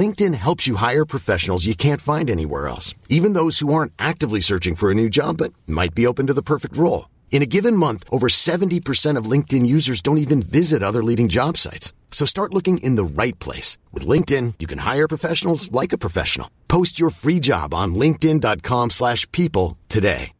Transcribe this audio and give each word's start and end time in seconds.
LinkedIn 0.00 0.34
helps 0.34 0.68
you 0.68 0.76
hire 0.76 1.04
professionals 1.04 1.66
you 1.66 1.74
can't 1.74 2.00
find 2.00 2.30
anywhere 2.30 2.68
else, 2.68 2.94
even 3.08 3.32
those 3.32 3.58
who 3.58 3.74
aren't 3.74 3.92
actively 3.98 4.40
searching 4.40 4.76
for 4.76 4.90
a 4.90 4.94
new 4.94 5.10
job 5.10 5.38
but 5.38 5.52
might 5.66 5.94
be 5.96 6.06
open 6.06 6.28
to 6.28 6.34
the 6.34 6.48
perfect 6.52 6.76
role. 6.76 7.08
In 7.32 7.42
a 7.42 7.46
given 7.56 7.76
month, 7.76 8.04
over 8.10 8.28
70% 8.28 9.16
of 9.16 9.30
LinkedIn 9.34 9.66
users 9.66 10.00
don't 10.02 10.24
even 10.26 10.42
visit 10.42 10.82
other 10.82 11.02
leading 11.02 11.28
job 11.28 11.56
sites. 11.56 11.92
So 12.12 12.24
start 12.26 12.54
looking 12.54 12.78
in 12.78 12.94
the 12.94 13.04
right 13.22 13.36
place. 13.40 13.78
With 13.90 14.06
LinkedIn, 14.06 14.54
you 14.60 14.68
can 14.68 14.78
hire 14.78 15.08
professionals 15.08 15.72
like 15.72 15.92
a 15.92 15.98
professional. 15.98 16.48
Post 16.68 17.00
your 17.00 17.10
free 17.10 17.40
job 17.40 17.74
on 17.74 17.94
linkedin.com 17.94 18.90
slash 18.90 19.26
people 19.32 19.78
today. 19.88 20.32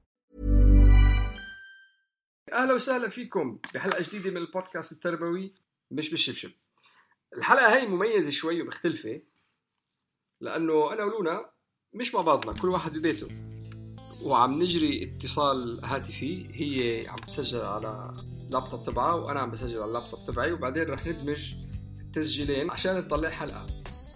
اهلا 2.53 2.75
وسهلا 2.75 3.09
فيكم 3.09 3.59
بحلقه 3.75 4.03
جديده 4.03 4.31
من 4.31 4.37
البودكاست 4.37 4.93
التربوي 4.93 5.55
مش 5.91 6.11
بالشبشب 6.11 6.51
الحلقه 7.37 7.75
هاي 7.75 7.87
مميزه 7.87 8.31
شوي 8.31 8.63
ومختلفه 8.63 9.21
لأنه 10.42 10.94
أنا 10.94 11.04
ولونا 11.04 11.52
مش 11.94 12.16
مع 12.16 12.22
بعضنا 12.22 12.52
كل 12.62 12.70
واحد 12.70 12.94
ببيته. 12.94 13.28
وعم 14.26 14.64
نجري 14.64 15.04
اتصال 15.04 15.80
هاتفي 15.84 16.46
هي 16.52 17.08
عم 17.10 17.20
تسجل 17.20 17.60
على 17.62 18.12
اللابتوب 18.48 18.84
تبعها 18.86 19.14
وأنا 19.14 19.40
عم 19.40 19.52
بسجل 19.52 19.78
على 19.78 19.88
اللابتوب 19.88 20.20
تبعي 20.28 20.52
وبعدين 20.52 20.84
رح 20.84 21.08
ندمج 21.08 21.54
التسجيلين 22.00 22.72
عشان 22.72 22.92
نطلع 23.00 23.30
حلقة. 23.30 23.66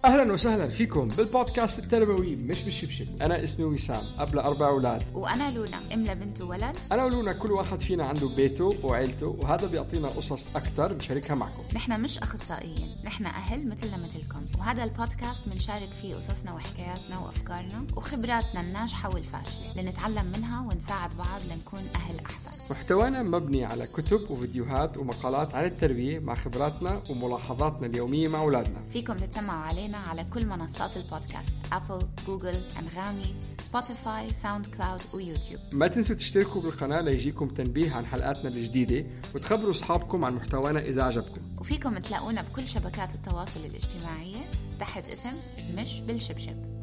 أهلا 0.04 0.32
وسهلا 0.32 0.68
فيكم 0.68 1.08
بالبودكاست 1.08 1.78
التربوي 1.78 2.36
مش 2.36 2.62
بالشبشب. 2.62 3.22
أنا 3.22 3.44
اسمي 3.44 3.64
وسام 3.64 4.02
اب 4.18 4.36
أربع 4.36 4.68
أولاد. 4.68 5.02
وأنا 5.14 5.50
لونا 5.50 5.76
ام 5.94 6.04
لبنت 6.04 6.40
وولد 6.40 6.76
أنا 6.92 7.04
ولونا 7.04 7.32
كل 7.32 7.52
واحد 7.52 7.80
فينا 7.82 8.04
عنده 8.04 8.28
بيته 8.36 8.74
وعيلته 8.86 9.26
وهذا 9.26 9.66
بيعطينا 9.66 10.08
قصص 10.08 10.56
أكثر 10.56 10.94
نشاركها 10.94 11.34
معكم. 11.34 11.62
نحن 11.74 12.00
مش 12.00 12.18
أخصائيين 12.18 12.88
نحن 13.04 13.26
أهل 13.26 13.68
مثلنا 13.68 13.96
مثلكم. 13.96 14.40
وهذا 14.60 14.84
البودكاست 14.84 15.48
بنشارك 15.48 15.88
فيه 16.02 16.14
قصصنا 16.14 16.54
وحكاياتنا 16.54 17.18
وأفكارنا 17.18 17.86
وخبراتنا 17.96 18.60
الناجحة 18.60 19.14
والفاشلة 19.14 19.82
لنتعلم 19.82 20.32
منها 20.36 20.60
ونساعد 20.60 21.10
بعض 21.18 21.40
لنكون 21.50 21.80
أهل 21.94 22.20
أحسن. 22.26 22.61
محتوانا 22.70 23.22
مبني 23.22 23.64
على 23.64 23.86
كتب 23.86 24.30
وفيديوهات 24.30 24.96
ومقالات 24.96 25.54
عن 25.54 25.64
التربيه 25.64 26.18
مع 26.18 26.34
خبراتنا 26.34 27.02
وملاحظاتنا 27.10 27.86
اليومية 27.86 28.28
مع 28.28 28.40
أولادنا. 28.40 28.78
فيكم 28.92 29.16
تتسمعوا 29.16 29.64
علينا 29.64 29.98
على 29.98 30.24
كل 30.24 30.46
منصات 30.46 30.96
البودكاست 30.96 31.52
Apple، 31.72 32.06
Google، 32.26 32.54
أنغامي، 32.82 33.34
Spotify، 33.60 34.30
SoundCloud 34.42 34.66
و 34.66 35.00
YouTube 35.14 35.60
ما 35.72 35.86
تنسوا 35.88 36.16
تشتركوا 36.16 36.62
بالقناة 36.62 37.00
ليجيكم 37.00 37.48
تنبيه 37.48 37.92
عن 37.92 38.06
حلقاتنا 38.06 38.48
الجديدة 38.48 39.06
وتخبروا 39.34 39.70
أصحابكم 39.70 40.24
عن 40.24 40.34
محتوانا 40.34 40.80
إذا 40.80 41.02
عجبكم 41.02 41.40
وفيكم 41.60 41.98
تلاقونا 41.98 42.42
بكل 42.42 42.68
شبكات 42.68 43.14
التواصل 43.14 43.60
الاجتماعية 43.60 44.44
تحت 44.80 45.10
اسم 45.10 45.30
مش 45.76 46.00
بالشبشب. 46.00 46.81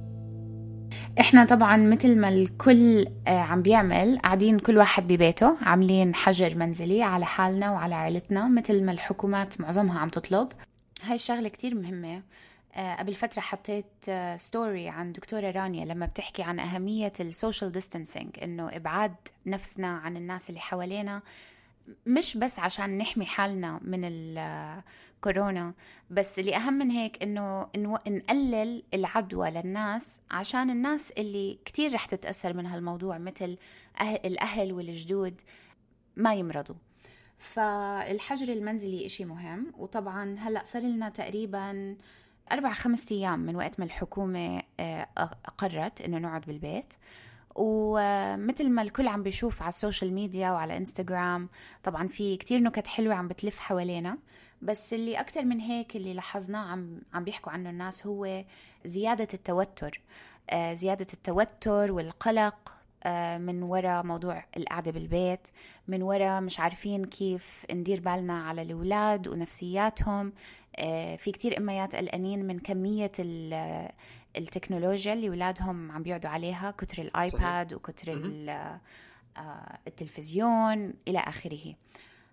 إحنا 1.20 1.46
طبعا 1.46 1.78
مثل 1.78 2.18
ما 2.18 2.30
الكل 2.30 3.06
آه، 3.28 3.40
عم 3.40 3.62
بيعمل 3.62 4.20
قاعدين 4.20 4.60
كل 4.60 4.78
واحد 4.78 5.08
ببيته 5.08 5.58
عاملين 5.62 6.16
حجر 6.16 6.56
منزلي 6.58 7.04
على 7.04 7.26
حالنا 7.26 7.72
وعلى 7.72 7.96
عائلتنا 7.96 8.48
مثل 8.48 8.84
ما 8.84 8.92
الحكومات 8.92 9.62
معظمها 9.62 10.00
عم 10.00 10.10
تطلب. 10.10 10.48
هاي 11.04 11.16
الشغلة 11.16 11.50
كتير 11.50 11.76
مهمة. 11.76 12.22
آه، 12.76 12.96
قبل 12.96 13.14
فترة 13.14 13.42
حطيت 13.42 13.86
story 14.36 14.90
آه، 14.90 14.92
عن 14.92 15.12
دكتورة 15.12 15.52
رانيا 15.52 15.86
لما 15.86 16.06
بتحكي 16.06 16.44
عن 16.44 16.60
أهمية 16.60 17.14
ال 17.20 17.27
social 17.27 17.72
distancing 17.72 18.30
إنه 18.44 18.76
إبعاد 18.76 19.16
نفسنا 19.46 19.88
عن 19.98 20.18
الناس 20.18 20.50
اللي 20.50 20.60
حوالينا 20.60 21.22
مش 22.06 22.38
بس 22.38 22.60
عشان 22.60 22.98
نحمي 22.98 23.26
حالنا 23.26 23.80
من 23.84 24.02
الكورونا 25.20 25.74
بس 26.10 26.40
اللي 26.40 26.56
أهم 26.56 26.74
من 26.74 26.92
هيك 26.92 27.24
إنه 27.24 27.68
نقلل 28.08 28.84
العدوى 28.94 29.50
للناس 29.52 30.22
عشان 30.32 30.70
الناس 30.70 31.12
اللي 31.12 31.60
كتير 31.66 31.94
رح 31.94 32.06
تتأثر 32.06 32.54
من 32.54 32.66
هالموضوع 32.66 33.18
مثل 33.18 33.58
الأهل 34.02 34.74
والجدود 34.74 35.42
ما 36.16 36.34
يمرضوا. 36.34 36.76
فالحجر 37.38 38.54
المنزلي 38.54 39.06
إشي 39.06 39.26
مهم. 39.26 39.74
وطبعا 39.78 40.36
هلأ 40.40 40.64
صار 40.66 40.82
لنا 40.82 41.10
تقريبا 41.10 41.98
أربع 42.52 42.72
خمسة 42.72 43.16
أيام 43.16 43.40
من 43.40 43.56
وقت 43.56 43.80
ما 43.80 43.86
الحكومة 43.86 44.62
آه، 44.80 45.08
أقرت 45.18 46.02
إنه 46.02 46.18
نقعد 46.18 46.42
بالبيت. 46.42 46.94
ومثل 47.56 48.70
ما 48.70 48.82
الكل 48.82 49.08
عم 49.08 49.24
بيشوف 49.24 49.62
على 49.62 49.70
ال 49.70 49.76
social 49.76 50.14
media 50.14 50.52
وعلى 50.52 50.78
إنستغرام 50.78 51.50
طبعا 51.84 52.08
في 52.08 52.38
كتير 52.38 52.60
نكت 52.60 52.88
حلوة 52.88 53.16
عم 53.16 53.28
بتلف 53.28 53.60
حوالينا. 53.60 54.18
بس 54.62 54.94
اللي 54.94 55.20
أكتر 55.20 55.46
من 55.46 55.60
هيك 55.60 55.96
اللي 55.96 56.14
لاحظناه 56.14 56.72
عم 56.72 57.02
عم 57.14 57.24
بيحكوا 57.24 57.52
عنه 57.52 57.70
الناس 57.70 58.08
هو 58.08 58.44
زيادة 58.86 59.28
التوتر. 59.34 60.02
آه، 60.50 60.74
زيادة 60.74 61.08
التوتر 61.14 61.92
والقلق 61.92 62.74
آه، 63.04 63.38
من 63.38 63.64
وراء 63.64 64.04
موضوع 64.04 64.46
القعدة 64.58 64.92
بالبيت 64.92 65.48
من 65.88 66.02
وراء 66.02 66.42
مش 66.42 66.60
عارفين 66.60 67.06
كيف 67.06 67.66
ندير 67.74 68.00
بالنا 68.00 68.44
على 68.44 68.62
الأولاد 68.62 69.28
ونفسياتهم. 69.28 70.34
آه، 70.76 71.16
في 71.16 71.32
كتير 71.32 71.58
أميات 71.58 71.96
قلقانين 71.96 72.48
من 72.48 72.60
كمية 72.60 73.12
التكنولوجيا 74.38 75.14
اللي 75.14 75.28
أولادهم 75.28 75.92
عم 75.92 76.04
بيقعدوا 76.04 76.30
عليها 76.30 76.72
كتر 76.72 77.02
الآيباد 77.02 77.74
وكتر 77.74 78.12
آه، 79.38 79.78
التلفزيون 79.88 80.94
إلى 81.08 81.20
آخره. 81.20 81.76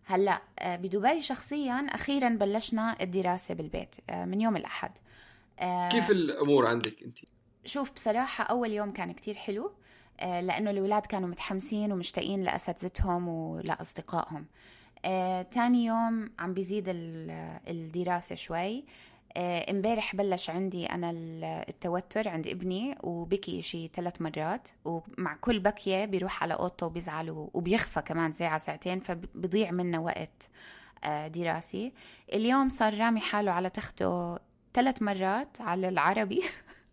هلأ 0.06 0.42
بدبي 0.64 1.22
شخصيا 1.22 1.86
أخيرا 1.90 2.28
بلشنا 2.28 2.96
الدراسة 3.00 3.54
بالبيت 3.54 3.96
من 4.10 4.40
يوم 4.40 4.56
الأحد. 4.56 4.90
كيف 5.90 6.10
الأمور 6.10 6.66
عندك 6.66 7.02
أنت؟ 7.02 7.18
شوف 7.64 7.92
بصراحة 7.92 8.44
أول 8.44 8.70
يوم 8.70 8.92
كان 8.92 9.12
كتير 9.12 9.34
حلو 9.34 9.72
آه، 10.20 10.40
لأنه 10.40 10.70
الأولاد 10.70 11.06
كانوا 11.06 11.28
متحمسين 11.28 11.92
ومشتاقين 11.92 12.42
لأساتذتهم 12.42 13.28
ولأصدقائهم. 13.28 14.46
آه، 15.04 15.42
تاني 15.42 15.84
يوم 15.84 16.30
عم 16.38 16.54
بيزيد 16.54 16.84
الدراسة 16.88 18.34
شوي. 18.34 18.78
آه، 18.78 18.82
امبارح 19.36 20.16
بلش 20.16 20.50
عندي 20.50 20.86
أنا 20.86 21.10
التوتر 21.68 22.28
عند 22.28 22.46
ابني 22.46 22.98
وبكي 23.02 23.62
شي 23.62 23.88
ثلاث 23.88 24.22
مرات 24.22 24.68
ومع 24.84 25.36
كل 25.40 25.58
بكية 25.58 26.04
بيروح 26.04 26.42
على 26.42 26.54
أوضته 26.54 26.86
وبيزعل 26.86 27.48
وبيخفى 27.54 28.02
كمان 28.02 28.32
ساعة 28.32 28.58
ساعتين 28.58 29.00
فبضيع 29.00 29.70
منه 29.70 30.02
وقت 30.02 30.48
دراسي. 31.26 31.92
اليوم 32.32 32.68
صار 32.68 32.98
رامي 32.98 33.20
حاله 33.20 33.50
على 33.50 33.70
تخته 33.70 34.38
ثلاث 34.74 35.02
مرات 35.02 35.60
على 35.60 35.88
العربي. 35.88 36.42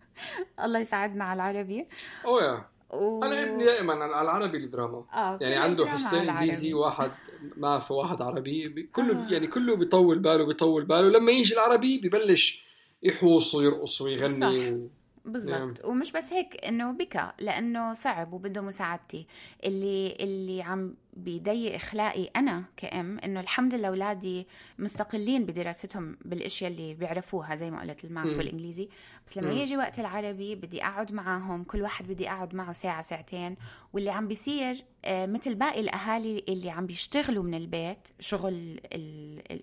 الله 0.63 0.79
يساعدنا 0.79 1.23
على 1.23 1.49
العربي. 1.49 1.87
اوه 2.25 2.65
و... 2.89 3.23
أنا 3.23 3.43
ابني 3.43 3.65
دائما 3.65 3.93
على 3.93 4.21
العربي 4.21 4.57
الدراما. 4.57 5.05
آه 5.13 5.37
يعني 5.41 5.55
عنده 5.55 5.87
حصتين 5.87 6.29
انجليزي 6.29 6.73
واحد. 6.73 7.11
ما 7.57 7.67
اعرفه 7.67 7.95
واحد 7.95 8.21
عربي 8.21 8.89
كله 8.93 9.27
آه. 9.27 9.31
يعني 9.31 9.47
كله 9.47 9.75
بيطول 9.75 10.19
باله 10.19 10.45
بيطول 10.45 10.85
باله 10.85 11.09
لما 11.09 11.31
يجي 11.31 11.53
العربي 11.53 11.97
ببلش 11.97 12.65
يحوص 13.03 13.55
ويرقص 13.55 14.01
ويغني 14.01 14.71
و... 14.71 14.89
بالضبط 15.25 15.51
نعم. 15.51 15.73
ومش 15.83 16.11
بس 16.11 16.33
هيك 16.33 16.65
إنه 16.65 16.91
بكى 16.91 17.31
لأنه 17.39 17.93
صعب 17.93 18.33
وبده 18.33 18.61
مساعدتي 18.61 19.27
اللي 19.65 20.17
اللي 20.19 20.61
عم 20.61 20.95
بيضيق 21.17 21.75
اخلاقي 21.75 22.25
أنا 22.35 22.63
كأم 22.77 23.19
إنه 23.19 23.39
الحمد 23.39 23.73
لله 23.73 23.87
أولادي 23.87 24.47
مستقلين 24.79 25.45
بدراستهم 25.45 26.17
بالأشياء 26.25 26.71
اللي 26.71 26.93
بيعرفوها 26.93 27.55
زي 27.55 27.71
ما 27.71 27.81
قلت 27.81 28.03
الماث 28.05 28.37
والإنجليزي. 28.37 28.89
بس 29.27 29.37
لما 29.37 29.51
يجي 29.51 29.77
وقت 29.77 29.99
العربي 29.99 30.55
بدي 30.55 30.83
أقعد 30.83 31.11
معاهم 31.11 31.63
كل 31.63 31.81
واحد 31.81 32.07
بدي 32.07 32.29
أقعد 32.29 32.55
معه 32.55 32.71
ساعة 32.71 33.01
ساعتين. 33.01 33.55
واللي 33.93 34.09
عم 34.09 34.27
بيصير 34.27 34.85
آه، 35.05 35.25
مثل 35.25 35.55
باقي 35.55 35.79
الأهالي 35.79 36.43
اللي 36.49 36.69
عم 36.69 36.85
بيشتغلوا 36.85 37.43
من 37.43 37.53
البيت 37.53 38.07
شغل 38.19 38.79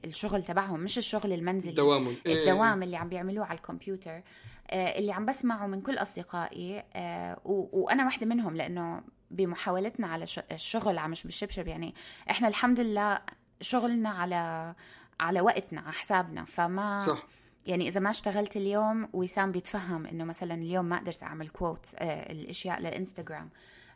الشغل 0.05 0.43
تبعهم 0.43 0.81
مش 0.81 0.99
الشغل 0.99 1.33
المنزلي 1.33 1.71
الدوام 1.71 2.17
الدوام 2.27 2.83
اللي 2.83 2.97
عم 2.97 3.09
بيعملوه 3.09 3.47
على 3.47 3.57
الكمبيوتر. 3.57 4.23
آه، 4.71 4.99
اللي 4.99 5.13
عم 5.13 5.27
بسمعه 5.27 5.67
من 5.67 5.81
كل 5.81 5.97
أصدقائي 5.97 6.83
آه، 6.95 7.41
وأنا 7.45 8.05
واحدة 8.05 8.27
منهم 8.27 8.57
لأنه 8.57 9.03
بمحاولتنا 9.31 10.07
على 10.07 10.27
الشغل 10.53 10.99
على 10.99 11.11
مش 11.11 11.25
بالشبشب 11.25 11.69
يعني 11.69 11.95
إحنا 12.31 12.49
الحمد 12.49 12.81
لله 12.81 13.21
شغلنا 13.61 14.09
على 14.11 14.75
على 15.21 15.41
وقتنا 15.41 15.81
على 15.81 15.93
حسابنا 15.93 16.45
فما 16.45 17.01
صح. 17.07 17.23
يعني 17.67 17.89
إذا 17.89 18.01
ما 18.01 18.11
اشتغلت 18.11 18.57
اليوم 18.57 19.09
وسام 19.13 19.53
بيتفهم 19.53 20.07
إنه 20.07 20.25
مثلا 20.25 20.55
اليوم 20.55 20.85
ما 20.85 20.99
قدرت 20.99 21.23
أعمل 21.23 21.49
كوت 21.49 21.87
آه 21.95 22.33
الأشياء 22.33 22.81
للإنستغرام 22.81 23.51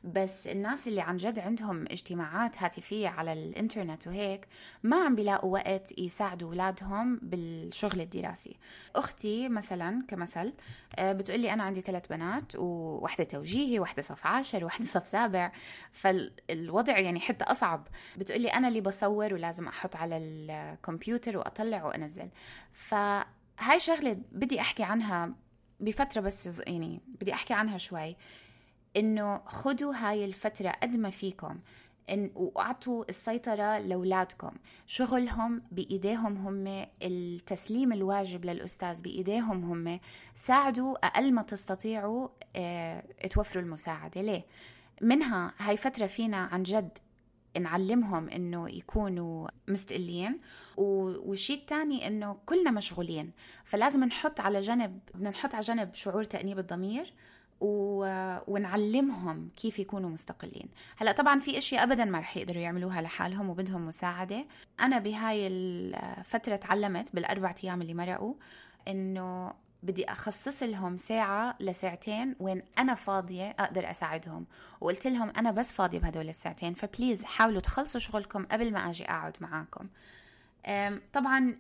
بس 0.05 0.47
الناس 0.47 0.89
اللي 0.89 1.01
عن 1.01 1.17
جد 1.17 1.39
عندهم 1.39 1.85
اجتماعات 1.91 2.62
هاتفية 2.62 3.09
على 3.09 3.33
الإنترنت 3.33 4.06
وهيك 4.06 4.49
ما 4.83 5.05
عم 5.05 5.15
بيلاقوا 5.15 5.53
وقت 5.53 5.99
يساعدوا 5.99 6.49
أولادهم 6.49 7.21
بالشغل 7.23 8.01
الدراسي. 8.01 8.56
أختي 8.97 9.49
مثلا 9.49 10.05
كمثل 10.09 10.53
آه، 10.97 11.12
بتقولي 11.12 11.53
أنا 11.53 11.62
عندي 11.62 11.81
ثلاث 11.81 12.06
بنات 12.09 12.56
وواحدة 12.56 13.25
توجيهي 13.25 13.79
واحدة 13.79 14.03
صف 14.03 14.27
عاشر 14.27 14.62
وواحدة 14.62 14.85
صف 14.85 15.06
سابع. 15.06 15.53
فالوضع 15.93 16.99
يعني 16.99 17.21
حتى 17.21 17.45
أصعب. 17.45 17.89
بتقولي 18.17 18.49
أنا 18.49 18.69
اللي 18.69 18.81
بصور 18.81 19.35
ولازم 19.35 19.69
أحط 19.69 19.97
على 19.97 20.17
الكمبيوتر 20.17 21.37
وأطلع 21.37 21.85
وأنزل. 21.85 22.29
فهاي 22.73 23.79
شغلة 23.79 24.19
بدي 24.33 24.61
أحكي 24.61 24.83
عنها 24.83 25.35
بفترة 25.81 26.21
بس 26.21 26.62
يعني 26.67 27.01
بدي 27.06 27.35
أحكي 27.35 27.55
عنها 27.55 27.79
شوي. 27.79 28.17
إنه 28.96 29.41
خدوا 29.46 29.94
هاي 29.94 30.25
الفترة 30.25 30.69
قد 30.70 30.96
ما 30.96 31.11
فيكم 31.11 31.58
إن 32.11 32.31
واعطوا 32.35 33.05
السيطرة 33.08 33.79
لأولادكم. 33.79 34.50
شغلهم 34.87 35.62
بإيديهم 35.73 36.37
هم 36.37 36.87
التسليم 37.02 37.93
الواجب 37.93 38.44
للأستاذ 38.44 39.02
بإيديهم 39.02 39.64
هم 39.64 40.00
ساعدوا 40.35 41.06
أقل 41.06 41.32
ما 41.32 41.43
تستطيعوا 41.43 42.29
آه 42.56 43.05
توفروا 43.31 43.62
المساعدة. 43.62 44.20
ليه؟ 44.23 44.44
منها 45.00 45.55
هاي 45.58 45.76
فترة 45.76 46.06
فينا 46.06 46.37
عن 46.37 46.62
جد 46.62 46.99
نعلمهم 47.61 48.29
إنه 48.29 48.70
يكونوا 48.70 49.49
مستقلين 49.69 50.41
والشيء 50.76 51.58
الثاني 51.58 52.06
إنه 52.06 52.37
كلنا 52.46 52.70
مشغولين. 52.70 53.32
فلازم 53.64 54.05
نحط 54.05 54.41
على 54.41 54.61
جنب 54.61 54.99
بدنا 55.14 55.31
نحط 55.31 55.55
على 55.55 55.64
جنب 55.64 55.94
شعور 55.94 56.25
تأنيب 56.25 56.58
الضمير 56.58 57.12
و... 57.61 58.06
ونعلمهم 58.49 59.49
كيف 59.56 59.79
يكونوا 59.79 60.11
مستقلين. 60.11 60.69
هلا 60.97 61.12
طبعا 61.12 61.39
في 61.39 61.59
إشياء 61.59 61.83
ابدا 61.83 62.05
ما 62.05 62.19
رح 62.19 62.37
يقدروا 62.37 62.62
يعملوها 62.62 63.03
لحالهم 63.03 63.51
وبدهم 63.51 63.87
مساعدة. 63.87 64.47
أنا 64.81 64.99
بهاي 64.99 65.47
الفترة 65.47 66.56
تعلمت 66.56 67.15
بالاربع 67.15 67.55
أيام 67.65 67.83
اللي 67.83 67.95
مرقوا 67.95 68.35
إنه 68.89 69.53
بدي 69.83 70.05
أخصص 70.05 70.62
لهم 70.62 70.97
ساعة 70.97 71.56
لساعتين 71.61 72.37
وين 72.41 72.62
أنا 72.79 72.95
فاضية 72.95 73.51
أقدر 73.51 73.91
أساعدهم. 73.91 74.47
وقلت 74.81 75.06
لهم 75.06 75.31
أنا 75.37 75.51
بس 75.51 75.73
فاضية 75.73 75.99
بهدول 75.99 76.29
الساعتين 76.29 76.75
فبليز 76.75 77.25
حاولوا 77.25 77.61
تخلصوا 77.61 78.01
شغلكم 78.01 78.45
قبل 78.45 78.73
ما 78.73 78.91
أجي 78.91 79.05
أقعد 79.05 79.37
معاكم. 79.41 79.89
طبعا 81.12 81.56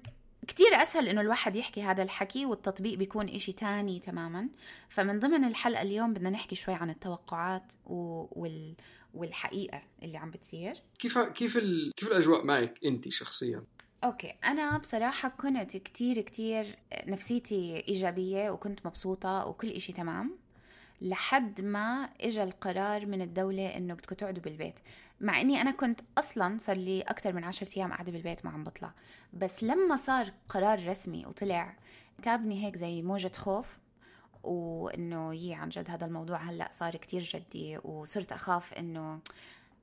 كتير 0.46 0.66
أسهل 0.82 1.08
إنه 1.08 1.20
الواحد 1.20 1.56
يحكي 1.56 1.82
هذا 1.82 2.02
الحكي 2.02 2.46
والتطبيق 2.46 2.98
بيكون 2.98 3.28
إشي 3.28 3.52
تاني 3.52 4.00
تماما. 4.00 4.48
فمن 4.88 5.20
ضمن 5.20 5.44
الحلقة 5.44 5.82
اليوم 5.82 6.12
بدنا 6.14 6.30
نحكي 6.30 6.54
شوي 6.54 6.74
عن 6.74 6.90
التوقعات 6.90 7.72
وال... 7.86 8.74
والحقيقة 9.14 9.82
اللي 10.02 10.18
عم 10.18 10.30
بتصير. 10.30 10.82
كيف 10.98 11.18
كيف 11.18 11.56
ال... 11.56 11.92
كيف 11.96 12.08
الأجواء 12.08 12.44
معك 12.44 12.78
أنت 12.84 13.08
شخصيا؟ 13.08 13.64
أوكي 14.04 14.34
أنا 14.44 14.78
بصراحة 14.78 15.28
كنت 15.28 15.76
كتير 15.76 16.20
كتير 16.20 16.78
نفسيتي 17.06 17.84
إيجابية 17.88 18.50
وكنت 18.50 18.86
مبسوطة 18.86 19.46
وكل 19.46 19.68
إشي 19.68 19.92
تمام 19.92 20.38
لحد 21.00 21.60
ما 21.60 22.08
اجى 22.20 22.42
القرار 22.42 23.06
من 23.06 23.22
الدولة 23.22 23.76
إنه 23.76 23.94
بدكم 23.94 24.14
تقعدوا 24.14 24.42
بالبيت. 24.42 24.78
مع 25.24 25.40
إني 25.40 25.60
أنا 25.60 25.70
كنت 25.70 26.00
أصلا 26.18 26.58
صار 26.58 26.76
لي 26.76 27.02
أكثر 27.02 27.32
من 27.32 27.44
عشرة 27.44 27.68
أيام 27.76 27.92
قاعدة 27.92 28.12
بالبيت 28.12 28.44
ما 28.44 28.50
عم 28.50 28.64
بطلع. 28.64 28.92
بس 29.32 29.64
لما 29.64 29.96
صار 29.96 30.32
قرار 30.48 30.88
رسمي 30.88 31.26
وطلع 31.26 31.76
تابني 32.22 32.66
هيك 32.66 32.76
زي 32.76 33.02
موجة 33.02 33.32
خوف 33.36 33.78
وإنه 34.42 35.34
يي 35.34 35.54
عن 35.54 35.68
جد 35.68 35.90
هذا 35.90 36.06
الموضوع 36.06 36.36
هلأ 36.36 36.68
صار 36.72 36.96
كتير 36.96 37.20
جدي 37.22 37.78
وصرت 37.84 38.32
أخاف 38.32 38.74
إنه 38.74 39.20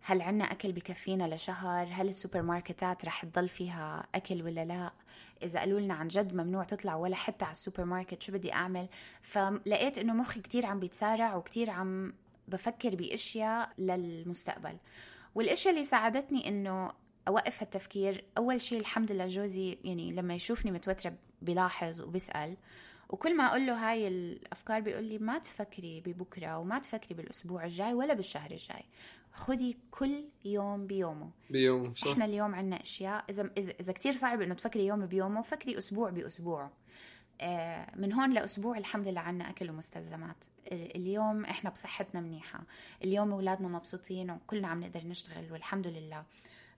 هل 0.01 0.21
عنا 0.21 0.43
أكل 0.43 0.71
بكفينا 0.71 1.35
لشهر؟ 1.35 1.87
هل 1.91 2.07
السوبر 2.07 2.41
ماركتات 2.41 3.05
رح 3.05 3.25
تضل 3.25 3.49
فيها 3.49 4.07
أكل 4.15 4.43
ولا 4.43 4.65
لا؟ 4.65 4.91
إذا 5.43 5.59
قالوا 5.59 5.79
لنا 5.79 5.93
عن 5.93 6.07
جد 6.07 6.33
ممنوع 6.33 6.63
تطلع 6.63 6.95
ولا 6.95 7.15
حتى 7.15 7.45
على 7.45 7.51
السوبر 7.51 7.85
ماركت 7.85 8.21
شو 8.21 8.31
بدي 8.31 8.53
أعمل؟ 8.53 8.87
فلقيت 9.21 9.97
إنه 9.97 10.13
مخي 10.13 10.41
كتير 10.41 10.65
عم 10.65 10.79
بيتسارع 10.79 11.35
وكتير 11.35 11.69
عم 11.69 12.13
بفكر 12.47 12.95
بأشياء 12.95 13.69
للمستقبل. 13.77 14.77
والأشياء 15.35 15.73
اللي 15.73 15.85
ساعدتني 15.85 16.47
إنه 16.47 16.91
أوقف 17.27 17.63
هالتفكير 17.63 18.23
أول 18.37 18.61
شيء 18.61 18.79
الحمد 18.79 19.11
لله 19.11 19.27
جوزي 19.27 19.77
يعني 19.83 20.11
لما 20.11 20.33
يشوفني 20.33 20.71
متوترة 20.71 21.13
بيلاحظ 21.41 22.01
وبيسأل 22.01 22.57
وكل 23.09 23.37
ما 23.37 23.47
أقول 23.47 23.67
له 23.67 23.89
هاي 23.91 24.07
الأفكار 24.07 24.81
بيقول 24.81 25.03
لي 25.03 25.17
ما 25.17 25.37
تفكري 25.37 26.01
ببكرة 26.01 26.57
وما 26.57 26.79
تفكري 26.79 27.15
بالأسبوع 27.15 27.65
الجاي 27.65 27.93
ولا 27.93 28.13
بالشهر 28.13 28.51
الجاي 28.51 28.83
خدي 29.33 29.77
كل 29.91 30.23
يوم 30.45 30.87
بيومه. 30.87 31.29
بيوم 31.49 31.95
صح. 31.95 32.07
إحنا 32.07 32.25
اليوم 32.25 32.55
عندنا 32.55 32.81
أشياء 32.81 33.25
إذا 33.29 33.49
إذا, 33.57 33.73
إذا 33.79 33.93
كثير 33.93 34.11
صعب 34.11 34.41
إنه 34.41 34.53
تفكري 34.53 34.85
يوم 34.85 35.05
بيومه 35.05 35.41
فكري 35.41 35.77
أسبوع 35.77 36.09
باسبوعه 36.09 36.71
من 37.95 38.13
هون 38.13 38.33
لأسبوع 38.33 38.77
الحمد 38.77 39.07
لله 39.07 39.21
عنا 39.21 39.49
أكل 39.49 39.69
ومستلزمات. 39.69 40.45
اليوم 40.71 41.45
إحنا 41.45 41.69
بصحتنا 41.69 42.21
منيحة. 42.21 42.63
اليوم 43.03 43.31
أولادنا 43.31 43.67
مبسوطين 43.67 44.31
وكلنا 44.31 44.67
عم 44.67 44.83
نقدر 44.83 45.07
نشتغل 45.07 45.51
والحمد 45.51 45.87
لله. 45.87 46.25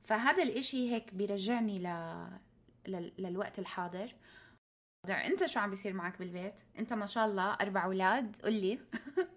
فهذا 0.03 0.43
الإشي 0.43 0.91
هيك 0.91 1.13
بيرجعني 1.13 1.79
ل... 1.79 2.97
للوقت 3.17 3.59
الحاضر. 3.59 4.15
أنت 5.09 5.45
شو 5.45 5.59
عم 5.59 5.69
بيصير 5.69 5.93
معك 5.93 6.19
بالبيت؟ 6.19 6.61
أنت 6.79 6.93
ما 6.93 7.05
شاء 7.05 7.25
الله 7.25 7.53
أربع 7.53 7.85
أولاد 7.85 8.35
قل 8.43 8.53
لي. 8.53 8.79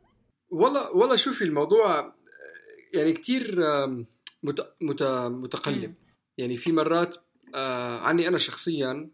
والله 0.61 0.91
والله 0.97 1.17
شوفي 1.17 1.45
الموضوع 1.45 2.15
يعني 2.95 3.13
كثير 3.13 3.61
مت... 4.43 4.75
مت... 4.83 5.03
متقلب. 5.03 5.95
يعني 6.39 6.57
في 6.57 6.73
مرات 6.73 7.15
آه 7.55 7.99
عني 8.01 8.29
أنا 8.29 8.39
شخصيا 8.39 8.91
آه 8.91 9.11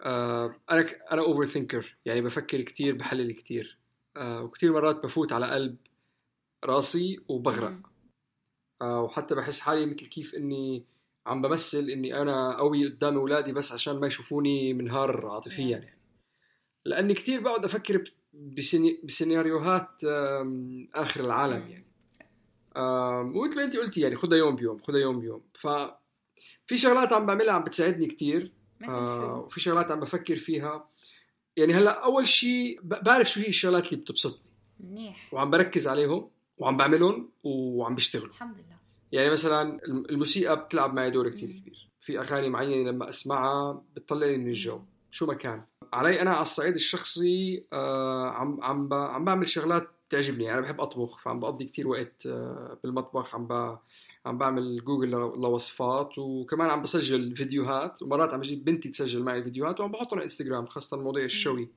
أنا 0.00 0.82
ك... 0.82 1.00
أنا 1.12 1.22
اوفر 1.22 1.46
ثينكر 1.46 1.96
يعني 2.04 2.20
بفكر 2.20 2.62
كثير 2.62 2.94
بحلل 2.94 3.32
كثير 3.32 3.78
آه 4.16 4.42
وكثير 4.42 4.72
مرات 4.72 5.04
بفوت 5.04 5.32
على 5.32 5.50
قلب 5.50 5.76
راسي 6.64 7.20
وبغرق. 7.28 7.76
آه 8.82 9.02
وحتى 9.02 9.34
بحس 9.34 9.60
حالي 9.60 9.86
مثل 9.86 10.06
كيف 10.06 10.34
إني 10.34 10.84
عم 11.26 11.42
بمثل 11.42 11.90
إني 11.90 12.22
أنا 12.22 12.56
قوي 12.56 12.86
قدام 12.86 13.16
أولادي 13.16 13.52
بس 13.52 13.72
عشان 13.72 14.00
ما 14.00 14.06
يشوفوني 14.06 14.74
منهار 14.74 15.26
عاطفيا 15.26 15.78
يعني. 15.78 15.98
لأني 16.84 17.14
كثير 17.14 17.40
بقعد 17.40 17.64
أفكر. 17.64 18.04
بسيناريوهات 19.02 20.04
آخر 20.94 21.20
العالم 21.20 21.68
يعني. 21.68 21.86
ومثل 23.36 23.56
ما 23.56 23.64
انت 23.64 23.76
قلتي 23.76 24.00
يعني 24.00 24.16
خدها 24.16 24.38
يوم 24.38 24.56
بيوم 24.56 24.78
خدها 24.82 25.00
يوم 25.00 25.20
بيوم. 25.20 25.42
ف 25.54 25.66
في 26.66 26.76
شغلات 26.76 27.12
عم 27.12 27.26
بعملها 27.26 27.54
عم 27.54 27.64
بتساعدني 27.64 28.06
كثير 28.06 28.52
آه 28.84 29.44
وفي 29.46 29.60
شغلات 29.60 29.90
عم 29.90 30.00
بفكر 30.00 30.36
فيها. 30.36 30.88
يعني 31.56 31.74
هلأ 31.74 32.04
أول 32.04 32.26
شيء 32.26 32.80
بعرف 32.82 33.30
شو 33.30 33.40
هي 33.40 33.48
الشغلات 33.48 33.86
اللي 33.86 33.96
بتبسطني. 33.96 34.50
منيح. 34.80 35.28
وعم 35.32 35.50
بركز 35.50 35.88
عليهم 35.88 36.30
وعم 36.58 36.76
بعملهم 36.76 37.30
وعم 37.42 37.94
بيشتغلوا 37.94 38.28
الحمد 38.28 38.56
لله. 38.56 38.78
يعني 39.12 39.30
مثلا 39.30 39.80
الموسيقى 39.86 40.64
بتلعب 40.64 40.94
معي 40.94 41.10
دور 41.10 41.28
كثير 41.28 41.50
كبير. 41.50 41.88
في 42.00 42.18
أغاني 42.18 42.48
معينة 42.48 42.90
لما 42.90 43.08
أسمعها 43.08 43.82
بتطلعني 43.96 44.36
من 44.36 44.48
الجو. 44.48 44.80
شو 45.10 45.26
ما 45.26 45.34
كان. 45.34 45.62
علي 45.92 46.22
أنا 46.22 46.30
على 46.30 46.42
الصعيد 46.42 46.74
الشخصي 46.74 47.64
آه 47.72 48.30
عم 48.30 48.58
عم 48.62 48.94
عم 48.94 49.24
بعمل 49.24 49.48
شغلات 49.48 49.88
بتعجبني 50.08 50.44
يعني 50.44 50.58
أنا 50.58 50.66
بحب 50.66 50.80
أطبخ 50.80 51.18
فعم 51.18 51.40
بقضي 51.40 51.64
كتير 51.64 51.88
وقت 51.88 52.26
آه، 52.26 52.78
بالمطبخ 52.82 53.34
عم 53.34 53.46
ب... 53.46 53.78
عم 54.26 54.38
بعمل 54.38 54.84
جوجل 54.84 55.10
لوصفات 55.10 56.18
وكمان 56.18 56.70
عم 56.70 56.82
بسجل 56.82 57.36
فيديوهات 57.36 58.02
ومرات 58.02 58.34
عم 58.34 58.40
بجيب 58.40 58.64
بنتي 58.64 58.88
تسجل 58.88 59.22
معي 59.22 59.42
فيديوهات 59.42 59.80
وعم 59.80 59.92
بحطهم 59.92 60.18
على 60.18 60.24
إنستغرام 60.24 60.66
خاصة 60.66 60.96
المواضيع 60.96 61.24
الشوي. 61.24 61.68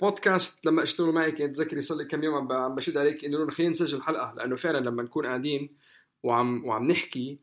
بودكاست 0.00 0.66
لما 0.66 0.82
اشتغلوا 0.82 1.12
معي 1.12 1.32
كنت 1.32 1.56
تذكري 1.56 1.82
صار 1.82 1.98
لي 1.98 2.04
كم 2.04 2.22
يوم 2.24 2.52
عم 2.52 2.74
بشد 2.74 2.96
عليك 2.96 3.24
إنه 3.24 3.50
خلينا 3.50 3.72
نسجل 3.72 4.02
حلقة 4.02 4.34
لأنه 4.36 4.56
فعلا 4.56 4.78
لما 4.78 5.02
نكون 5.02 5.26
قاعدين 5.26 5.76
وعم 6.22 6.64
وعم 6.64 6.84
نحكي 6.84 7.40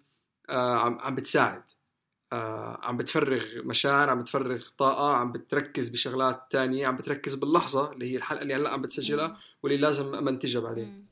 آه 0.49 0.75
عم 0.75 0.99
عم 0.99 1.15
بتساعد. 1.15 1.63
آه 2.33 2.79
عم 2.83 2.97
بتفرغ 2.97 3.45
مشاعر 3.63 4.09
عم 4.09 4.21
بتفرغ 4.21 4.61
طاقة 4.77 5.15
عم 5.15 5.31
بتركز 5.31 5.89
بشغلات 5.89 6.47
تانية 6.51 6.87
عم 6.87 6.95
بتركز 6.95 7.35
باللحظة 7.35 7.91
اللي 7.91 8.11
هي 8.11 8.15
الحلقة 8.17 8.41
اللي 8.41 8.53
هلأ 8.55 8.69
عم 8.69 8.81
بتسجلها 8.81 9.37
واللي 9.63 9.77
لازم 9.77 10.15
أمنتجها 10.15 10.61
بعدين. 10.61 11.08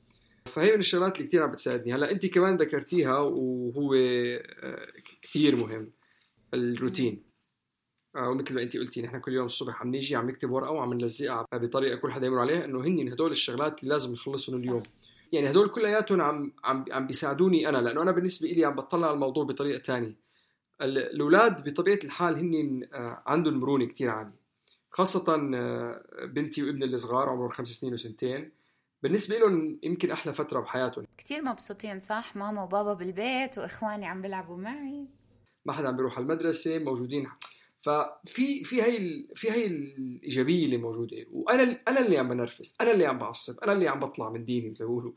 فهي 0.48 0.74
من 0.74 0.80
الشغلات 0.80 1.18
اللي 1.18 1.27
كثير 1.27 1.44
عم 1.44 1.51
بتساعدني. 1.51 1.94
هلا 1.94 2.12
انت 2.12 2.25
كمان 2.25 2.58
ذكرتيها 2.58 3.20
وهو 3.20 3.94
آه، 3.94 4.88
كثير 5.22 5.56
مهم 5.56 5.92
الروتين. 6.54 7.24
آه، 8.16 8.30
ومثل 8.30 8.56
ما 8.56 8.62
انت 8.62 8.77
قلتي 8.77 9.01
نحن 9.01 9.20
كل 9.20 9.34
يوم 9.34 9.46
الصبح 9.46 9.82
عم 9.82 9.92
نيجي 9.92 10.16
عم 10.16 10.30
نكتب 10.30 10.51
ورقة 10.51 10.72
وعم 10.72 10.94
نلزقها 10.94 11.46
بطريقة 11.54 11.98
كل 11.98 12.12
حدا 12.12 12.27
يمر 12.27 12.39
عليها 12.39 12.66
إنه 12.66 12.80
هن 12.80 13.12
هدول 13.12 13.32
الشغلات 13.32 13.80
اللي 13.80 13.94
لازم 13.94 14.13
نخلصهم 14.13 14.56
اليوم. 14.56 14.84
يعني 15.32 15.50
هدول 15.50 15.70
كلياتهم 15.70 16.22
عم 16.22 16.54
عم 16.63 16.86
عم 16.92 17.08
بيساعدوني 17.08 17.70
أنا 17.70 17.77
لأنه 17.77 18.01
أنا 18.01 18.12
بالنسبة 18.12 18.48
لي 18.48 18.66
عم 18.66 18.75
بطلع 18.75 19.08
على 19.08 19.13
الموضوع 19.13 19.44
بطريقة 19.44 19.80
ثانية 19.80 20.16
الأولاد 20.82 21.70
بطبيعة 21.70 22.00
الحال 22.04 22.36
هن 22.39 22.88
آه، 22.94 23.24
عندهم 23.25 23.54
مرونة 23.54 23.86
كثير 23.86 24.10
عالية. 24.10 24.48
خاصة 24.92 25.36
بنتي 26.25 26.63
وابني 26.63 26.86
الصغار 26.86 27.30
عمرهم 27.30 27.50
خمس 27.50 27.68
سنين 27.68 27.94
وسنتين. 27.94 28.51
بالنسبة 29.04 29.38
لهم 29.38 29.80
يمكن 29.84 30.12
أحلى 30.12 30.34
فترة 30.34 30.60
بحياتهم. 30.60 31.06
كثير 31.18 31.42
مبسوطين 31.42 32.00
صح؟ 32.00 32.36
ماما 32.36 32.63
وبابا 32.63 32.94
بالبيت 32.94 33.58
وإخواني 33.58 34.06
عم 34.06 34.22
بيلعبوا 34.22 34.58
معي. 34.58 35.08
ما 35.66 35.74
حدا 35.74 35.88
عم 35.88 35.98
بيروح 35.98 36.18
على 36.18 36.24
المدرسة 36.24 36.80
موجودين. 36.80 37.27
ففي 37.82 38.63
في 38.63 38.84
هي 38.84 39.25
في 39.36 39.51
هي 39.51 39.66
الإيجابية 39.66 40.66
اللي 40.66 40.77
موجودة. 40.77 41.18
وأنا 41.32 41.82
أنا 41.88 42.06
اللي 42.06 42.18
عم 42.18 42.30
بنرفز 42.30 42.75
أنا 42.82 42.92
اللي 42.92 43.06
عم 43.06 43.18
بعصب 43.18 43.60
أنا 43.60 43.74
اللي 43.74 43.88
عم 43.88 44.00
بطلع 44.00 44.30
من 44.30 44.46
ديني 44.46 44.70
مثل 44.70 44.80
بيقولوا 44.80 45.13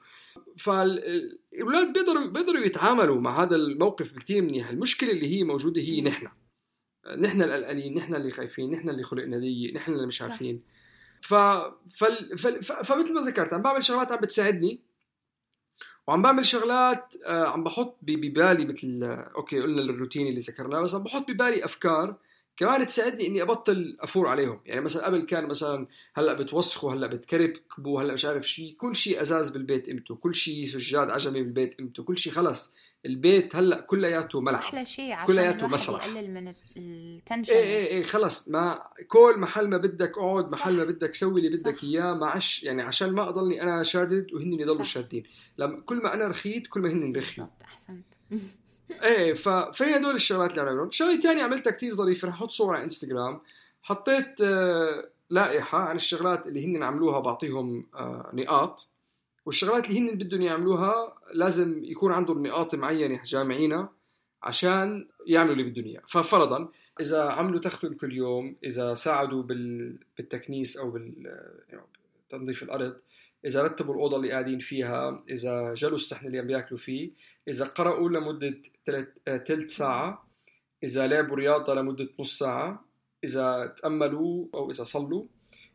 فالاولاد 0.59 1.93
بيقدروا 1.93 2.27
بيقدروا 2.27 2.65
يتعاملوا 2.65 3.21
مع 3.21 3.43
هذا 3.43 3.57
الموقف 3.57 4.13
بكثير 4.13 4.43
منيح. 4.43 4.69
المشكلة 4.69 5.11
اللي 5.11 5.39
هي 5.39 5.45
موجودة 5.45 5.81
هي 5.81 6.01
نحن. 6.03 6.29
نحن 7.19 7.43
القلقانين 7.43 7.95
نحن 7.95 8.15
اللي 8.15 8.31
خايفين 8.31 8.71
نحن 8.71 8.89
اللي 8.91 9.03
خلقنا 9.03 9.37
ذي 9.37 9.73
نحن 9.75 9.93
اللي 9.93 10.07
مش 10.07 10.23
عارفين. 10.23 10.63
ف... 11.23 11.35
فل... 11.35 12.39
فل... 12.39 12.63
فمثل 12.65 13.15
ما 13.15 13.21
ذكرت 13.21 13.53
عم 13.53 13.63
بعمل 13.63 13.85
شغلات 13.85 14.13
عم 14.13 14.19
بتساعدني 14.21 14.81
وعم 16.07 16.23
بعمل 16.23 16.47
شغلات 16.47 17.15
آه، 17.25 17.45
عم 17.45 17.65
بحط 17.65 17.97
ببالي 18.03 18.65
مثل 18.65 19.01
أوكي 19.37 19.61
قلنا 19.61 19.83
الروتين 19.83 20.27
اللي 20.27 20.41
ذكرناه 20.41 20.81
بس 20.81 20.95
عم 20.95 21.03
بحط 21.03 21.31
ببالي 21.31 21.65
أفكار 21.65 22.17
كمان 22.57 22.87
تساعدني 22.87 23.27
إني 23.27 23.43
أبطل 23.43 23.97
أفور 24.01 24.27
عليهم. 24.29 24.61
يعني 24.67 24.81
مثلا 24.81 25.07
قبل 25.07 25.23
كان 25.23 25.47
مثلا 25.47 25.87
هلأ 26.15 26.33
بتوسخوا 26.33 26.93
هلأ 26.93 27.07
بتكركبوا 27.07 28.03
هلأ 28.03 28.15
مش 28.15 28.25
عارف 28.25 28.49
شيء 28.49 28.75
كل 28.79 28.97
شيء 28.97 29.21
أزاز 29.21 29.51
بالبيت 29.51 29.87
قيمته 29.87 30.15
كل 30.15 30.35
شيء 30.35 30.65
سجاد 30.65 31.11
عجمي 31.11 31.43
بالبيت 31.43 31.75
قيمته 31.75 32.03
كل 32.03 32.19
شيء 32.19 32.33
خلص. 32.33 32.75
البيت 33.07 33.57
هلأ 33.57 33.81
كلياته 33.81 34.41
ملعب. 34.41 34.63
أحلى 34.63 34.87
شيء 34.87 35.13
عشان 35.13 35.35
كلياته 35.35 35.67
مسرح. 35.67 36.07
يقلل 36.07 36.31
من 36.31 36.55
ال 36.77 36.86
tension 36.86 37.53
إيه 37.53 37.63
إيه 37.63 37.87
إيه 37.87 38.03
خلص. 38.03 38.49
ما 38.49 38.83
كل 39.09 39.35
محل 39.39 39.69
ما 39.69 39.77
بدك 39.77 40.19
اقعد 40.19 40.53
محل 40.53 40.77
ما 40.77 40.85
بدك 40.85 41.15
سوي 41.15 41.47
اللي 41.47 41.57
بدك 41.57 41.85
إياه. 41.85 42.15
ما 42.15 42.27
عش 42.27 42.63
يعني 42.63 42.83
عشان 42.83 43.13
ما 43.13 43.29
أضلني 43.29 43.63
أنا 43.63 43.83
شادد 43.83 44.33
وهن 44.35 44.53
يضلوا 44.53 44.83
شادين. 44.83 45.23
لما 45.59 45.81
كل 45.81 45.97
ما 45.97 46.15
أنا 46.15 46.29
رخيت 46.29 46.67
كل 46.67 46.81
ما 46.81 46.93
هن 46.93 47.17
رخي 47.17 47.37
بالضبط 47.37 47.63
أحسنت. 47.65 48.07
إيه 49.03 49.35
ف... 49.35 49.49
فهي 49.49 49.97
هدول 49.97 50.15
الشغلات 50.15 50.59
اللي 50.59 50.71
عم 50.71 50.91
شغلة 50.91 51.21
ثانية 51.21 51.43
عملتها 51.43 51.71
كثير 51.71 51.95
ظريفة. 51.95 52.29
رح 52.29 52.35
أحط 52.35 52.51
صور 52.51 52.75
على 52.75 52.85
إنستغرام. 52.85 53.41
حطيت 53.83 54.41
آه، 54.41 55.09
لائحة 55.31 55.79
عن 55.79 55.97
الشغلات 55.97 56.47
اللي 56.47 56.67
هن 56.67 56.83
عملوها 56.83 57.21
بعطيهم 57.21 57.87
آه، 57.95 58.31
نقاط. 58.33 58.90
والشغلات 59.51 59.91
اللي 59.91 60.01
هن 60.01 60.19
بدهم 60.19 60.43
يعملوها 60.43 61.15
لازم 61.35 61.85
يكون 61.85 62.13
عندهم 62.13 62.47
نقاط 62.47 62.75
معينة 62.75 63.23
جامعينها 63.25 63.93
عشان 64.43 65.09
يعملوا 65.27 65.53
اللي 65.55 65.71
بدهم 65.71 65.85
إياه. 65.85 66.03
ففرضا 66.09 66.69
إذا 67.01 67.23
عملوا 67.23 67.61
تختن 67.61 67.95
كل 67.95 68.13
يوم 68.13 68.57
إذا 68.65 68.95
ساعدوا 68.95 69.43
بال... 69.43 69.99
بالتكنيس 70.17 70.77
أو 70.77 70.91
بال 70.91 71.29
تنظيف 72.29 72.63
الأرض 72.63 72.97
إذا 73.45 73.63
رتبوا 73.63 73.95
الأوضة 73.95 74.17
اللي 74.17 74.31
قاعدين 74.31 74.59
فيها 74.59 75.25
إذا 75.31 75.75
جلوا 75.75 75.95
الصحن 75.95 76.27
اللي 76.27 76.39
عم 76.39 76.47
بياكلوا 76.47 76.79
فيه 76.79 77.11
إذا 77.49 77.65
قرأوا 77.65 78.09
لمدة 78.09 78.55
ثلث 79.27 79.63
آه، 79.63 79.67
ساعة 79.67 80.29
إذا 80.85 81.07
لعبوا 81.07 81.37
رياضة 81.37 81.75
لمدة 81.75 82.09
نص 82.21 82.39
ساعة 82.39 82.85
إذا 83.25 83.75
تأملوا 83.77 84.47
أو 84.55 84.71
إذا 84.71 84.85
صلوا 84.85 85.25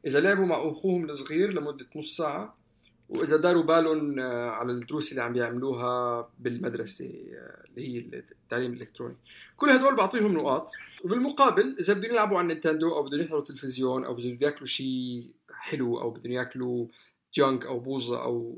إذا 0.08 0.20
لعبوا 0.20 0.46
مع 0.46 0.55
أخوهم 0.55 1.10
الصغير 1.10 1.53
لمدة 1.53 1.88
نص 1.96 2.17
ساعة 2.17 2.65
وإذا 3.10 3.38
داروا 3.38 3.64
بالهم 3.64 4.20
آه، 4.20 4.50
على 4.50 4.72
الدروس 4.72 5.12
اللي 5.12 5.24
عم 5.24 5.34
بيعملوها 5.34 6.30
بالمدرسة 6.40 7.06
آه، 7.06 7.64
اللي 7.70 7.88
هي 7.88 8.00
التعليم 8.44 8.74
الإلكتروني. 8.74 9.16
كل 9.58 9.70
هدول 9.70 9.96
بعطيهم 9.96 10.34
نقاط. 10.34 10.72
وبالمقابل 11.04 11.76
إذا 11.80 11.94
بدهم 11.94 12.12
يلعبوا 12.12 12.38
على 12.38 12.44
النينتندو 12.44 12.96
أو 12.96 13.04
بدهم 13.04 13.22
يحضروا 13.22 13.44
تلفزيون 13.44 14.06
أو 14.06 14.14
بدهم 14.14 14.38
ياكلوا 14.42 14.66
شيء 14.66 15.34
حلو 15.54 16.02
أو 16.02 16.10
بدهم 16.10 16.32
ياكلوا 16.34 16.88
جانك 17.34 17.66
أو 17.66 17.80
بوظه 17.80 18.24
أو 18.24 18.58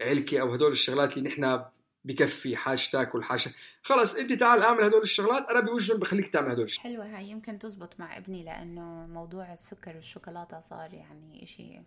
علكة 0.00 0.40
أو 0.40 0.52
هدول 0.52 0.72
الشغلات 0.72 1.16
اللي 1.16 1.28
نحن 1.28 1.64
بكفي 2.04 2.56
حاجة 2.56 2.80
تاكل 2.92 3.24
حاجة 3.24 3.50
خلص 3.82 4.14
أنت 4.14 4.32
تعال 4.32 4.62
اعمل 4.62 4.84
هدول 4.84 5.02
الشغلات 5.02 5.46
أنا 5.50 5.60
بوجهن 5.60 5.98
بخليك 5.98 6.26
تعمل 6.26 6.50
هدول 6.50 6.64
الشغلات. 6.64 6.92
حلوة 6.92 7.18
هاي 7.18 7.30
يمكن 7.30 7.58
تزبط 7.58 8.00
مع 8.00 8.16
ابني 8.16 8.44
لأنه 8.44 9.06
موضوع 9.06 9.52
السكر 9.52 9.94
والشوكولاتة 9.94 10.60
صار 10.60 10.94
يعني 10.94 11.42
إشي 11.42 11.80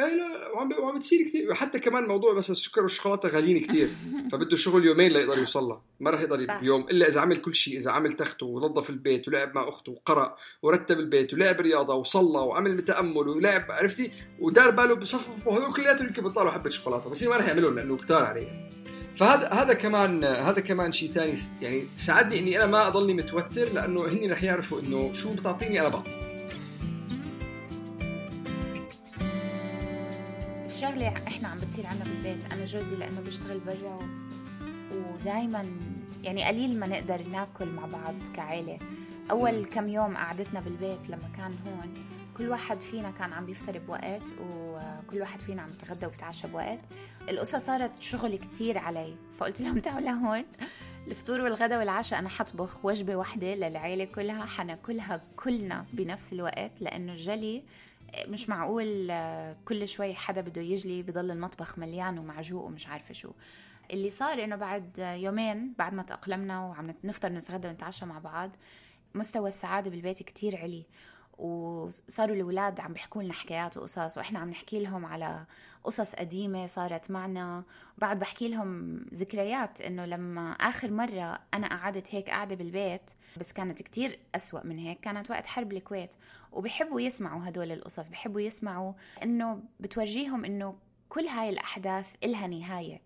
اي 0.00 0.16
لا 0.16 0.48
وعم 0.54 0.72
وعم 0.78 0.98
بتصير 0.98 1.28
كثير 1.28 1.54
حتى 1.54 1.78
كمان 1.78 2.04
موضوع 2.04 2.34
بس 2.34 2.50
السكر 2.50 2.82
والشوكولاتة 2.82 3.28
غاليين 3.28 3.60
كثير 3.60 3.90
فبده 4.32 4.56
شغل 4.56 4.84
يومين 4.84 5.12
ليقدر 5.12 5.38
يوصل 5.38 5.64
لها 5.64 5.82
ما 6.00 6.10
راح 6.10 6.20
يقدر 6.20 6.58
بيوم 6.60 6.80
إلا 6.80 7.08
إذا 7.08 7.20
عمل 7.20 7.36
كل 7.36 7.54
شيء 7.54 7.76
إذا 7.76 7.90
عمل 7.90 8.12
تخته 8.12 8.46
ونظف 8.46 8.90
البيت 8.90 9.28
ولعب 9.28 9.54
مع 9.54 9.68
أخته 9.68 9.92
وقرأ 9.92 10.36
ورتب 10.62 10.98
البيت 10.98 11.34
ولعب 11.34 11.60
رياضة 11.60 11.94
وصلى 11.94 12.38
وعمل 12.38 12.84
تامل 12.84 13.28
ولعب 13.28 13.70
عرفتي؟ 13.70 14.12
ودار 14.40 14.70
باله 14.70 14.94
بصفف 14.94 15.46
وهذول 15.46 15.72
كلياتهم 15.72 16.06
يمكن 16.06 16.22
بيطلعوا 16.22 16.50
حبه 16.50 16.70
شوكولاته 16.70 17.10
بس 17.10 17.22
ما 17.22 17.36
راح 17.36 17.48
يعملون 17.48 17.76
لأنه 17.76 17.96
كتار 17.96 18.24
عليه 18.24 18.68
فهذا 19.16 19.48
هذا 19.48 19.74
كمان 19.74 20.24
هذا 20.24 20.60
كمان 20.60 20.92
شيء 20.92 21.10
ثاني 21.10 21.34
يعني 21.62 21.84
ساعدني 21.96 22.38
إني 22.38 22.56
أنا 22.56 22.66
ما 22.66 22.88
أضلني 22.88 23.14
متوتر 23.14 23.72
لأنه 23.72 24.06
هن 24.06 24.30
رح 24.30 24.42
يعرفوا 24.42 24.80
إنه 24.80 25.12
شو 25.12 25.34
بتعطيني 25.34 25.80
أنا 25.80 25.88
بعطي 25.88 26.27
شغله 30.80 31.08
إحنا 31.08 31.48
عم 31.48 31.58
بتصير 31.58 31.86
عنا 31.86 32.04
بالبيت. 32.04 32.52
أنا 32.52 32.64
جوزي 32.64 32.96
لأنه 32.96 33.20
بيشتغل 33.20 33.60
برا 33.60 33.94
و... 33.94 34.02
ودائما 34.92 35.66
يعني 36.22 36.44
قليل 36.44 36.78
ما 36.78 36.86
نقدر 36.86 37.28
ناكل 37.28 37.66
مع 37.66 37.86
بعض 37.86 38.14
كعائله 38.34 38.78
أول 39.30 39.64
كم 39.64 39.88
يوم 39.88 40.16
قعدتنا 40.16 40.60
بالبيت 40.60 41.08
لما 41.08 41.30
كان 41.36 41.54
هون 41.66 41.94
كل 42.38 42.48
واحد 42.48 42.80
فينا 42.80 43.10
كان 43.10 43.32
عم 43.32 43.46
بيفطر 43.46 43.78
بوقت 43.78 44.22
وكل 44.40 45.20
واحد 45.20 45.40
فينا 45.40 45.62
عم 45.62 45.70
يتغدى 45.70 46.06
ويتعشى 46.06 46.48
بوقت. 46.48 46.78
القصة 47.28 47.58
صارت 47.58 48.02
شغل 48.02 48.36
كتير 48.36 48.78
علي. 48.78 49.14
فقلت 49.38 49.60
لهم 49.60 49.78
تعالوا 49.78 50.10
لهون. 50.10 50.44
الفطور 51.06 51.40
والغدا 51.40 51.78
والعشاء 51.78 52.18
أنا 52.18 52.28
حطبخ 52.28 52.84
وجبة 52.84 53.16
واحدة 53.16 53.54
للعيلة 53.54 54.04
كلها. 54.04 54.44
حناكلها 54.44 55.20
كلنا 55.36 55.84
بنفس 55.92 56.32
الوقت 56.32 56.72
لأنه 56.80 57.12
الجلي 57.12 57.62
مش 58.26 58.48
معقول 58.48 59.10
آه، 59.10 59.56
كل 59.64 59.88
شوي 59.88 60.14
حدا 60.14 60.40
بده 60.40 60.62
يجلي 60.62 61.02
بضل 61.02 61.30
المطبخ 61.30 61.78
مليان 61.78 62.18
ومعجوق 62.18 62.64
ومش 62.64 62.86
عارفة 62.86 63.14
شو. 63.14 63.30
اللي 63.90 64.10
صار 64.10 64.44
إنه 64.44 64.56
بعد 64.56 64.98
يومين 64.98 65.74
بعد 65.78 65.94
ما 65.94 66.02
تأقلمنا 66.02 66.60
وعم 66.66 66.94
نفطر 67.04 67.32
نتغدى 67.32 67.68
ونتعشى 67.68 68.06
مع 68.06 68.18
بعض 68.18 68.50
مستوى 69.14 69.48
السعادة 69.48 69.90
بالبيت 69.90 70.22
كتير 70.22 70.56
علي. 70.56 70.84
وصاروا 71.38 72.36
الأولاد 72.36 72.80
عم 72.80 72.92
بيحكوا 72.92 73.22
لنا 73.22 73.32
حكايات 73.32 73.76
وقصص 73.76 74.18
وإحنا 74.18 74.38
عم 74.38 74.50
نحكي 74.50 74.80
لهم 74.80 75.06
على 75.06 75.44
قصص 75.84 76.14
قديمة 76.14 76.66
صارت 76.66 77.10
معنا. 77.10 77.64
بعد 77.98 78.18
بحكي 78.18 78.48
لهم 78.48 78.96
ذكريات 79.14 79.80
إنه 79.80 80.04
لما 80.04 80.52
آخر 80.52 80.90
مرة 80.90 81.40
أنا 81.54 81.68
قعدت 81.68 82.14
هيك 82.14 82.30
قاعدة 82.30 82.54
بالبيت 82.54 83.10
بس 83.36 83.52
كانت 83.52 83.82
كتير 83.82 84.18
أسوأ 84.34 84.64
من 84.64 84.78
هيك 84.78 85.00
كانت 85.00 85.30
وقت 85.30 85.46
حرب 85.46 85.72
الكويت. 85.72 86.14
وبحبوا 86.52 87.00
يسمعوا 87.00 87.48
هدول 87.48 87.72
القصص 87.72 88.08
بحبوا 88.08 88.40
يسمعوا 88.40 88.92
إنه 89.22 89.62
بتورجيهم 89.80 90.44
إنه 90.44 90.76
كل 91.08 91.26
هاي 91.26 91.48
الأحداث 91.48 92.10
إلها 92.24 92.46
نهاية. 92.46 93.00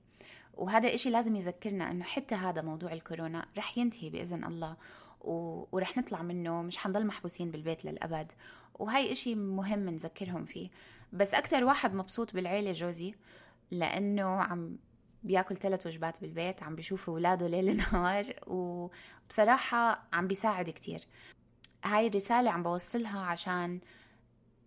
وهذا 0.54 0.94
إشي 0.94 1.10
لازم 1.10 1.36
يذكرنا 1.36 1.90
إنه 1.90 2.04
حتى 2.04 2.34
هذا 2.34 2.62
موضوع 2.62 2.92
الكورونا 2.92 3.46
رح 3.58 3.78
ينتهي 3.78 4.10
بإذن 4.10 4.44
الله. 4.44 4.76
و... 5.24 5.66
ورح 5.72 5.98
نطلع 5.98 6.22
منه 6.22 6.62
مش 6.62 6.76
حنضل 6.78 7.06
محبوسين 7.06 7.50
بالبيت 7.50 7.84
للأبد. 7.84 8.32
وهاي 8.74 9.12
إشي 9.12 9.34
مهم 9.34 9.88
نذكرهم 9.88 10.44
فيه. 10.44 10.70
بس 11.12 11.34
أكتر 11.34 11.64
واحد 11.64 11.94
مبسوط 11.94 12.34
بالعيلة 12.34 12.72
جوزي 12.72 13.14
لأنه 13.70 14.42
عم 14.42 14.76
بياكل 15.22 15.56
ثلاث 15.56 15.86
وجبات 15.86 16.20
بالبيت 16.20 16.62
عم 16.62 16.74
بيشوف 16.74 17.10
أولاده 17.10 17.46
ليل 17.46 17.76
نهار 17.76 18.34
وبصراحة 18.46 20.08
عم 20.12 20.26
بيساعد 20.28 20.70
كتير. 20.70 21.00
هاي 21.84 22.06
الرسالة 22.06 22.50
عم 22.50 22.62
بوصلها 22.62 23.20
عشان 23.20 23.80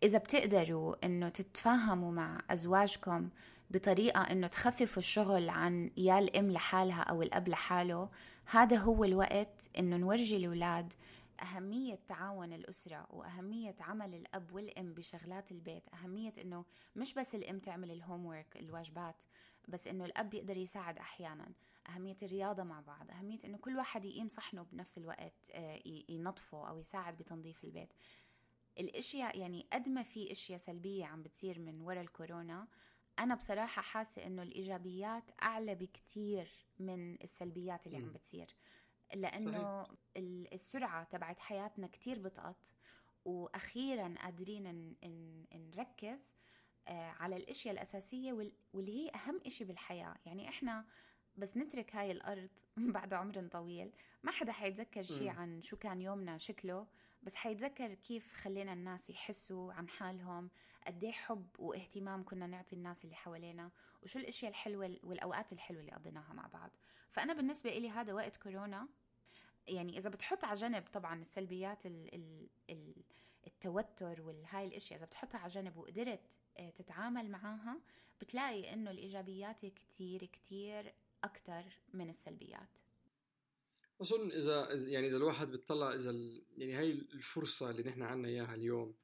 إذا 0.04 0.18
بتقدروا 0.18 1.06
إنه 1.06 1.30
تتفاهموا 1.30 2.12
مع 2.12 2.38
أزواجكم 2.50 3.30
بطريقة 3.72 4.22
إنه 4.22 4.48
تخففوا 4.48 4.98
الشغل 4.98 5.50
عن 5.50 5.92
يا 5.98 6.20
الأم 6.20 6.52
لحالها 6.52 7.02
أو 7.02 7.22
الأب 7.22 7.48
لحاله 7.50 8.10
هذا 8.46 8.78
هو 8.78 9.04
الوقت 9.04 9.70
إنه 9.80 9.98
نورجي 9.98 10.38
الأولاد 10.38 10.94
أهمية 11.42 12.00
تعاون 12.08 12.54
الأسرة 12.54 13.08
وأهمية 13.10 13.76
عمل 13.80 14.14
الأب 14.16 14.52
والأم 14.54 14.94
بشغلات 14.94 15.52
البيت. 15.52 15.84
أهمية 15.94 16.34
إنه 16.42 16.66
مش 16.96 17.14
بس 17.14 17.36
الأم 17.36 17.60
تعمل 17.60 17.92
الهوم 17.92 18.26
ورك 18.26 18.58
الواجبات 18.58 19.24
بس 19.68 19.88
إنه 19.88 20.06
الأب 20.06 20.34
يقدر 20.34 20.58
يساعد 20.58 20.98
أحيانا. 20.98 21.52
أهمية 21.90 22.18
الرياضة 22.24 22.64
مع 22.64 22.80
بعض. 22.80 23.12
أهمية 23.12 23.40
إنه 23.46 23.58
كل 23.58 23.78
واحد 23.78 24.06
يقيم 24.06 24.30
صحنه 24.30 24.66
بنفس 24.72 24.98
الوقت 24.98 25.52
آه، 25.52 25.80
ينظفه 26.10 26.70
أو 26.70 26.80
يساعد 26.80 27.18
بتنظيف 27.18 27.64
البيت. 27.64 27.94
الأشياء 28.80 29.38
يعني 29.38 29.68
قد 29.74 29.90
ما 29.90 30.04
في 30.04 30.32
أشياء 30.32 30.60
سلبية 30.60 31.06
عم 31.06 31.24
بتصير 31.24 31.60
من 31.60 31.82
وراء 31.82 32.02
الكورونا 32.02 32.68
أنا 33.20 33.36
بصراحة 33.36 33.82
حاسة 33.82 34.26
إنه 34.26 34.42
الإيجابيات 34.42 35.32
أعلى 35.44 35.76
بكتير 35.76 36.48
من 36.80 37.22
السلبيات 37.24 37.88
اللي 37.88 37.98
م. 38.00 38.02
عم 38.02 38.12
بتصير 38.12 38.56
لأنه 39.14 39.84
صحيح. 39.84 39.98
السرعة 40.54 41.04
تبعت 41.04 41.40
حياتنا 41.40 41.88
كتير 41.88 42.20
بطأت 42.20 42.68
وأخيرا 43.26 44.16
قادرين 44.24 44.96
نركز 45.54 46.34
آه، 46.88 47.10
على 47.10 47.36
الأشياء 47.38 47.74
الأساسية 47.74 48.34
واللي 48.74 49.06
هي 49.06 49.12
أهم 49.16 49.42
إشي 49.46 49.64
بالحياة 49.64 50.16
يعني 50.26 50.50
إحنا 50.50 50.86
بس 51.36 51.58
نترك 51.58 51.96
هاي 51.96 52.12
الأرض 52.12 52.50
بعد 52.96 53.14
عمر 53.14 53.48
طويل 53.48 53.92
ما 54.24 54.32
حدا 54.32 54.52
حيتذكر 54.52 55.04
شيء 55.04 55.30
عن 55.30 55.62
شو 55.62 55.78
كان 55.78 56.02
يومنا 56.02 56.38
شكله 56.38 56.88
بس 57.26 57.36
حيتذكر 57.36 57.94
كيف 57.94 58.34
خلينا 58.34 58.74
الناس 58.74 59.10
يحسوا 59.10 59.74
عن 59.74 59.90
حالهم 59.90 60.50
قد 60.88 61.04
إيه 61.04 61.12
حب 61.12 61.48
واهتمام 61.60 62.24
كنا 62.24 62.48
نعطي 62.48 62.76
الناس 62.76 63.06
اللي 63.06 63.16
حوالينا 63.16 63.72
وشو 64.04 64.20
الأشياء 64.20 64.52
الحلوة 64.52 64.98
والأوقات 65.04 65.54
الحلوة 65.54 65.82
اللي 65.82 65.92
قضيناها 65.92 66.34
مع 66.34 66.48
بعض. 66.48 66.72
فأنا 67.12 67.34
بالنسبة 67.34 67.78
لي 67.78 67.90
هذا 67.90 68.14
وقت 68.14 68.38
كورونا 68.38 68.88
يعني 69.68 69.98
إذا 69.98 70.10
بتحط 70.10 70.44
على 70.44 70.56
جنب 70.56 70.84
طبعا 70.94 71.22
السلبيات 71.22 71.86
ال 71.86 72.16
ال 72.16 72.50
ال 72.70 73.04
التوتر 73.48 74.22
والهاي 74.22 74.68
الأشياء 74.68 75.00
إذا 75.00 75.06
بتحطها 75.06 75.40
على 75.40 75.50
جنب 75.50 75.78
وقدرت 75.78 76.40
آه، 76.58 76.70
تتعامل 76.70 77.32
معاها 77.32 77.80
بتلاقي 78.22 78.74
إنه 78.74 78.92
الإيجابيات 78.92 79.66
كتير 79.66 80.26
كتير 80.26 80.94
أكثر 81.24 81.64
من 81.94 82.10
السلبيات. 82.10 82.80
اظن 84.02 84.32
اذا 84.32 84.68
يعني 84.72 85.08
إذا 85.08 85.18
الواحد 85.18 85.52
بيطلع 85.52 85.94
إذا 85.94 86.12
يعني 86.58 86.74
هاي 86.74 86.92
الفرصة 86.92 87.70
اللي 87.70 87.84
نحن 87.84 88.02
عنا 88.02 88.28
إياها 88.28 88.56
اليوم 88.56 88.96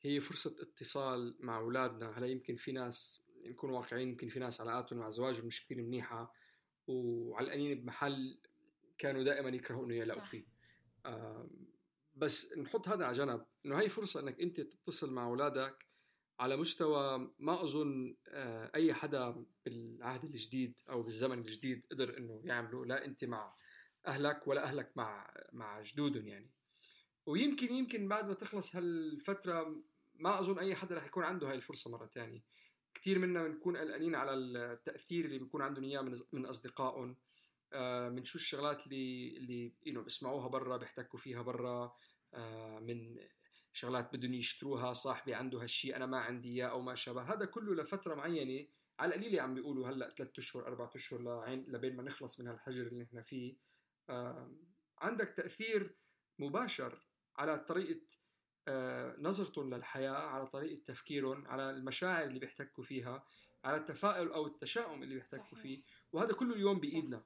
هي 0.00 0.20
فرصة 0.20 0.56
اتصال 0.60 1.36
مع 1.40 1.58
أولادنا. 1.58 2.18
هلا 2.18 2.26
يمكن 2.26 2.56
في 2.56 2.72
ناس 2.72 3.22
نكون 3.46 3.70
واقعيين 3.70 4.08
يمكن 4.08 4.28
في 4.28 4.38
ناس 4.38 4.60
علاقاتهم 4.60 4.98
مع 4.98 5.10
زواجهم 5.10 5.46
مش 5.46 5.64
كثير 5.64 5.82
منيحة. 5.82 6.32
وعلقانين 6.86 7.80
بمحل 7.80 8.40
كانوا 8.98 9.22
دائما 9.22 9.48
يكرهوا 9.48 9.86
انه 9.86 9.94
يلاقوا 9.94 10.22
فيه 10.22 10.46
بس 12.14 12.52
نحط 12.58 12.88
هذا 12.88 13.04
على 13.04 13.16
جنب. 13.16 13.46
إنه 13.66 13.80
هي 13.80 13.88
فرصة 13.88 14.20
إنك 14.20 14.40
أنت 14.40 14.60
تتصل 14.60 15.12
مع 15.12 15.26
أولادك 15.26 15.86
على 16.40 16.56
مستوى 16.56 17.34
ما 17.38 17.64
أظن 17.64 18.16
آه، 18.28 18.70
أي 18.74 18.94
حدا 18.94 19.44
بالعهد 19.64 20.24
الجديد 20.24 20.74
أو 20.90 21.02
بالزمن 21.02 21.38
الجديد 21.38 21.86
قدر 21.90 22.18
إنه 22.18 22.42
يعمله 22.44 22.86
لا 22.86 23.04
أنت 23.04 23.24
مع 23.24 23.54
أهلك 24.06 24.46
ولا 24.46 24.64
أهلك 24.64 24.92
مع 24.96 25.34
مع 25.52 25.82
جدودهم 25.82 26.28
يعني. 26.28 26.50
ويمكن 27.26 27.74
يمكن 27.74 28.08
بعد 28.08 28.28
ما 28.28 28.34
تخلص 28.34 28.76
هالفترة 28.76 29.82
ما 30.14 30.40
أظن 30.40 30.58
أي 30.58 30.74
حدا 30.74 30.94
رح 30.94 31.06
يكون 31.06 31.24
عنده 31.24 31.48
هاي 31.48 31.54
الفرصة 31.54 31.90
مرة 31.90 32.06
ثانية 32.06 32.42
كثير 32.94 33.18
منا 33.18 33.42
بنكون 33.42 33.76
قلقانين 33.76 34.14
على 34.14 34.34
التأثير 34.34 35.24
اللي 35.24 35.38
بيكون 35.38 35.62
عندهم 35.62 35.84
إياه 35.84 36.00
من 36.00 36.20
من 36.32 36.46
أصدقائهم. 36.46 37.16
آه، 37.72 38.08
من 38.08 38.24
شو 38.24 38.38
الشغلات 38.38 38.86
اللي 38.86 39.36
اللي 39.36 39.72
انه 39.86 40.00
بيسمعوها 40.00 40.48
برا 40.48 40.76
بيحتكوا 40.76 41.18
فيها 41.18 41.42
برا. 41.42 41.96
آه، 42.34 42.78
من 42.78 43.18
شغلات 43.72 44.16
بدهم 44.16 44.34
يشتروها 44.34 44.92
صاحبي 44.92 45.34
عنده 45.34 45.62
هالشيء 45.62 45.96
أنا 45.96 46.06
ما 46.06 46.18
عندي 46.18 46.48
إياه 46.48 46.66
أو 46.66 46.80
ما 46.80 46.94
شابه. 46.94 47.22
هذا 47.22 47.44
كله 47.44 47.74
لفترة 47.74 48.14
معينة 48.14 48.66
على 48.98 49.14
القليلة 49.14 49.42
عم 49.42 49.54
بيقولوا 49.54 49.88
هلأ 49.88 50.10
ثلاث 50.10 50.38
أشهر 50.38 50.66
أربع 50.66 50.90
أشهر 50.94 51.20
لعين 51.20 51.64
لبين 51.68 51.96
ما 51.96 52.02
نخلص 52.02 52.40
من 52.40 52.46
هالحجر 52.48 52.86
اللي 52.86 53.02
نحن 53.02 53.22
فيه. 53.22 53.56
عندك 54.98 55.34
تأثير 55.36 55.96
مباشر 56.38 57.06
على 57.36 57.58
طريقة 57.58 58.06
آه 58.68 59.16
نظرتهم 59.18 59.74
للحياة 59.74 60.10
على 60.10 60.46
طريقة 60.46 60.82
تفكيرهم 60.86 61.46
على 61.46 61.70
المشاعر 61.70 62.24
اللي 62.24 62.38
بيحتكوا 62.38 62.84
فيها 62.84 63.26
على 63.64 63.76
التفاؤل 63.76 64.28
أو 64.28 64.46
التشاؤم 64.46 65.02
اللي 65.02 65.14
بيحتكوا 65.14 65.58
فيه 65.58 65.82
وهذا 66.12 66.32
كله 66.32 66.54
اليوم 66.54 66.80
بإيدنا. 66.80 67.24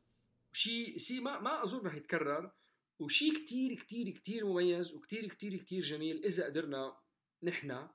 شيء 0.53 0.99
شيء 0.99 1.21
ما 1.21 1.41
ما 1.41 1.63
أظن 1.63 1.87
رح 1.87 1.95
يتكرر 1.95 2.53
وشيء 2.99 3.35
كتير 3.35 3.75
كتير 3.75 4.11
كتير 4.11 4.47
مميز 4.47 4.95
وكتير 4.95 5.29
كتير 5.29 5.57
كتير 5.57 5.83
جميل 5.83 6.25
إذا 6.25 6.45
قدرنا 6.45 6.97
نحن 7.43 7.89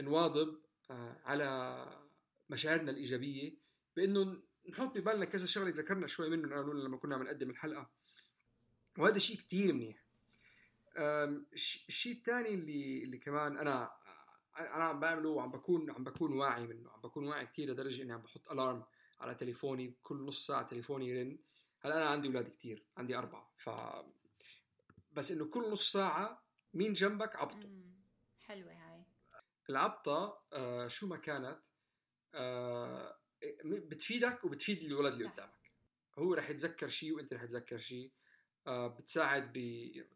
نواظب 0.00 0.62
آه، 0.90 1.20
على 1.24 1.86
مشاعرنا 2.48 2.90
الإيجابية 2.90 3.58
بأنه 3.96 4.42
نحط 4.70 4.98
ببالنا 4.98 5.24
كذا 5.24 5.46
شغلة 5.46 5.70
ذكرنا 5.70 6.06
شوي 6.06 6.30
منهم 6.30 6.78
لما 6.78 6.96
كنا 6.96 7.14
عم 7.14 7.22
نقدم 7.22 7.50
الحلقة. 7.50 7.90
وهذا 8.98 9.18
شيء 9.18 9.36
كتير 9.36 9.72
منيح. 9.72 10.06
الشيء 11.88 12.12
الثاني 12.16 12.48
اللي 12.48 13.04
اللي 13.04 13.18
كمان 13.18 13.58
أنا 13.58 13.92
أنا 14.58 14.84
عم 14.84 15.00
بعمله 15.00 15.28
وعم 15.28 15.50
بكون 15.50 15.90
عم 15.90 16.04
بكون 16.04 16.32
واعي 16.32 16.66
منه 16.66 16.90
عم 16.90 17.00
بكون 17.00 17.26
واعي 17.26 17.46
كثير 17.46 17.70
لدرجة 17.70 18.02
إني 18.02 18.12
عم 18.12 18.22
بحط 18.22 18.50
الارم 18.50 18.84
على 19.20 19.34
تليفوني 19.34 19.94
كل 20.02 20.16
نص 20.16 20.46
ساعة 20.46 20.62
تليفوني 20.62 21.08
يرن. 21.08 21.38
هلأ 21.80 21.96
أنا 21.96 22.06
عندي 22.06 22.28
أولاد 22.28 22.48
كثير 22.48 22.86
عندي 22.96 23.18
أربعة 23.18 23.52
ف 23.56 23.70
بس 25.12 25.30
إنه 25.30 25.44
كل 25.44 25.70
نص 25.70 25.92
ساعة 25.92 26.42
مين 26.74 26.92
جنبك؟ 26.92 27.36
عبطة. 27.36 27.70
حلوة 28.40 28.72
هاي. 28.72 29.04
العبطة 29.70 30.42
آه 30.52 30.88
شو 30.88 31.06
ما 31.06 31.16
كانت 31.16 31.58
آه 32.34 33.18
بتفيدك 33.64 34.44
وبتفيد 34.44 34.82
الولد 34.82 35.12
اللي 35.12 35.24
قدامك. 35.28 35.72
هو 36.18 36.34
رح 36.34 36.50
يتذكر 36.50 36.88
شيء 36.88 37.12
وأنت 37.16 37.34
رح 37.34 37.44
تتذكر 37.44 37.78
شيء. 37.78 38.12
بتساعد 38.68 39.52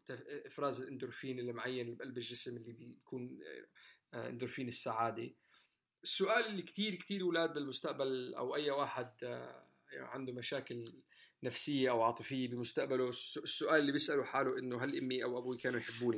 بافراز 0.07 0.81
الإندورفين 0.81 1.39
اللي 1.39 1.53
معين 1.53 1.95
بقلب 1.95 2.17
الجسم 2.17 2.57
اللي 2.57 2.71
بيكون 2.71 3.39
آه 4.13 4.29
إندورفين 4.29 4.67
السعادة. 4.67 5.33
السؤال 6.03 6.45
اللي 6.45 6.61
كتير 6.61 6.95
كتير 6.95 7.21
أولاد 7.21 7.53
بالمستقبل 7.53 8.33
أو 8.35 8.55
أي 8.55 8.71
واحد 8.71 9.11
آه 9.23 9.63
عنده 9.93 10.33
مشاكل 10.33 10.93
نفسية 11.43 11.89
أو 11.89 12.01
عاطفية 12.01 12.47
بمستقبله 12.47 13.09
السؤال 13.09 13.79
اللي 13.79 13.91
بيسأله 13.91 14.23
حاله 14.23 14.59
إنه 14.59 14.83
هل 14.83 14.97
أمي 14.97 15.23
أو 15.23 15.37
أبوي 15.39 15.57
كانوا 15.57 15.79
يحبوني؟ 15.79 16.17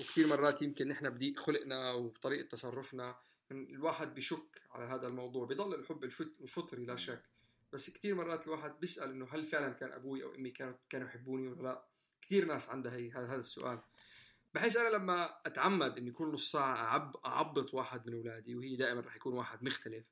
وكثير 0.00 0.26
مرات 0.26 0.62
يمكن 0.62 0.88
نحن 0.88 1.10
بدي 1.10 1.34
خلقنا 1.36 1.92
وطريقه 1.92 2.48
تصرفنا 2.48 3.16
الواحد 3.52 4.14
بيشك 4.14 4.62
على 4.70 4.84
هذا 4.84 5.06
الموضوع 5.06 5.46
بضل 5.46 5.74
الحب 5.74 6.04
الفطري 6.40 6.84
لا 6.84 6.96
شك. 6.96 7.22
بس 7.72 7.90
كثير 7.90 8.14
مرات 8.14 8.46
الواحد 8.46 8.80
بيسأل 8.80 9.10
إنه 9.10 9.26
هل 9.30 9.46
فعلا 9.46 9.72
كان 9.72 9.92
أبوي 9.92 10.24
أو 10.24 10.34
أمي 10.34 10.50
كانوا 10.50 10.74
كانوا 10.90 11.08
يحبوني 11.08 11.48
ولا 11.48 11.62
لا؟ 11.62 11.84
كثير 12.22 12.44
ناس 12.44 12.68
عندها 12.68 12.96
هي 12.96 13.10
هذا 13.10 13.36
السؤال. 13.36 13.80
بحيث 14.54 14.76
أنا 14.76 14.88
لما 14.88 15.40
أتعمد 15.46 15.98
اني 15.98 16.10
كل 16.10 16.32
نص 16.32 16.52
ساعة 16.52 16.76
أعب 16.76 17.16
أعبط 17.26 17.74
واحد 17.74 18.06
من 18.06 18.14
أولادي 18.14 18.54
وهي 18.56 18.76
دائما 18.76 19.00
رح 19.00 19.16
يكون 19.16 19.34
واحد 19.34 19.62
مختلف 19.62 20.04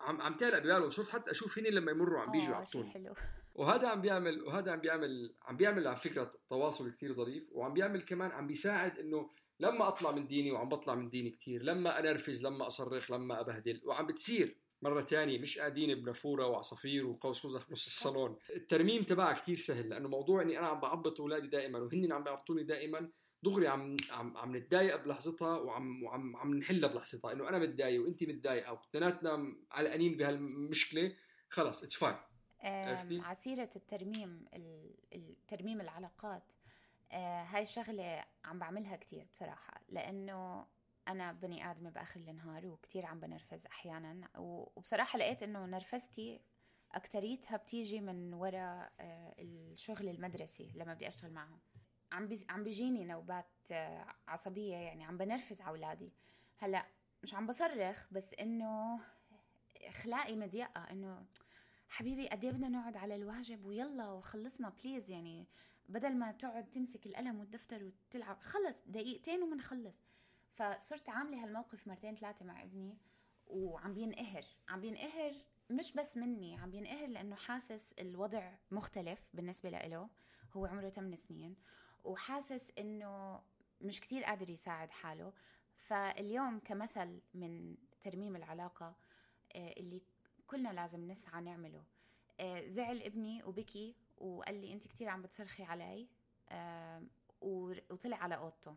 عم 0.00 0.20
عم 0.20 0.34
تعلق 0.34 0.58
بباله 0.58 0.88
صرت 0.88 1.08
حتى 1.08 1.30
أشوف 1.30 1.58
هن 1.58 1.64
لما 1.64 1.90
يمروا 1.92 2.20
عم 2.20 2.30
بيجوا 2.32 2.54
يعطوني 2.54 2.90
حلو. 2.90 3.14
وهذا 3.54 3.88
عم 3.88 4.00
بيعمل 4.00 4.42
وهذا 4.42 4.72
عم 4.72 4.80
بيعمل 4.80 5.34
عم 5.42 5.56
بيعمل 5.56 5.88
على 5.88 5.96
فكرة 5.96 6.34
تواصل 6.50 6.90
كثير 6.90 7.12
ظريف 7.12 7.44
وعم 7.52 7.72
بيعمل 7.72 8.02
كمان 8.02 8.30
عم 8.30 8.46
بيساعد 8.46 8.98
إنه 8.98 9.30
لما 9.60 9.88
أطلع 9.88 10.10
من 10.12 10.26
ديني 10.26 10.50
وعم 10.52 10.68
بطلع 10.68 10.94
من 10.94 11.10
ديني 11.10 11.30
كثير 11.30 11.62
لما 11.62 11.98
أنرفز 11.98 12.46
لما 12.46 12.66
أصرخ 12.66 13.10
لما 13.10 13.40
أبهدل 13.40 13.80
وعم 13.84 14.06
بتصير. 14.06 14.56
مرة 14.82 15.00
تانية 15.00 15.38
مش 15.38 15.58
قاعدين 15.58 15.94
بنافورة 15.94 16.46
وعصافير 16.46 17.06
وقوس 17.06 17.46
قزح 17.46 17.68
بنص 17.68 17.86
الصالون. 17.86 18.36
الترميم 18.56 19.02
تبعها 19.02 19.32
كثير 19.32 19.56
سهل 19.56 19.88
لأنه 19.88 20.08
موضوع 20.08 20.42
إني 20.42 20.58
أنا 20.58 20.66
عم 20.66 20.80
بعبط 20.80 21.20
أولادي 21.20 21.48
دائما 21.48 21.78
وهن 21.78 22.12
عم 22.12 22.24
بيعبطوني 22.24 22.64
دائما 22.64 23.10
دغري 23.42 23.68
عم 23.68 23.96
عم 24.10 24.36
عم 24.36 24.56
نتضايق 24.56 25.04
بلحظتها 25.04 25.58
وعم 25.58 26.02
وعم 26.02 26.36
عم 26.36 26.54
نحلها 26.54 26.88
بلحظتها 26.88 27.32
إنه 27.32 27.48
أنا 27.48 27.58
متضايق 27.58 28.02
وانت 28.02 28.24
متضايقة 28.24 28.72
واثنيناتنا 28.72 29.56
علقانين 29.70 30.16
بهالمشكلة 30.16 31.12
خلص 31.48 31.82
it's 31.82 31.96
fine 31.96 32.16
عسيرة 33.20 33.70
الترميم 33.76 34.44
الترميم 35.12 35.80
العلاقات. 35.80 36.52
آه، 37.12 37.42
هاي 37.42 37.66
شغلة 37.66 38.24
عم 38.44 38.58
بعملها 38.58 38.96
كتير 38.96 39.26
بصراحة 39.32 39.80
لأنه 39.88 40.66
أنا 41.08 41.32
بني 41.32 41.70
آدمة 41.70 41.90
بآخر 41.90 42.20
النهار 42.20 42.66
وكتير 42.66 43.06
عم 43.06 43.20
بنرفز 43.20 43.66
أحيانا 43.66 44.28
وبصراحة 44.38 45.18
لقيت 45.18 45.42
إنه 45.42 45.66
نرفزتي 45.66 46.40
أكتريتها 46.92 47.56
بتيجي 47.56 48.00
من 48.00 48.34
وراء 48.34 48.92
آه، 49.00 49.34
الشغل 49.38 50.08
المدرسي 50.08 50.72
لما 50.74 50.94
بدي 50.94 51.08
أشتغل 51.08 51.32
معهم 51.32 51.58
عم. 52.12 52.28
عم 52.48 52.64
بيجيني 52.64 53.04
نوبات 53.04 53.46
آه، 53.72 54.06
عصبية 54.28 54.76
يعني 54.76 55.04
عم 55.04 55.18
بنرفز 55.18 55.60
على 55.60 55.70
أولادي 55.70 56.12
هلأ 56.58 56.86
مش 57.22 57.34
عم 57.34 57.46
بصرخ 57.46 58.06
بس 58.12 58.34
إنه 58.34 59.00
إخلاقي 59.76 60.36
مضيقة 60.36 60.80
إنه 60.90 61.26
حبيبي 61.88 62.28
قد 62.28 62.44
إيه 62.44 62.52
بدنا 62.52 62.68
نقعد 62.68 62.96
على 62.96 63.14
الواجب 63.16 63.66
ويلا 63.66 64.10
وخلصنا 64.10 64.68
بليز 64.68 65.10
يعني 65.10 65.46
بدل 65.88 66.16
ما 66.16 66.32
تقعد 66.32 66.70
تمسك 66.70 67.06
القلم 67.06 67.40
والدفتر 67.40 67.84
وتلعب 67.84 68.40
خلص 68.40 68.82
دقيقتين 68.86 69.42
ومنخلص 69.42 69.96
فصرت 70.56 71.08
عاملة 71.08 71.44
هالموقف 71.44 71.88
مرتين 71.88 72.14
ثلاثة 72.14 72.44
مع 72.44 72.62
ابني 72.62 72.98
وعم 73.46 73.94
بينقهر. 73.94 74.44
عم 74.68 74.80
بينقهر 74.80 75.32
مش 75.70 75.92
بس 75.92 76.16
مني 76.16 76.56
عم 76.56 76.70
بينقهر 76.70 77.06
لأنه 77.06 77.36
حاسس 77.36 77.92
الوضع 77.92 78.52
مختلف 78.70 79.28
بالنسبة 79.34 79.70
له 79.70 80.08
هو 80.56 80.66
عمره 80.66 80.88
8 80.88 81.16
سنين 81.16 81.56
وحاسس 82.04 82.72
إنه 82.78 83.42
مش 83.80 84.00
كتير 84.00 84.24
قادر 84.24 84.50
يساعد 84.50 84.90
حاله. 84.90 85.32
فاليوم 85.76 86.58
كمثل 86.58 87.20
من 87.34 87.76
ترميم 88.00 88.36
العلاقة 88.36 88.94
آه، 89.56 89.72
اللي 89.76 90.02
كلنا 90.46 90.68
لازم 90.68 91.10
نسعى 91.10 91.42
نعمله. 91.42 91.84
آه، 92.40 92.66
زعل 92.66 93.02
ابني 93.02 93.42
وبكي 93.44 93.96
وقال 94.18 94.60
لي 94.60 94.72
أنت 94.72 94.88
كتير 94.88 95.08
عم 95.08 95.22
بتصرخي 95.22 95.62
علي 95.62 96.08
وطلع 97.90 98.16
على 98.16 98.36
أوضته. 98.36 98.76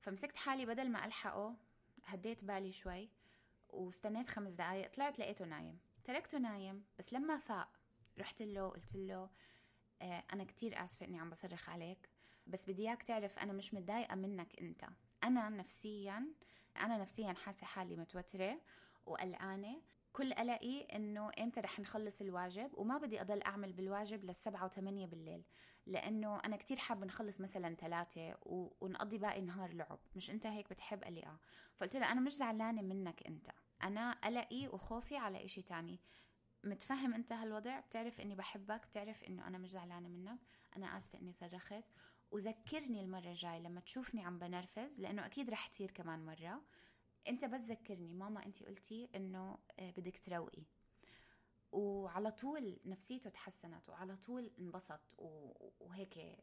فمسكت 0.00 0.36
حالي 0.36 0.66
بدل 0.66 0.90
ما 0.90 1.04
ألحقه 1.04 1.56
هديت 2.04 2.44
بالي 2.44 2.72
شوي 2.72 3.08
واستنيت 3.68 4.28
خمس 4.28 4.52
دقايق 4.52 4.90
طلعت 4.90 5.18
لقيته 5.18 5.44
نايم. 5.44 5.78
تركته 6.04 6.38
نايم 6.38 6.84
بس 6.98 7.12
لما 7.12 7.38
فاق 7.38 7.68
رحت 8.18 8.42
له 8.42 8.68
قلت 8.68 8.94
له 8.94 9.30
آه، 10.02 10.24
أنا 10.32 10.44
كتير 10.44 10.84
آسفة 10.84 11.06
إني 11.06 11.18
عم 11.18 11.30
بصرخ 11.30 11.68
عليك 11.68 12.08
بس 12.46 12.70
بدي 12.70 12.82
إياك 12.82 13.02
تعرف 13.02 13.38
أنا 13.38 13.52
مش 13.52 13.74
متضايقة 13.74 14.14
منك 14.14 14.60
أنت. 14.60 14.84
أنا 15.24 15.48
نفسيا 15.48 16.26
أنا 16.76 16.98
نفسيا 16.98 17.32
حاسة 17.32 17.66
حالي 17.66 17.96
متوترة 17.96 18.60
وقلقانة. 19.06 19.82
كل 20.12 20.32
قلقي 20.32 20.80
إنه 20.80 21.30
إمتى 21.40 21.60
رح 21.60 21.80
نخلص 21.80 22.20
الواجب 22.20 22.70
وما 22.74 22.98
بدي 22.98 23.20
أضل 23.20 23.42
أعمل 23.42 23.72
بالواجب 23.72 24.24
للسبعة 24.24 24.64
وثمانية 24.64 25.06
بالليل 25.06 25.44
لأنه 25.86 26.40
أنا 26.44 26.56
كتير 26.56 26.78
حابة 26.78 27.06
نخلص 27.06 27.40
مثلا 27.40 27.74
ثلاثة 27.74 28.36
و... 28.42 28.68
ونقضي 28.80 29.18
باقي 29.18 29.40
النهار 29.40 29.72
لعب. 29.72 29.98
مش 30.16 30.30
أنت 30.30 30.46
هيك 30.46 30.70
بتحب 30.70 31.04
لي 31.04 31.26
آه 31.26 31.38
فقلت 31.76 31.96
له 31.96 32.12
أنا 32.12 32.20
مش 32.20 32.32
زعلانة 32.32 32.82
منك 32.82 33.26
أنت. 33.26 33.50
أنا 33.82 34.12
قلقي 34.12 34.68
وخوفي 34.68 35.16
على 35.16 35.44
إشي 35.44 35.62
تاني. 35.62 36.00
متفهم 36.64 37.14
أنت 37.14 37.32
هالوضع؟ 37.32 37.80
بتعرف 37.80 38.20
إني 38.20 38.34
بحبك 38.34 38.86
بتعرف 38.86 39.24
إنه 39.24 39.46
أنا 39.46 39.58
مش 39.58 39.70
زعلانة 39.70 40.08
منك. 40.08 40.38
أنا 40.76 40.96
آسفة 40.96 41.18
إني 41.18 41.32
صرخت. 41.32 41.84
وذكرني 42.30 43.00
المرة 43.00 43.28
الجاية 43.28 43.58
لما 43.58 43.80
تشوفني 43.80 44.24
عم 44.24 44.38
بنرفز 44.38 45.00
لأنه 45.00 45.26
أكيد 45.26 45.50
رح 45.50 45.66
تصير 45.66 45.90
كمان 45.90 46.24
مرة. 46.24 46.62
أنت 47.28 47.44
بس 47.44 47.60
ذكرني 47.60 48.14
ماما 48.14 48.46
أنت 48.46 48.62
قلتي 48.62 49.08
إنه 49.14 49.58
آه، 49.78 49.90
بدك 49.90 50.18
تروقي. 50.24 50.62
وعلى 51.72 52.30
طول 52.30 52.80
نفسيته 52.84 53.30
تحسنت 53.30 53.88
وعلى 53.88 54.16
طول 54.16 54.50
انبسط 54.58 55.14
وهيك 55.80 56.38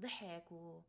ضحك 0.00 0.52
و... 0.52 0.80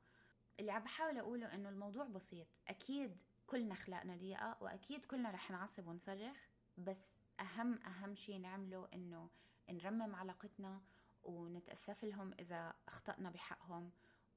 اللي 0.60 0.72
عم 0.72 0.84
بحاول 0.84 1.18
أقوله 1.18 1.54
إنه 1.54 1.70
الموضوع 1.70 2.04
بسيط. 2.04 2.48
أكيد 2.68 3.22
كلنا 3.48 3.76
خلقنا 3.76 4.16
ضيقة 4.16 4.58
وأكيد 4.62 5.06
كلنا 5.06 5.32
رح 5.32 5.52
نعصب 5.52 5.88
ونصرخ 5.88 6.38
بس 6.78 7.20
أهم 7.40 7.80
أهم 7.84 8.16
شيء 8.16 8.38
نعمله 8.40 8.88
إنه 8.94 9.30
نرمم 9.70 10.16
علاقتنا 10.16 10.82
ونتاسف 11.24 12.04
لهم 12.04 12.34
إذا 12.40 12.74
أخطأنا 12.88 13.30
بحقهم 13.30 13.92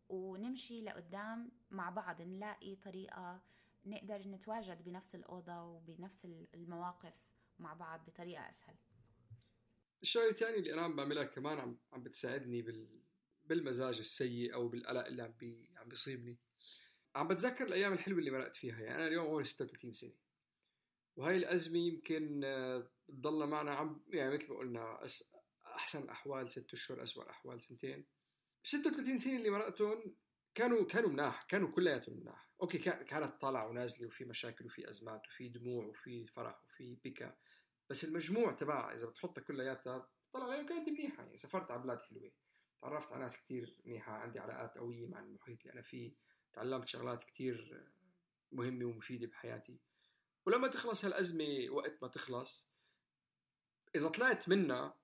ونمشي 0.09 0.83
لقدام 0.83 1.53
مع 1.71 1.91
بعض 1.91 2.23
نلاقي 2.23 2.77
طريقة 2.77 3.41
نقدر 3.87 4.29
نتواجد 4.29 4.85
بنفس 4.85 5.15
الأوضة 5.15 5.63
وبنفس 5.63 6.25
المواقف 6.55 7.15
مع 7.59 7.75
بعض 7.75 8.07
بطريقة 8.07 8.51
أسهل. 8.51 8.75
الشغلة 10.03 10.31
الثانية 10.31 10.59
اللي 10.59 10.73
أنا 10.73 10.83
عم 10.83 10.97
بعملها 10.97 11.25
كمان 11.25 11.59
عم 11.59 11.79
عم 11.93 12.03
بتساعدني 12.03 12.63
بال 12.63 13.03
بالمزاج 13.45 13.99
السيء 13.99 14.55
أو 14.55 14.69
بالقلق 14.69 15.07
اللي 15.07 15.23
عم 15.23 15.33
بي 15.33 15.71
عم 15.77 15.89
بيصيبني. 15.89 16.39
عم 17.15 17.29
بتذكر 17.29 17.67
الأيام 17.67 17.93
الحلوة 17.93 18.19
اللي 18.19 18.31
مرقت 18.31 18.57
فيها. 18.57 18.81
يعني 18.81 18.95
أنا 18.95 19.07
اليوم 19.07 19.27
عمري 19.27 19.45
36 19.45 19.93
سنة. 19.93 20.15
وهي 21.17 21.37
الأزمة 21.37 21.79
يمكن 21.79 22.45
آه، 22.45 22.91
معنا 23.25 23.71
عم 23.71 24.05
يعني 24.09 24.35
مثل 24.35 24.53
ما 24.53 24.59
قلنا 24.59 25.07
أحسن 25.65 26.09
احوال 26.09 26.51
ست 26.51 26.73
أشهر 26.73 27.03
اسوء 27.03 27.25
الأحوال 27.25 27.63
سنتين. 27.63 28.07
36 28.63 29.19
سنة 29.19 29.37
اللي 29.37 29.51
مرقتهم 29.51 30.17
كانوا 30.55 30.87
كانوا 30.87 31.11
مناح 31.11 31.43
كانوا 31.43 31.71
كلياتهم 31.71 32.21
مناح. 32.21 32.46
أوكي 32.63 32.79
كانت 32.79 33.41
طالعة 33.41 33.69
ونازلة 33.69 34.07
وفي 34.07 34.25
مشاكل 34.25 34.67
وفي 34.67 34.91
أزمات 34.91 35.27
وفي 35.27 35.49
دموع 35.49 35.85
وفي 35.85 36.27
فرح 36.27 36.65
وفي 36.65 36.97
بكا. 37.05 37.37
بس 37.91 38.05
المجموع 38.05 38.53
تبعها 38.53 38.95
إذا 38.95 39.07
بتحطها 39.07 39.43
كلياتها 39.43 40.09
طلع 40.33 40.45
عليها 40.45 40.63
كانت 40.63 40.89
منيحة. 40.89 41.23
يعني 41.23 41.37
سافرت 41.37 41.71
على 41.71 41.83
بلاد 41.83 42.01
حلوة. 42.01 42.33
تعرفت 42.83 43.13
على 43.13 43.23
ناس 43.23 43.37
كتير 43.37 43.77
منيحة. 43.85 44.13
عندي 44.13 44.39
علاقات 44.39 44.79
قوية 44.79 45.07
مع 45.07 45.21
المحيط 45.21 45.61
اللي 45.61 45.73
أنا 45.73 45.83
فيه. 45.83 46.13
تعلمت 46.53 46.89
شغلات 46.89 47.25
كتير 47.25 47.87
مهمة 48.53 48.85
ومفيدة 48.85 49.27
بحياتي. 49.27 49.79
ولما 50.47 50.69
تخلص 50.69 51.05
هالأزمة 51.05 51.67
وقت 51.71 52.03
ما 52.03 52.09
تخلص 52.09 52.69
إذا 53.95 54.09
طلعت 54.09 54.49
منها 54.49 54.95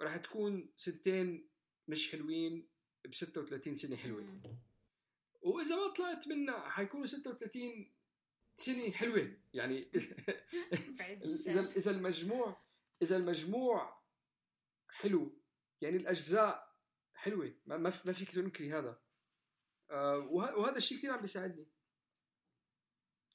راح 0.00 0.16
تكون 0.16 0.72
سنتين 0.76 1.48
مش 1.88 2.12
حلوين 2.12 2.68
ب 3.04 3.14
36 3.14 3.74
سنة 3.74 3.96
حلوة. 3.96 4.40
وإذا 5.40 5.76
ما 5.76 5.94
طلعت 5.94 6.28
منها 6.28 6.68
حيكونوا 6.68 7.06
36 7.06 7.92
سنة 8.56 8.90
حلوة 8.90 9.36
يعني 9.54 9.90
اذا 11.46 11.60
إذا 11.60 11.90
المجموع 11.90 12.68
إذا 13.02 13.16
المجموع 13.16 13.98
حلو. 14.88 15.38
يعني 15.80 15.96
الأجزاء 15.96 16.76
حلوة. 17.14 17.54
ما 17.66 17.76
ما 17.76 18.12
فيك 18.12 18.30
تنكري 18.30 18.72
هذا. 18.72 19.00
آه 19.90 20.18
وهذا 20.30 20.76
الشيء 20.76 20.98
كثير 20.98 21.10
عم 21.10 21.20
بيساعدني. 21.20 21.68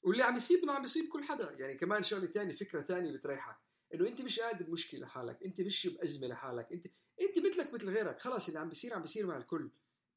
واللي 0.02 0.22
عم 0.22 0.36
يصيبنا 0.36 0.72
عم 0.72 0.84
يصيب 0.84 1.08
كل 1.08 1.24
حدا. 1.24 1.52
يعني 1.52 1.74
كمان 1.74 2.02
شغلة 2.02 2.26
ثانية 2.26 2.54
فكرة 2.54 2.82
ثانية 2.82 3.12
بتريحك. 3.12 3.56
إنه 3.94 4.08
أنت 4.08 4.20
مش 4.20 4.40
قاعد 4.40 4.62
بمشكلة 4.62 5.00
لحالك. 5.00 5.42
أنت 5.42 5.60
مش 5.60 5.86
بأزمة 5.86 6.26
لحالك. 6.26 6.72
انت 6.72 6.86
أنت 7.20 7.38
مثلك 7.38 7.74
مثل 7.74 7.90
غيرك. 7.90 8.20
خلاص 8.20 8.46
اللي 8.48 8.60
عم 8.60 8.68
بيصير 8.68 8.94
عم 8.94 9.02
بيصير 9.02 9.26
مع 9.26 9.36
الكل. 9.36 9.70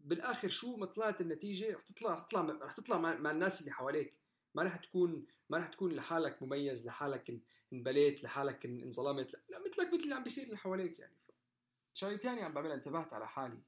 بالآخر 0.07 0.49
شو 0.49 0.75
ما 0.75 0.85
طلعت 0.85 1.21
النتيجة 1.21 1.75
رح 1.75 1.81
تطلع 1.81 2.13
رح 2.13 2.23
تطلع 2.23 2.65
رح 2.65 2.71
تطلع 2.71 2.97
مع, 2.97 3.15
مع 3.15 3.31
الناس 3.31 3.59
اللي 3.61 3.71
حواليك. 3.71 4.13
ما 4.55 4.63
رح 4.63 4.75
تكون 4.77 5.27
ما 5.49 5.57
رح 5.57 5.67
تكون 5.67 5.91
لحالك 5.91 6.43
مميز 6.43 6.87
لحالك 6.87 7.39
انبليت 7.73 8.23
لحالك 8.23 8.65
انظلمت. 8.65 9.35
لا 9.49 9.59
مثلك 9.59 9.93
مثل 9.93 10.03
اللي 10.03 10.15
عم 10.15 10.23
بيصير 10.23 10.43
اللي 10.43 10.57
حواليك 10.57 10.99
يعني. 10.99 11.17
شغلة 11.93 12.17
ثانية 12.17 12.43
عم 12.43 12.53
بعملها 12.53 12.75
انتبهت 12.75 13.13
على 13.13 13.27
حالي. 13.27 13.59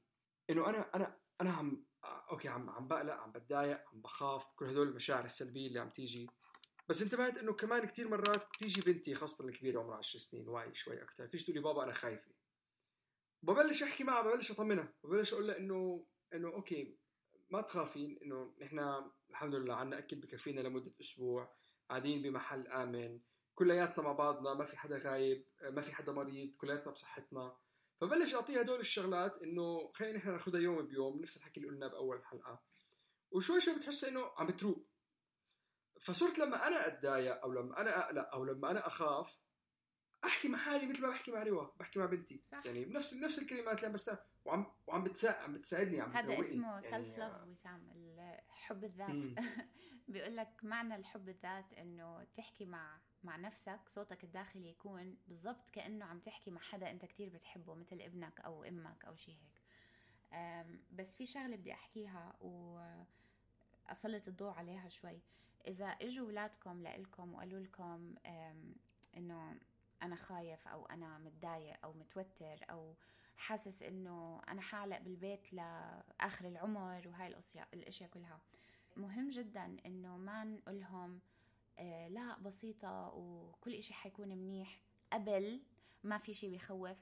إنه 0.50 0.68
أنا 0.68 0.90
أنا 0.94 1.16
أنا 1.40 1.50
عم 1.50 1.84
أوكي 2.04 2.48
عم 2.48 2.70
عم 2.70 2.88
بقلق 2.88 3.14
عم 3.14 3.32
بتضايق 3.32 3.88
عم 3.92 4.00
بخاف 4.00 4.46
كل 4.56 4.66
هدول 4.66 4.88
المشاعر 4.88 5.24
السلبية 5.24 5.66
اللي 5.66 5.80
عم 5.80 5.90
تيجي. 5.90 6.30
بس 6.88 7.02
انتبهت 7.02 7.38
إنه 7.38 7.52
كمان 7.52 7.86
كثير 7.86 8.08
مرات 8.08 8.48
تيجي 8.58 8.80
بنتي 8.80 9.14
خاصة 9.14 9.44
الكبيرة 9.44 9.80
عمرها 9.80 9.96
10 9.96 10.20
سنين 10.20 10.48
واعي 10.48 10.74
شوي 10.74 11.02
أكثر 11.02 11.28
فيش 11.28 11.44
تقول 11.44 11.54
لي 11.56 11.62
بابا 11.62 11.84
أنا 11.84 11.92
خايفة. 11.92 12.30
ببلش 13.42 13.82
أحكي 13.82 14.04
معها 14.04 14.22
ببلش 14.22 14.50
أطمنها 14.50 14.92
ببلش 15.04 15.32
أقول 15.32 15.46
لها 15.46 15.58
إنه 15.58 16.06
إنه 16.34 16.48
أوكي 16.48 16.96
ما 17.50 17.60
تخافين 17.60 18.18
إنه 18.22 18.54
نحن 18.60 19.10
الحمد 19.30 19.54
لله 19.54 19.74
عنا 19.74 19.98
أكل 19.98 20.16
بكفينا 20.16 20.60
لمدة 20.60 20.92
أسبوع 21.00 21.54
قاعدين 21.88 22.22
بمحل 22.22 22.66
آمن 22.66 23.20
كلياتنا 23.54 24.04
مع 24.04 24.12
بعضنا 24.12 24.54
ما 24.54 24.64
في 24.64 24.76
حدا 24.76 24.98
غايب 24.98 25.44
ما 25.62 25.80
في 25.80 25.92
حدا 25.94 26.12
مريض 26.12 26.56
كلياتنا 26.56 26.92
بصحتنا. 26.92 27.56
فبلش 28.00 28.34
أعطيها 28.34 28.62
هدول 28.62 28.80
الشغلات 28.80 29.42
إنه 29.42 29.92
خلينا 29.92 30.18
نحن 30.18 30.30
ناخذها 30.30 30.60
يوم 30.60 30.86
بيوم 30.86 31.22
نفس 31.22 31.36
الحكي 31.36 31.60
اللي 31.60 31.70
قلناه 31.70 31.86
بأول 31.88 32.24
حلقة. 32.24 32.60
وشوي 33.30 33.60
شوي 33.60 33.74
بتحس 33.74 34.04
إنه 34.04 34.30
عم 34.36 34.46
بتروق 34.46 34.86
فصرت 36.00 36.38
لما 36.38 36.66
أنا 36.66 36.86
أتضايق 36.86 37.42
أو 37.42 37.52
لما 37.52 37.80
أنا 37.80 38.04
أقلق 38.06 38.34
أو 38.34 38.44
لما 38.44 38.70
أنا 38.70 38.86
أخاف 38.86 39.38
أحكي 40.24 40.48
مع 40.48 40.58
حالي 40.58 40.86
مثل 40.86 41.02
ما 41.02 41.08
بحكي 41.08 41.30
مع 41.30 41.42
روا 41.42 41.66
بحكي 41.80 41.98
مع 41.98 42.06
بنتي. 42.06 42.40
صح. 42.44 42.66
يعني 42.66 42.84
بنفس 42.84 43.14
نفس 43.14 43.38
الكلمات 43.38 43.78
اللي 43.78 43.86
عم 43.86 43.92
بس 43.92 44.10
وعم 44.44 44.66
وعم 44.86 45.04
بتساعد 45.04 45.42
عم 45.42 45.52
بتساعدني 45.52 46.00
عم 46.00 46.12
هذا 46.12 46.40
اسمه 46.40 46.80
self 46.80 46.92
يعني 46.92 47.16
love 47.16 47.48
وسام 47.48 47.90
الحب 48.50 48.84
الذات. 48.84 49.46
بيقول 50.08 50.36
لك 50.36 50.48
معنى 50.62 50.96
الحب 50.96 51.28
الذات 51.28 51.72
إنه 51.72 52.24
تحكي 52.34 52.66
مع 52.66 53.00
مع 53.24 53.36
نفسك 53.36 53.80
صوتك 53.88 54.24
الداخلي 54.24 54.70
يكون 54.70 55.16
بالضبط 55.28 55.70
كأنه 55.70 56.04
عم 56.04 56.18
تحكي 56.18 56.50
مع 56.50 56.60
حدا 56.60 56.90
أنت 56.90 57.04
كتير 57.04 57.28
بتحبه 57.28 57.74
مثل 57.74 58.00
ابنك 58.00 58.40
أو 58.40 58.64
أمك 58.64 59.04
أو 59.04 59.16
شيء 59.16 59.34
هيك. 59.34 59.60
بس 60.92 61.16
في 61.16 61.26
شغلة 61.26 61.56
بدي 61.56 61.72
أحكيها 61.72 62.36
وأسلط 62.40 64.28
الضوء 64.28 64.50
عليها 64.50 64.88
شوي. 64.88 65.20
إذا 65.66 65.86
إجوا 65.86 66.26
اولادكم 66.26 66.82
لإلكم 66.82 67.34
وقالوا 67.34 67.60
لكم 67.60 68.14
إنه 69.16 69.60
أنا 70.02 70.16
خايف 70.16 70.68
أو 70.68 70.86
أنا 70.86 71.18
متضايق 71.18 71.76
أو 71.84 71.92
متوتر 71.92 72.58
أو 72.70 72.94
حاسس 73.36 73.82
إنه 73.82 74.42
أنا 74.48 74.60
حعلق 74.60 74.98
بالبيت 74.98 75.52
لآخر 75.52 76.48
العمر 76.48 77.08
وهاي 77.08 77.26
الاشياء 77.26 77.68
الأشياء 77.74 78.10
كلها. 78.10 78.40
مهم 78.96 79.28
جدا 79.28 79.76
إنه 79.86 80.16
ما 80.16 80.44
نقولهم 80.44 81.20
آه 81.78 82.08
لا 82.08 82.38
بسيطة 82.38 83.08
وكل 83.14 83.74
إشي 83.74 83.94
حيكون 83.94 84.28
منيح. 84.28 84.80
قبل 85.12 85.62
ما 86.04 86.18
في 86.18 86.34
شي 86.34 86.48
بيخوف 86.48 86.98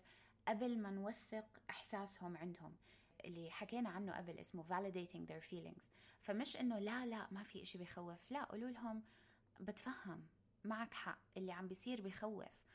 قبل 0.49 0.79
ما 0.79 0.91
نوثق 0.91 1.61
إحساسهم 1.71 2.37
عندهم. 2.37 2.77
اللي 3.25 3.51
حكينا 3.51 3.89
عنه 3.89 4.17
قبل 4.17 4.39
اسمه 4.39 4.65
validating 4.65 5.31
their 5.31 5.49
feelings. 5.51 5.85
فمش 6.21 6.57
إنه 6.57 6.79
لا 6.79 7.07
لا 7.07 7.27
ما 7.31 7.43
في 7.43 7.63
إشي 7.63 7.79
بيخوف. 7.79 8.31
لا 8.31 8.45
قولوا 8.45 8.71
لهم 8.71 9.03
بتفهم 9.61 10.27
معك 10.65 10.95
حق. 10.95 11.19
اللي 11.37 11.53
عم 11.53 11.69
بيصير 11.69 12.01
بيخوف. 12.01 12.68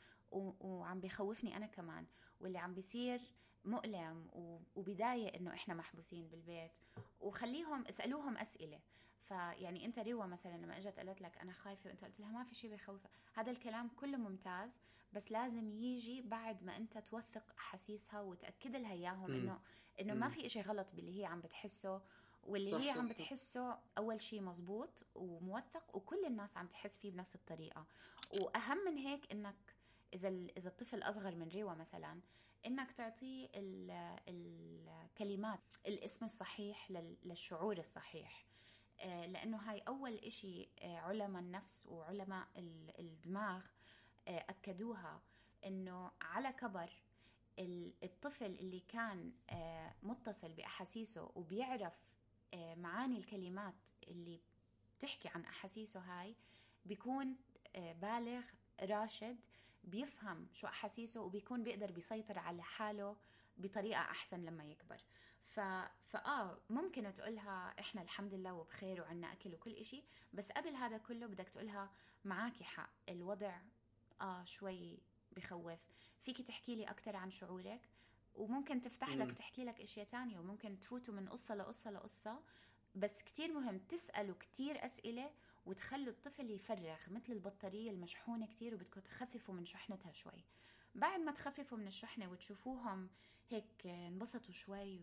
وعم 0.60 1.00
بيخوفني 1.00 1.56
أنا 1.56 1.66
كمان 1.66 2.06
واللي 2.40 2.58
عم 2.58 2.74
بيصير 2.74 3.20
مؤلم 3.64 4.28
وبداية 4.76 5.36
إنه 5.36 5.54
إحنا 5.54 5.74
محبوسين 5.74 6.28
بالبيت 6.28 6.72
وخليهم 7.20 7.84
اسألوهم 7.86 8.36
أسئلة. 8.36 8.80
فيعني 9.24 9.84
أنت 9.84 9.98
ريوا 9.98 10.26
مثلا 10.26 10.56
لما 10.56 10.78
إجت 10.78 10.98
قالت 10.98 11.20
لك 11.22 11.38
أنا 11.38 11.52
خايفة 11.52 11.90
وأنت 11.90 12.04
قلت 12.04 12.20
لها 12.20 12.30
ما 12.30 12.44
في 12.44 12.54
شيء 12.54 12.74
بخوفها 12.74 13.10
هذا 13.34 13.50
الكلام 13.50 13.88
كله 13.88 14.18
ممتاز 14.18 14.80
بس 15.12 15.32
لازم 15.32 15.70
يجي 15.70 16.22
بعد 16.22 16.62
ما 16.64 16.76
أنت 16.76 16.98
توثق 16.98 17.54
أحاسيسها 17.58 18.20
وتأكد 18.20 18.76
لها 18.76 18.92
إياهم 18.92 19.30
انه 19.30 19.60
إنه 20.00 20.14
ما 20.14 20.28
في 20.28 20.48
شيء 20.48 20.62
غلط 20.62 20.94
باللي 20.94 21.20
هي 21.20 21.24
عم 21.26 21.40
بتحسه. 21.40 22.00
واللي 22.42 22.70
صح 22.70 22.78
هي 22.80 22.90
صح 22.90 22.98
عم. 22.98 23.08
بتحسه 23.08 23.78
أول 23.98 24.20
شيء 24.20 24.40
مزبوط 24.40 25.02
وموثق 25.14 25.96
وكل 25.96 26.24
الناس 26.24 26.56
عم 26.56 26.66
تحس 26.66 26.98
فيه 26.98 27.10
بنفس 27.10 27.34
الطريقة. 27.34 27.86
وأهم 28.40 28.78
من 28.84 28.98
هيك 28.98 29.32
إنك 29.32 29.73
إذا 30.14 30.28
إذا 30.28 30.68
الطفل 30.68 31.02
أصغر 31.02 31.34
من 31.34 31.48
ريوة 31.48 31.74
مثلا 31.74 32.20
إنك 32.66 32.92
تعطيه 32.92 33.48
ال- 33.54 34.18
الكلمات 34.28 35.60
الاسم 35.86 36.24
الصحيح 36.24 36.90
لل- 36.90 37.16
للشعور 37.24 37.78
الصحيح. 37.78 38.44
آه، 39.00 39.26
لأنه 39.26 39.56
هاي 39.56 39.78
أول 39.78 40.14
إشي 40.14 40.68
آه، 40.82 40.96
علماء 40.98 41.42
النفس 41.42 41.86
وعلماء 41.86 42.48
ال- 42.56 43.00
الدماغ 43.00 43.64
آه، 44.28 44.44
أكدوها 44.48 45.22
إنه 45.64 46.10
على 46.20 46.52
كبر 46.52 46.90
ال- 47.58 47.94
الطفل 48.04 48.44
اللي 48.46 48.80
كان 48.80 49.32
متصل 50.02 50.52
بأحاسيسه 50.52 51.30
وبيعرف 51.34 51.92
معاني 52.54 53.18
الكلمات 53.18 53.88
اللي 54.08 54.40
بتحكي 54.98 55.28
عن 55.28 55.44
أحاسيسه 55.44 56.00
هاي 56.00 56.36
بيكون 56.84 57.36
بالغ 57.76 58.42
راشد 58.80 59.36
بيفهم 59.86 60.48
شو 60.52 60.66
أحاسيسه 60.66 61.20
وبيكون 61.20 61.62
بيقدر 61.62 61.92
بيسيطر 61.92 62.38
على 62.38 62.62
حاله 62.62 63.16
بطريقة 63.56 64.00
أحسن 64.00 64.44
لما 64.44 64.64
يكبر. 64.64 65.00
ف... 65.44 65.60
فاه 66.06 66.58
ممكن 66.70 67.14
تقولها 67.14 67.74
إحنا 67.80 68.02
الحمد 68.02 68.34
لله 68.34 68.52
وبخير 68.52 69.00
وعنا 69.00 69.32
أكل 69.32 69.54
وكل 69.54 69.72
إشي 69.72 70.02
بس 70.32 70.52
قبل 70.52 70.74
هذا 70.74 70.98
كله 70.98 71.26
بدك 71.26 71.48
تقولها 71.48 71.90
معاكي 72.24 72.64
حق. 72.64 72.90
الوضع 73.08 73.60
آه 74.20 74.44
شوي 74.44 74.98
بخوف. 75.32 75.80
فيكي 76.22 76.42
تحكي 76.42 76.74
لي 76.74 76.84
أكثر 76.84 77.16
عن 77.16 77.30
شعورك؟ 77.30 77.88
وممكن 78.34 78.80
تفتح 78.80 79.08
لك. 79.08 79.28
وتحكي 79.28 79.64
لك 79.64 79.80
إشياء 79.80 80.06
تانية 80.06 80.38
وممكن 80.38 80.80
تفوتوا 80.80 81.14
من 81.14 81.28
قصة 81.28 81.54
لقصة 81.54 81.90
لقصة. 81.90 82.42
بس 82.94 83.22
كتير 83.22 83.52
مهم 83.52 83.78
تسألوا 83.78 84.34
كتير 84.40 84.84
أسئلة 84.84 85.30
وتخلوا 85.66 86.12
الطفل 86.12 86.50
يفرغ 86.50 86.98
مثل 87.10 87.32
البطارية 87.32 87.90
المشحونة 87.90 88.46
كتير 88.46 88.74
وبدكم 88.74 89.00
تخففوا 89.00 89.54
من 89.54 89.64
شحنتها 89.64 90.12
شوي. 90.12 90.44
بعد 90.94 91.20
ما 91.20 91.32
تخففوا 91.32 91.78
من 91.78 91.86
الشحنة 91.86 92.30
وتشوفوهم 92.30 93.10
هيك 93.50 93.86
انبسطوا 93.86 94.52
شوي 94.52 95.00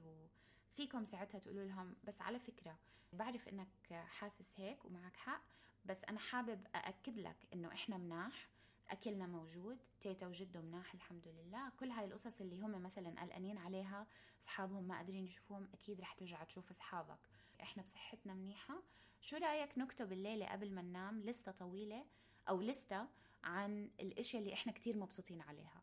وفيكم 0.72 1.06
ساعتها 1.06 1.40
تقولوا 1.40 1.66
لهم 1.66 1.96
بس 2.04 2.22
على 2.22 2.40
فكرة 2.40 2.78
بعرف 3.14 3.48
إنك 3.48 3.68
حاسس 3.94 4.60
هيك 4.60 4.86
ومعك 4.86 5.16
حق 5.18 5.42
بس 5.86 6.04
أنا 6.06 6.20
حابب 6.20 6.68
أأكد 6.76 7.18
لك 7.18 7.38
إنه 7.54 7.68
إحنا 7.68 7.98
مناح 7.98 8.48
أكلنا 8.90 9.28
موجود 9.28 9.78
تيتا 10.00 10.28
وجده 10.28 10.62
مناح 10.62 10.94
الحمد 10.94 11.28
لله 11.28 11.70
كل 11.70 11.92
هاي 11.92 12.06
القصص 12.06 12.42
اللي 12.42 12.60
هم 12.60 12.84
مثلا 12.84 13.22
قلقانين 13.22 13.58
عليها 13.58 14.08
أصحابهم 14.42 14.84
ما 14.84 14.96
قادرين 14.96 15.26
يشوفوهم 15.26 15.68
أكيد 15.74 16.02
رح 16.02 16.14
ترجع 16.14 16.44
تشوف 16.44 16.70
أصحابك. 16.70 17.20
إحنا 17.62 17.84
بصحتنا 17.84 18.34
منيحة. 18.34 18.84
شو 19.22 19.38
رأيك 19.38 19.78
نكتب 19.78 20.12
الليلة 20.12 20.46
قبل 20.46 20.74
ما 20.74 20.82
ننام 20.82 21.22
لستة 21.22 21.52
طويلة 21.52 22.06
أو 22.50 22.62
لستة 22.62 23.08
عن 23.44 23.90
الإشياء 24.00 24.42
اللي 24.42 24.54
إحنا 24.54 24.72
كتير 24.72 24.98
مبسوطين 24.98 25.42
عليها؟ 25.42 25.82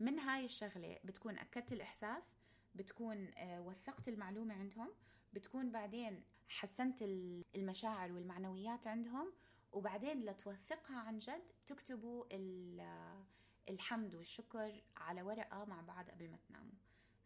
من 0.00 0.18
هاي 0.18 0.44
الشغلة 0.44 0.98
بتكون 1.04 1.38
أكدت 1.38 1.72
الإحساس 1.72 2.34
بتكون 2.74 3.30
آه، 3.36 3.60
وثقت 3.60 4.08
المعلومة 4.08 4.54
عندهم 4.54 4.94
بتكون 5.32 5.70
بعدين 5.72 6.24
حسنت 6.48 7.02
ال- 7.02 7.44
المشاعر 7.56 8.12
والمعنويات 8.12 8.86
عندهم 8.86 9.32
وبعدين 9.72 10.24
لتوثقها 10.24 10.96
عن 10.96 11.18
جد 11.18 11.42
تكتبوا 11.66 12.24
ال- 12.32 13.24
الحمد 13.68 14.14
والشكر 14.14 14.82
على 14.96 15.22
ورقة 15.22 15.64
مع 15.64 15.80
بعض 15.80 16.10
قبل 16.10 16.30
ما 16.30 16.36
تناموا. 16.48 16.72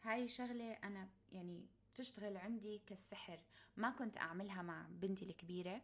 هاي 0.03 0.29
شغلة 0.29 0.73
أنا 0.73 1.09
يعني 1.33 1.67
بتشتغل 1.93 2.37
عندي 2.37 2.79
كالسحر. 2.79 3.41
ما 3.77 3.91
كنت 3.91 4.17
أعملها 4.17 4.63
مع 4.63 4.87
بنتي 4.91 5.25
الكبيرة 5.25 5.83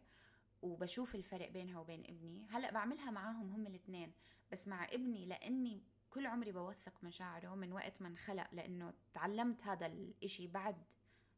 وبشوف 0.61 1.15
الفرق 1.15 1.49
بينها 1.49 1.79
وبين 1.79 2.03
ابني. 2.03 2.47
هلأ 2.49 2.71
بعملها 2.71 3.11
معاهم 3.11 3.51
هم 3.51 3.67
الاثنين 3.67 4.13
بس 4.51 4.67
مع 4.67 4.85
ابني 4.85 5.25
لأني 5.25 5.83
كل 6.09 6.27
عمري 6.27 6.51
بوثق 6.51 7.03
مشاعره 7.03 7.55
من 7.55 7.73
وقت 7.73 8.01
ما 8.01 8.07
انخلق 8.07 8.47
لأنه 8.51 8.93
تعلمت 9.13 9.63
هذا 9.63 9.85
الإشي 9.85 10.47
بعد 10.47 10.83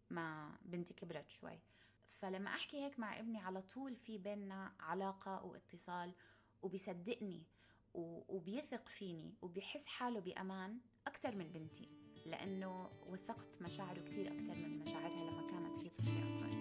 ما 0.10 0.58
بنتي 0.62 0.94
كبرت 0.94 1.30
شوي. 1.30 1.60
فلما 2.16 2.50
أحكي 2.50 2.78
هيك 2.78 3.00
مع 3.00 3.20
ابني 3.20 3.40
على 3.40 3.62
طول 3.62 3.96
في 3.96 4.18
بيننا 4.18 4.76
علاقة 4.80 5.46
واتصال 5.46 6.16
وبيصدقني 6.62 7.48
وبيثق 7.94 8.90
فيني 8.90 9.36
وبيحس 9.42 9.86
حاله 9.86 10.20
بأمان 10.20 10.80
أكثر 11.08 11.36
من 11.36 11.52
بنتي. 11.52 12.01
لأنه 12.26 12.90
وثقت 13.10 13.62
مشاعره 13.62 14.00
كثير 14.00 14.28
أكثر 14.28 14.56
من 14.56 14.80
مشاعرها 14.80 15.32
لما 15.32 15.48
كانت 15.48 15.84
هي 15.84 15.90
طفله 15.90 16.28
اصغر 16.28 16.52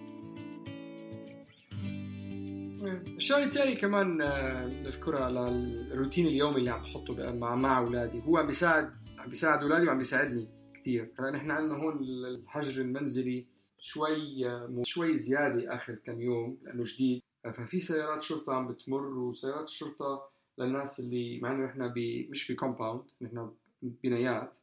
الشغله 3.17 3.43
الثانية 3.43 3.75
كمان 3.75 4.21
آه، 4.21 4.65
نذكرها 4.65 5.25
على 5.25 5.49
الروتين 5.49 6.27
اليومي 6.27 6.57
اللي 6.57 6.69
عم 6.69 6.81
بحطه 6.81 7.33
مع 7.33 7.55
مع 7.55 7.77
أولادي. 7.79 8.21
هو 8.21 8.37
عم 8.37 8.47
بيساعد 8.47 8.93
عم 9.17 9.29
بيساعد 9.29 9.61
أولادي 9.61 9.87
وعم 9.87 9.97
بيساعدني 9.97 10.47
كثير 10.73 11.11
هلا 11.19 11.31
نحن 11.31 11.51
عندنا 11.51 11.77
هون 11.83 12.03
الحجر 12.03 12.81
المنزلي 12.81 13.45
شوي 13.79 14.49
آه، 14.49 14.81
شوي 14.83 15.15
زيادة 15.15 15.75
آخر 15.75 15.95
كم 15.95 16.21
يوم 16.21 16.57
لأنه 16.63 16.83
جديد. 16.85 17.21
ففي 17.53 17.79
سيارات 17.79 18.21
شرطة 18.21 18.53
عم 18.53 18.67
بتمر 18.67 19.05
وسيارات 19.05 19.63
الشرطة 19.63 20.31
للناس 20.57 20.99
اللي 20.99 21.39
مع 21.39 21.51
إنه 21.51 21.65
نحن 21.65 21.93
مش 22.29 22.51
بكومباوند 22.51 23.03
نحن 23.21 23.51
بنايات. 23.81 24.57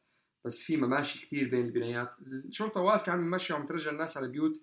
بس 0.45 0.63
في 0.63 0.77
مماشي 0.77 1.25
كثير 1.25 1.49
بين 1.49 1.65
البنايات. 1.65 2.11
الشرطة 2.21 2.81
واقفة 2.81 3.11
عم 3.11 3.31
تمشي 3.31 3.53
وعم 3.53 3.65
ترجع 3.65 3.91
الناس 3.91 4.17
على 4.17 4.25
البيوت 4.25 4.61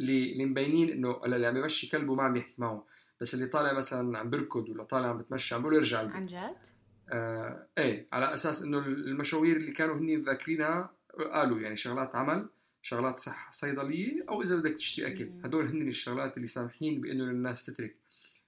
اللي 0.00 0.32
اللي 0.32 0.46
مبينين 0.46 0.90
إنه 0.90 1.20
اللي 1.24 1.46
عم 1.46 1.56
يمشي 1.56 1.88
كلبه 1.88 2.14
ما 2.14 2.22
عم 2.22 2.36
يحكي 2.36 2.54
معه 2.58 2.86
بس 3.20 3.34
اللي 3.34 3.46
طالع 3.46 3.72
مثلا 3.72 4.18
عم 4.18 4.30
بركض 4.30 4.68
ولا 4.68 4.84
طالع 4.84 5.08
عم 5.08 5.18
بتمشى 5.18 5.54
عم 5.54 5.62
بقول 5.62 5.74
ارجع. 5.74 6.00
البيت 6.00 6.16
عن 6.16 6.26
جد؟ 6.26 6.56
آه 7.10 7.66
إيه 7.78 8.08
على 8.12 8.34
أساس 8.34 8.62
إنه 8.62 8.78
المشاوير 8.78 9.56
اللي 9.56 9.72
كانوا 9.72 9.96
هني 9.96 10.16
ذاكرينها 10.16 10.90
قالوا 11.32 11.60
يعني 11.60 11.76
شغلات 11.76 12.16
عمل 12.16 12.48
شغلات 12.82 13.20
صح 13.20 13.52
صيدلية 13.52 14.24
أو 14.28 14.42
إذا 14.42 14.56
بدك 14.56 14.74
تشتري 14.74 15.06
أكل. 15.06 15.30
هدول 15.44 15.66
هن 15.66 15.88
الشغلات 15.88 16.36
اللي 16.36 16.46
سامحين 16.46 17.00
بإنه 17.00 17.24
الناس 17.24 17.66
تترك. 17.66 17.96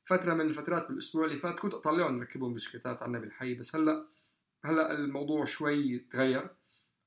فترة 0.05 0.35
من 0.35 0.41
الفترات 0.41 0.89
بالأسبوع 0.89 1.25
اللي 1.25 1.39
فات 1.39 1.59
كنت 1.59 1.75
أطلعهم 1.75 2.19
نركبهم 2.19 2.55
بسكليتات 2.55 3.03
عنا 3.03 3.19
بالحي. 3.19 3.55
بس 3.55 3.77
هلا 3.77 4.07
هلأ 4.65 4.93
الموضوع 4.93 5.45
شوي 5.45 5.99
تغير. 5.99 6.51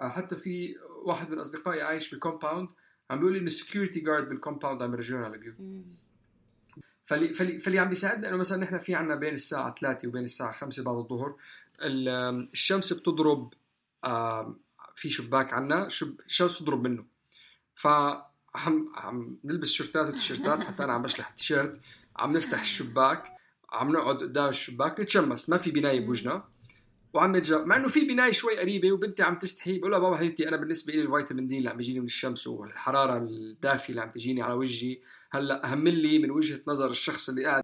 حتى 0.10 0.36
في 0.36 0.76
واحد 1.06 1.30
من 1.32 1.40
أصدقائي 1.40 1.82
عايش 1.82 2.16
ب 2.16 2.22
compound 2.22 2.70
عم 3.10 3.18
بيقول 3.18 3.34
لي 3.34 3.40
إنه 3.40 3.48
ال 3.48 3.54
security 3.54 4.00
guard 4.00 4.30
بال 4.30 4.40
compound 4.40 4.82
عم 4.84 4.94
يرجعون 4.94 5.24
على 5.24 5.36
البيوت. 5.36 5.56
فاللي 7.06 7.34
فاللي 7.34 7.60
فاللي 7.60 7.80
عم 7.80 7.90
بيساعدنا 7.90 8.30
إنه 8.30 8.38
مثلا 8.38 8.58
نحن 8.64 8.78
في 8.80 8.96
عنا 8.96 9.16
بين 9.16 9.34
الساعة 9.34 9.76
3 9.80 10.08
وبين 10.08 10.24
الساعة 10.26 10.52
5 10.52 10.84
بعد 10.84 10.96
الظهر 10.96 11.36
ال- 11.82 12.50
الشمس 12.54 12.94
بتضرب 12.94 13.54
في 14.96 15.10
شباك 15.10 15.54
عنا 15.54 15.90
شب 15.90 16.20
الشمس 16.26 16.62
بتضرب 16.62 16.88
منه. 16.88 17.06
ف 17.76 17.88
عم 18.56 18.92
عم 18.96 19.38
نلبس 19.44 19.72
شورتات 19.72 20.08
وتيشيرتات 20.08 20.64
حتى 20.64 20.84
أنا 20.84 20.94
عم 20.94 21.02
بشلح 21.02 21.30
التيشيرت 21.30 21.80
عم 22.16 22.38
نفتح 22.38 22.60
الشباك 22.60 23.24
عم 23.70 23.92
نقعد 23.92 24.18
قدام 24.18 24.50
الشباك 24.50 25.00
نتشمس 25.00 25.50
ما 25.50 25.58
في 25.58 25.72
بناية 25.72 26.06
بوجنا. 26.06 26.44
وعم 27.14 27.36
نتجا 27.36 27.58
مع 27.58 27.76
إنه 27.78 27.88
في 27.88 28.06
بناية 28.06 28.32
شوي 28.32 28.60
قريبة 28.60 28.92
وبنتي 28.92 29.24
عم 29.24 29.36
تستحي 29.40 29.80
بقول 29.80 29.92
لها 29.92 30.00
بابا 30.00 30.18
حبيبتي 30.18 30.48
أنا 30.48 30.58
بالنسبة 30.58 30.94
لي 30.94 31.02
الفيتامين 31.02 31.48
دي 31.48 31.58
اللي 31.58 31.70
عم 31.70 31.78
بيجيني 31.78 32.00
من 32.00 32.06
الشمس 32.06 32.48
والحرارة 32.48 33.18
الدافية 33.18 33.90
اللي 33.90 34.02
عم 34.02 34.10
تجيني 34.10 34.42
على 34.42 34.54
وجهي 34.54 34.98
هلأ 35.32 35.72
أهم 35.72 35.88
لي 35.88 36.20
من 36.20 36.32
وجهة 36.32 36.60
نظر 36.68 36.90
الشخص 36.90 37.30
اللي 37.30 37.46
قاعد. 37.46 37.64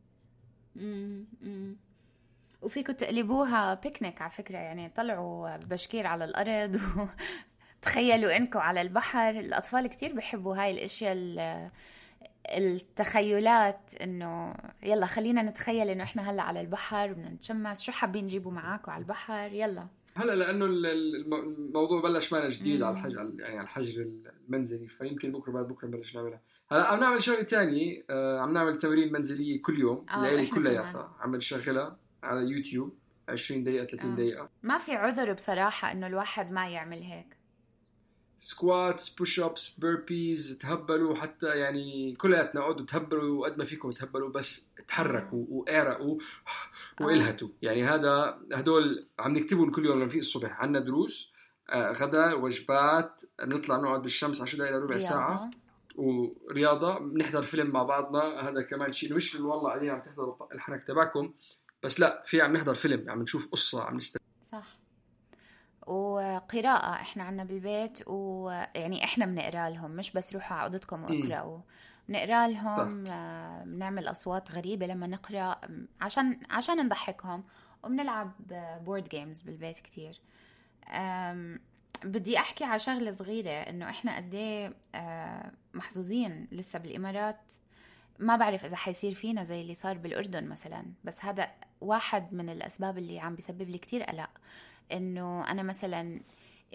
وفيكم 2.61 2.93
تقلبوها 2.93 3.73
بيكنيك 3.73 4.21
على 4.21 4.31
فكرة 4.31 4.57
يعني 4.57 4.89
طلعوا 4.89 5.57
بشكير 5.57 6.07
على 6.07 6.25
الأرض 6.25 6.79
وتخيلوا 7.81 8.37
إنكم 8.37 8.59
على 8.59 8.81
البحر 8.81 9.29
الأطفال 9.29 9.87
كتير 9.87 10.13
بيحبوا 10.13 10.55
هاي 10.55 10.71
الأشياء 10.71 11.13
ال- 11.13 11.69
التخيلات 12.47 13.91
إنه 14.01 14.55
يلا 14.83 15.05
خلينا 15.05 15.41
نتخيل 15.43 15.89
إنه 15.89 16.03
إحنا 16.03 16.31
هلا 16.31 16.41
على 16.43 16.61
البحر 16.61 17.13
بدنا 17.13 17.29
نتشمس. 17.29 17.81
شو 17.81 17.91
حابين 17.91 18.23
نجيبوا 18.23 18.51
معاكم 18.51 18.91
على 18.91 19.01
البحر؟ 19.01 19.49
يلا. 19.53 19.87
هلا 20.15 20.35
لأنه 20.35 20.65
ال- 20.65 20.85
ال- 20.85 21.15
الم- 21.15 21.33
الموضوع 21.33 22.01
بلش 22.01 22.33
معنا 22.33 22.49
جديد 22.49 22.79
مم. 22.79 22.85
على 22.87 22.93
الحجر 22.97 23.33
يعني 23.39 23.57
على 23.57 23.63
الحجر 23.63 24.07
المنزلي 24.47 24.87
فيمكن 24.87 25.31
بكرة 25.31 25.51
بعد 25.51 25.67
بكرة 25.67 25.87
نبلش 25.87 26.15
نعملها. 26.15 26.39
هلا 26.71 26.87
عم 26.87 26.99
نعمل 26.99 27.23
شغلة 27.23 27.43
ثانية 27.43 28.03
عم 28.41 28.53
نعمل 28.53 28.77
تمارين 28.77 29.13
منزلية 29.13 29.61
كل 29.61 29.79
يوم. 29.79 30.05
آه، 30.09 30.25
إحنا 30.37 30.49
كلياتها. 30.49 31.15
عم 31.19 31.35
نشغلها 31.35 31.97
على 32.23 32.39
يوتيوب. 32.51 32.93
20 33.29 33.63
دقيقة 33.63 33.85
30 33.85 34.11
آه. 34.11 34.15
دقيقة. 34.15 34.49
ما 34.63 34.77
في 34.77 34.95
عذر 34.95 35.33
بصراحة 35.33 35.91
إنه 35.91 36.07
الواحد 36.07 36.51
ما 36.51 36.67
يعمل 36.69 37.01
هيك. 37.03 37.38
squats 38.39 39.09
push 39.09 39.39
ups 39.39 39.79
burpees 39.79 40.57
تهبلوا 40.61 41.15
حتى 41.15 41.47
يعني 41.47 42.15
كلياتنا 42.15 42.61
اقعدوا 42.61 42.85
تهبلوا 42.85 43.45
قد 43.47 43.57
ما 43.57 43.65
فيكم 43.65 43.89
تهبلوا 43.89 44.29
بس 44.29 44.71
تحركوا 44.87 45.45
وإعرقوا 45.49 46.17
وإلهتوا. 47.01 47.47
يعني 47.61 47.83
هذا 47.83 48.39
هدول 48.53 49.05
عم 49.19 49.33
نكتبهم 49.33 49.71
كل 49.71 49.85
يوم 49.85 50.09
في 50.09 50.19
الصبح. 50.19 50.61
عندنا 50.61 50.85
دروس 50.85 51.33
آه، 51.69 51.91
غدا 51.91 52.33
وجبات 52.33 53.21
بنطلع 53.43 53.77
نقعد 53.77 54.01
بالشمس 54.01 54.41
10 54.41 54.57
دقائق 54.57 54.75
لربع 54.75 54.97
ساعة. 54.97 55.51
ورياضة 55.95 56.99
بنحضر 56.99 57.43
فيلم 57.43 57.69
مع 57.69 57.83
بعضنا. 57.83 58.49
هذا 58.49 58.61
كمان 58.61 58.91
شيء 58.91 59.15
مش 59.15 59.35
والله 59.35 59.69
قاعدين 59.69 59.89
عم 59.89 60.01
تحضروا 60.01 60.53
الحنك 60.53 60.83
تبعكم. 60.83 61.33
بس 61.83 61.99
لا 61.99 62.23
في 62.25 62.41
عم 62.41 62.53
نحضر 62.53 62.75
فيلم 62.75 63.09
عم 63.09 63.21
نشوف 63.21 63.49
قصة 63.51 63.83
عم 63.83 63.95
نست 63.95 64.17
صح 64.17 64.28
وقراءة. 65.89 66.93
إحنا 66.93 67.23
عنا 67.23 67.43
بالبيت 67.43 68.07
ويعني 68.07 69.03
إحنا 69.03 69.25
بنقرأ 69.25 69.69
لهم 69.69 69.91
مش 69.91 70.11
بس 70.11 70.33
روحوا 70.33 70.57
على 70.57 70.63
اوضتكم 70.63 71.03
واقرأوا. 71.03 71.59
نقرا 72.09 72.47
لهم 72.47 73.03
آه، 73.07 73.63
بنعمل 73.63 74.07
أصوات 74.07 74.51
غريبة 74.51 74.85
لما 74.87 75.07
نقرأ 75.07 75.61
عشان 76.01 76.39
عشان 76.49 76.85
نضحكهم. 76.85 77.43
وبنلعب 77.83 78.31
board 78.85 79.09
games 79.09 79.41
بالبيت 79.41 79.79
كتير. 79.79 80.21
بدي 82.03 82.37
أحكي 82.37 82.63
على 82.63 82.79
شغلة 82.79 83.11
صغيرة 83.11 83.49
إنه 83.49 83.89
إحنا 83.89 84.15
قد 84.15 84.33
إيه 84.33 84.73
آه، 84.95 85.51
محظوظين 85.73 86.47
لسه 86.51 86.79
بالإمارات. 86.79 87.53
ما 88.19 88.35
بعرف 88.35 88.65
إذا 88.65 88.75
حيصير 88.75 89.13
فينا 89.13 89.43
زي 89.43 89.61
اللي 89.61 89.73
صار 89.73 89.97
بالأردن 89.97 90.47
مثلا 90.47 90.85
بس 91.03 91.25
هذا 91.25 91.51
واحد 91.81 92.33
من 92.33 92.49
الأسباب 92.49 92.97
اللي 92.97 93.19
عم 93.19 93.35
بيسبب 93.35 93.69
لي 93.69 93.77
كتير 93.77 94.03
قلق. 94.03 94.29
إنه 94.91 95.51
أنا 95.51 95.63
مثلا 95.63 96.21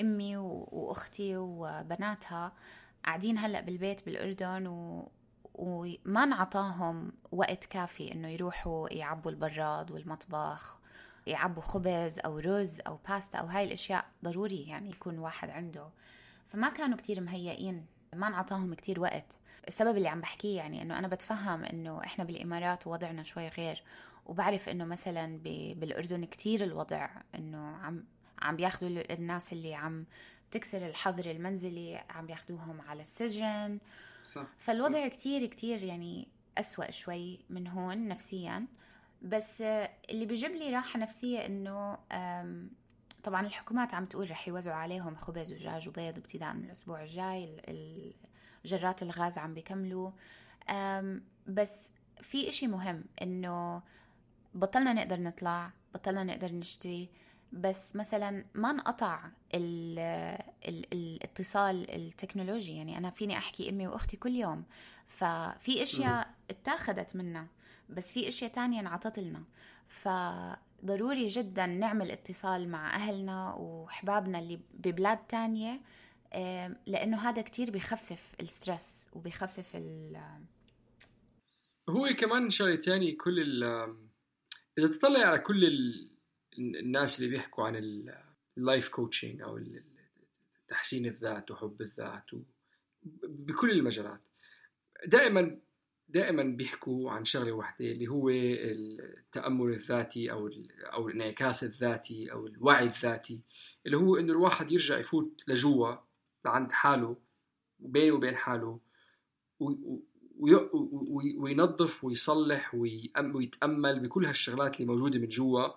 أمي 0.00 0.37
وأختي 0.37 1.37
وبناتها 1.37 2.53
قاعدين 3.05 3.38
هلأ 3.38 3.61
بالبيت 3.61 4.07
بالأردن 4.07 4.66
و... 4.66 5.09
وما 5.55 6.24
انعطاهم 6.24 7.12
وقت 7.33 7.64
كافي 7.64 8.12
إنه 8.12 8.29
يروحوا 8.29 8.88
يعبوا 8.94 9.31
البراد 9.31 9.90
والمطبخ 9.90 10.79
يعبوا 11.27 11.62
خبز 11.62 12.18
أو 12.18 12.38
رز 12.38 12.81
أو 12.87 12.98
باستا 13.09 13.38
أو 13.38 13.46
هاي 13.46 13.64
الأشياء 13.64 14.05
ضروري 14.24 14.68
يعني 14.68 14.90
يكون 14.90 15.18
واحد 15.18 15.50
عنده. 15.50 15.88
فما 16.48 16.68
كانوا 16.68 16.96
كتير 16.96 17.20
مهيئين 17.20 17.87
ما 18.14 18.29
انعطاهم 18.29 18.74
كتير 18.74 19.00
وقت. 19.00 19.38
السبب 19.68 19.96
اللي 19.96 20.09
عم 20.09 20.20
بحكيه 20.20 20.57
يعني 20.57 20.83
إنه 20.83 20.98
أنا 20.98 21.09
بتفهم 21.09 21.64
إنه 21.64 22.00
إحنا 22.05 22.24
بالإمارات 22.24 22.87
وضعنا 22.87 23.22
شوي 23.22 23.48
غير. 23.48 23.83
وبعرف 24.26 24.68
إنه 24.68 24.84
مثلا 24.84 25.38
بالأردن 25.76 26.24
كتير 26.24 26.64
الوضع 26.64 27.08
إنه 27.34 27.76
عم 27.76 28.04
عم 28.38 28.56
بياخذوا 28.56 29.12
الناس 29.14 29.52
اللي 29.52 29.74
عم 29.74 30.06
تكسر 30.50 30.87
الحظر 30.87 31.30
المنزلي 31.30 32.04
عم 32.10 32.26
بياخذوهم 32.26 32.80
على 32.80 33.00
السجن. 33.00 33.78
صح. 34.32 34.46
فالوضع 34.58 35.08
كتير 35.08 35.46
كتير 35.46 35.82
يعني 35.82 36.28
أسوأ 36.58 36.90
شوي 36.90 37.40
من 37.50 37.66
هون 37.66 38.08
نفسيا. 38.08 38.66
بس 39.22 39.62
اللي 40.10 40.26
بيجيب 40.26 40.50
لي 40.50 40.70
راحة 40.70 40.98
نفسية 40.98 41.46
إنه 41.46 41.98
طبعا 43.24 43.46
الحكومات 43.46 43.94
عم 43.94 44.04
تقول 44.04 44.30
رح 44.30 44.48
يوزعوا 44.48 44.76
عليهم 44.76 45.16
خبز 45.16 45.52
ودجاج 45.52 45.88
وبيض 45.88 46.18
ابتداء 46.18 46.54
من 46.54 46.64
الأسبوع 46.64 47.02
الجاي 47.02 48.14
جرات 48.64 49.02
الغاز 49.02 49.38
عم 49.38 49.54
بيكملوا 49.54 50.10
بس 51.46 51.90
في 52.20 52.48
إشي 52.48 52.66
مهم 52.66 53.04
إنه 53.22 53.82
بطلنا 54.55 54.93
نقدر 54.93 55.21
نطلع 55.21 55.73
بطلنا 55.95 56.25
نقدر 56.25 56.53
نشتري. 56.53 57.09
بس 57.53 57.97
مثلا 57.97 58.45
ما 58.55 58.71
انقطع 58.71 59.25
ال 59.55 59.99
ال 60.69 60.87
الاتصال 60.93 61.90
التكنولوجي. 61.90 62.77
يعني 62.77 62.99
أنا 62.99 63.11
فيني 63.11 63.38
أحكي 63.38 63.71
أمي 63.71 63.87
وأختي 63.87 64.17
كل 64.17 64.35
يوم. 64.35 64.64
ففي 65.07 65.83
أشياء 65.83 66.35
اتاخذت 66.51 67.17
منا 67.17 67.47
بس 67.88 68.12
في 68.12 68.29
أشياء 68.29 68.51
تانية 68.51 68.81
انعطت 68.81 69.19
لنا. 69.19 69.45
فضروري 69.88 71.27
جدا 71.27 71.67
نعمل 71.67 72.11
اتصال 72.11 72.69
مع 72.69 72.95
أهلنا 72.95 73.55
وحبابنا 73.55 74.38
اللي 74.38 74.61
ببلاد 74.75 75.19
تانية 75.19 75.81
لأنه 76.87 77.29
هذا 77.29 77.43
كتير 77.43 77.71
بخفف 77.71 78.35
ال 78.40 78.50
stress 78.50 79.07
وبخفف 79.12 79.77
ال 79.77 80.21
هو 81.88 82.09
كمان 82.19 82.51
شغلة 82.51 82.75
تاني 82.75 83.12
كل 83.12 83.40
ال 83.40 83.64
إذا 84.78 84.88
تطلع 84.88 85.20
على 85.20 85.38
كل 85.38 85.64
ال 85.64 86.10
الناس 86.58 87.18
اللي 87.18 87.30
بيحكوا 87.30 87.64
عن 87.64 87.76
ال 88.57 88.63
life 88.63 88.88
coaching 88.88 89.42
أو 89.42 89.60
تحسين 90.68 91.06
الذات 91.06 91.50
وحب 91.50 91.82
الذات 91.82 92.30
بكل 93.22 93.70
المجالات. 93.70 94.20
دائما 95.06 95.60
دائما 96.08 96.42
بيحكوا 96.42 97.10
عن 97.10 97.24
شغلة 97.24 97.52
واحدة 97.52 97.87
اللي 97.87 98.08
هو 98.08 98.28
التأمل 98.30 99.72
الذاتي 99.72 100.32
أو 100.32 100.50
أو 100.80 101.08
الانعكاس 101.08 101.64
الذاتي 101.64 102.32
أو 102.32 102.46
الوعي 102.46 102.87
الذاتي 102.87 103.40
اللي 103.87 103.96
هو 103.96 104.16
إنه 104.16 104.32
الواحد 104.32 104.72
يرجع 104.72 104.98
يفوت 104.98 105.42
لجوا 105.48 105.96
لعند 106.44 106.72
حاله 106.72 107.16
وبينه 107.80 108.14
وبين 108.14 108.37
حاله 108.37 108.80
وينظف 111.38 112.04
ويصلح 112.04 112.74
ويتأمل 112.74 114.00
بكل 114.00 114.26
هالشغلات 114.26 114.80
اللي 114.80 114.92
موجودة 114.92 115.18
من 115.18 115.28
جوا 115.28 115.68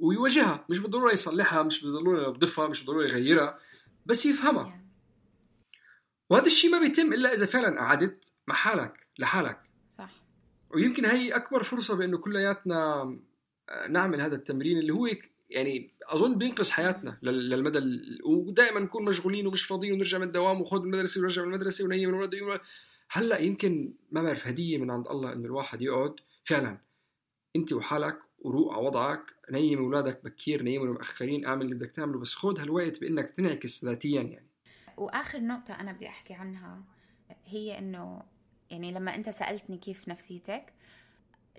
ويواجهها. 0.00 0.64
مش 0.68 0.78
بالضرورة 0.78 1.12
يصلحها 1.12 1.62
مش 1.62 1.84
بالضرورة 1.84 2.22
ينظفها 2.28 2.68
مش 2.68 2.78
بالضرورة 2.78 3.04
يغيرها 3.04 3.58
بس 4.06 4.26
يفهمها. 4.26 4.80
وهذا 6.30 6.46
الشيء 6.46 6.70
ما 6.70 6.78
بيتم 6.78 7.12
إلا 7.12 7.34
إذا 7.34 7.46
فعلا 7.46 7.80
قعدت 7.80 8.32
مع 8.48 8.54
حالك 8.54 9.08
لحالك. 9.18 9.60
صح. 9.90 10.10
ويمكن 10.74 11.04
هي 11.04 11.36
أكبر 11.36 11.62
فرصة 11.62 11.96
بأنه 11.96 12.18
كلياتنا 12.18 13.02
آه، 13.68 13.86
نعمل 13.86 14.20
هذا 14.20 14.36
التمرين 14.36 14.78
اللي 14.78 14.92
هو 14.92 15.08
يعني 15.50 15.90
أظن 16.02 16.38
بينقذ 16.38 16.70
حياتنا 16.70 17.18
للمدى 17.22 17.78
ودائما 18.24 18.80
نكون 18.80 19.04
مشغولين 19.04 19.46
ومش 19.46 19.64
فاضيين 19.64 19.92
ونرجع 19.92 20.18
من 20.18 20.26
الدوام 20.26 20.60
وخذ 20.60 20.80
المدرسة 20.80 21.20
ونرجع 21.20 21.42
من 21.42 21.48
المدرسة 21.48 21.84
ونيم 21.84 22.08
الولد 22.08 22.34
هلأ 23.10 23.38
يمكن 23.38 23.94
ما 24.10 24.22
بعرف 24.22 24.46
هدية 24.46 24.78
من 24.78 24.90
عند 24.90 25.08
الله 25.08 25.32
إنه 25.32 25.44
الواحد 25.44 25.82
يقعد. 25.82 26.14
فعلا 26.44 26.78
أنت 27.56 27.72
وحالك 27.72 28.18
وروق 28.38 28.72
على 28.72 28.86
وضعك 28.86 29.34
نيم 29.50 29.78
اولادك 29.78 30.24
بكير 30.24 30.62
نيم 30.62 30.92
مؤخرين 30.92 31.46
اعمل 31.46 31.62
اللي 31.62 31.74
بدك 31.74 31.90
تعمله 31.90 32.18
بس 32.18 32.34
خذ 32.34 32.60
هالوقت 32.60 33.00
بإنك 33.00 33.32
تنعكس 33.36 33.84
ذاتيا 33.84 34.22
يعني. 34.22 34.50
وآخر 34.96 35.40
نقطة 35.40 35.74
أنا 35.74 35.92
بدي 35.92 36.08
أحكي 36.08 36.34
عنها 36.34 36.84
هي 37.44 37.78
إنه 37.78 38.22
يعني 38.70 38.92
لما 38.92 39.14
أنت 39.14 39.30
سألتني 39.30 39.78
كيف 39.78 40.08
نفسيتك 40.08 40.72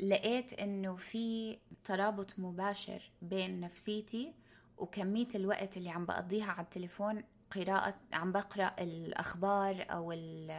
لقيت 0.03 0.53
إنه 0.53 0.95
في 0.95 1.57
ترابط 1.83 2.39
مباشر 2.39 3.11
بين 3.21 3.59
نفسيتي 3.59 4.33
وكمية 4.77 5.27
الوقت 5.35 5.77
اللي 5.77 5.89
عم 5.89 6.05
بقضيها 6.05 6.51
على 6.51 6.65
التليفون 6.65 7.23
قراءة 7.51 7.95
عم 8.13 8.31
بقرأ 8.31 8.75
الأخبار 8.79 9.85
أو 9.89 10.11
ال 10.11 10.51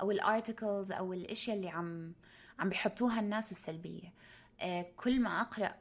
أو 0.00 0.10
ال 0.10 0.19
articles 0.19 0.92
أو 0.92 1.12
الأشياء 1.12 1.56
اللي 1.56 1.68
عم 1.68 2.12
عم 2.58 2.68
بيحطوها 2.68 3.20
الناس 3.20 3.50
السلبية. 3.50 4.12
آه، 4.60 4.86
كل 4.96 5.20
ما 5.20 5.40
أقرأ 5.40 5.74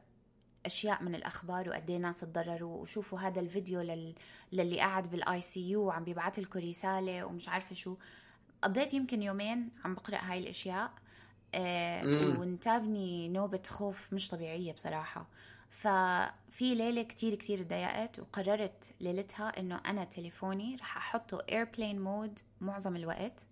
أشياء 0.65 1.03
من 1.03 1.15
الأخبار 1.15 1.69
وقد 1.69 1.89
إيه 1.89 1.97
ناس 1.97 2.19
تضرروا 2.19 2.81
وشوفوا 2.81 3.19
هذا 3.19 3.39
الفيديو 3.39 3.81
لل... 3.81 4.15
للي 4.51 4.79
قاعد 4.79 5.09
بال 5.11 5.41
ICU 5.41 5.81
وعم 5.83 6.03
بيبعث 6.03 6.39
لكم 6.39 6.59
رسالة 6.59 7.25
ومش 7.25 7.49
عارفة 7.49 7.75
شو. 7.75 7.97
قضيت 8.61 8.93
يمكن 8.93 9.21
يومين 9.21 9.69
عم 9.85 9.93
بقرأ 9.95 10.17
هاي 10.17 10.39
الأشياء 10.39 10.91
آه 11.55 12.05
وانتابني 12.39 13.29
نوبة 13.29 13.61
خوف 13.67 14.13
مش 14.13 14.27
طبيعية 14.27 14.73
بصراحة. 14.73 15.27
ففي 15.73 16.75
ليلة 16.75 17.03
كتير 17.03 17.35
كتير 17.35 17.63
تضايقت 17.63 18.19
وقررت 18.19 18.91
ليلتها 19.01 19.59
إنه 19.59 19.81
أنا 19.85 20.03
تليفوني 20.03 20.75
رح 20.75 20.97
أحطه 20.97 21.43
airplane 21.49 22.01
mode 22.01 22.39
معظم 22.61 22.95
الوقت. 22.95 23.45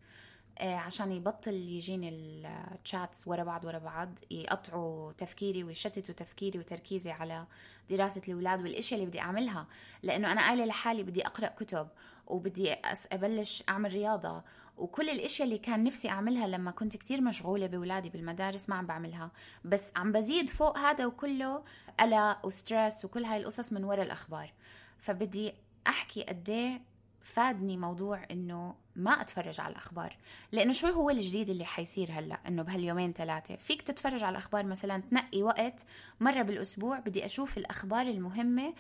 عشان 0.62 1.12
يبطل 1.12 1.54
يجيني 1.54 2.10
ال 2.10 2.30
chats 2.30 3.28
ورا 3.28 3.44
بعض 3.44 3.66
ورا 3.66 3.78
بعض 3.78 4.20
يقطعوا 4.32 5.12
تفكيري 5.12 5.64
ويشتتوا 5.64 6.16
تفكيري 6.16 6.60
وتركيزي 6.60 7.12
على 7.12 7.46
دراسة 7.90 8.22
الأولاد 8.28 8.62
والأشياء 8.62 9.00
اللي 9.00 9.10
بدي 9.10 9.20
أعملها. 9.20 9.68
لأنه 10.04 10.32
أنا 10.32 10.42
قايلة 10.48 10.66
لحالي 10.66 11.04
بدي 11.04 11.26
أقرأ 11.26 11.48
كتب 11.48 11.88
وبدي 12.28 12.74
أبلش 13.12 13.64
أعمل 13.70 13.94
رياضة. 13.94 14.44
وكل 14.78 15.10
الإشياء 15.10 15.48
اللي 15.48 15.58
كان 15.58 15.84
نفسي 15.84 16.10
أعملها 16.10 16.48
لما 16.48 16.72
كنت 16.72 16.98
كتير 16.98 17.22
مشغولة 17.22 17.68
بأولادي 17.68 18.10
بالمدارس 18.10 18.70
ما 18.70 18.76
عم 18.76 18.86
بعملها. 18.86 19.32
بس 19.66 19.92
عم 19.96 20.12
بزيد 20.12 20.50
فوق 20.50 20.78
هذا 20.78 21.06
وكله 21.06 21.64
قلق 22.00 22.46
وستريس 22.46 23.06
وكل 23.06 23.26
هاي 23.26 23.38
القصص 23.38 23.74
من 23.74 23.84
وراء 23.84 24.06
الأخبار. 24.06 24.54
فبدي 25.00 25.54
أحكي 25.88 26.24
قد 26.24 26.50
إيه 26.50 26.82
فادني 27.22 27.78
موضوع 27.78 28.24
إنه 28.32 28.76
ما 28.96 29.12
أتفرج 29.12 29.60
على 29.60 29.72
الأخبار. 29.72 30.18
لأنه 30.52 30.72
شو 30.72 30.88
هو 30.88 31.10
الجديد 31.10 31.50
اللي 31.50 31.66
حيصير 31.66 32.12
هلأ؟ 32.12 32.40
إنه 32.48 32.64
بهاليومين 32.64 33.14
ثلاثة. 33.14 33.56
فيك 33.56 33.82
تتفرج 33.82 34.24
على 34.24 34.32
الأخبار 34.32 34.66
مثلا 34.66 35.02
تنقي 35.02 35.44
وقت 35.44 35.86
مرة 36.20 36.42
بالأسبوع 36.42 37.00
بدي 37.00 37.26
أشوف 37.26 37.58
الأخبار 37.58 38.08
المهمة 38.08 38.74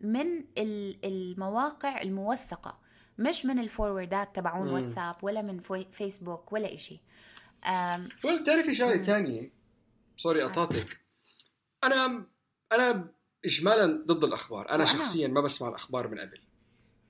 من 0.00 0.44
المواقع 1.04 2.02
الموثقة 2.02 2.78
مش 3.18 3.46
من 3.46 3.58
الفوروردات 3.58 4.36
تبعون 4.36 4.68
واتساب 4.68 5.16
ولا 5.22 5.42
من 5.42 5.60
فيسبوك 5.92 6.52
ولا 6.52 6.74
إشي. 6.74 7.00
بتعرفي 8.24 8.74
شغلة 8.74 9.02
ثانية 9.02 9.52
سوري 10.16 10.42
قطعتك. 10.42 11.00
أنا 11.84 12.26
أنا 12.72 13.14
اجمالا 13.44 14.04
ضد 14.06 14.24
الأخبار. 14.24 14.70
أنا. 14.70 14.84
شخصيا 14.84 15.28
ما 15.28 15.40
بسمع 15.40 15.68
الأخبار 15.68 16.08
من 16.08 16.18
قبل 16.18 16.40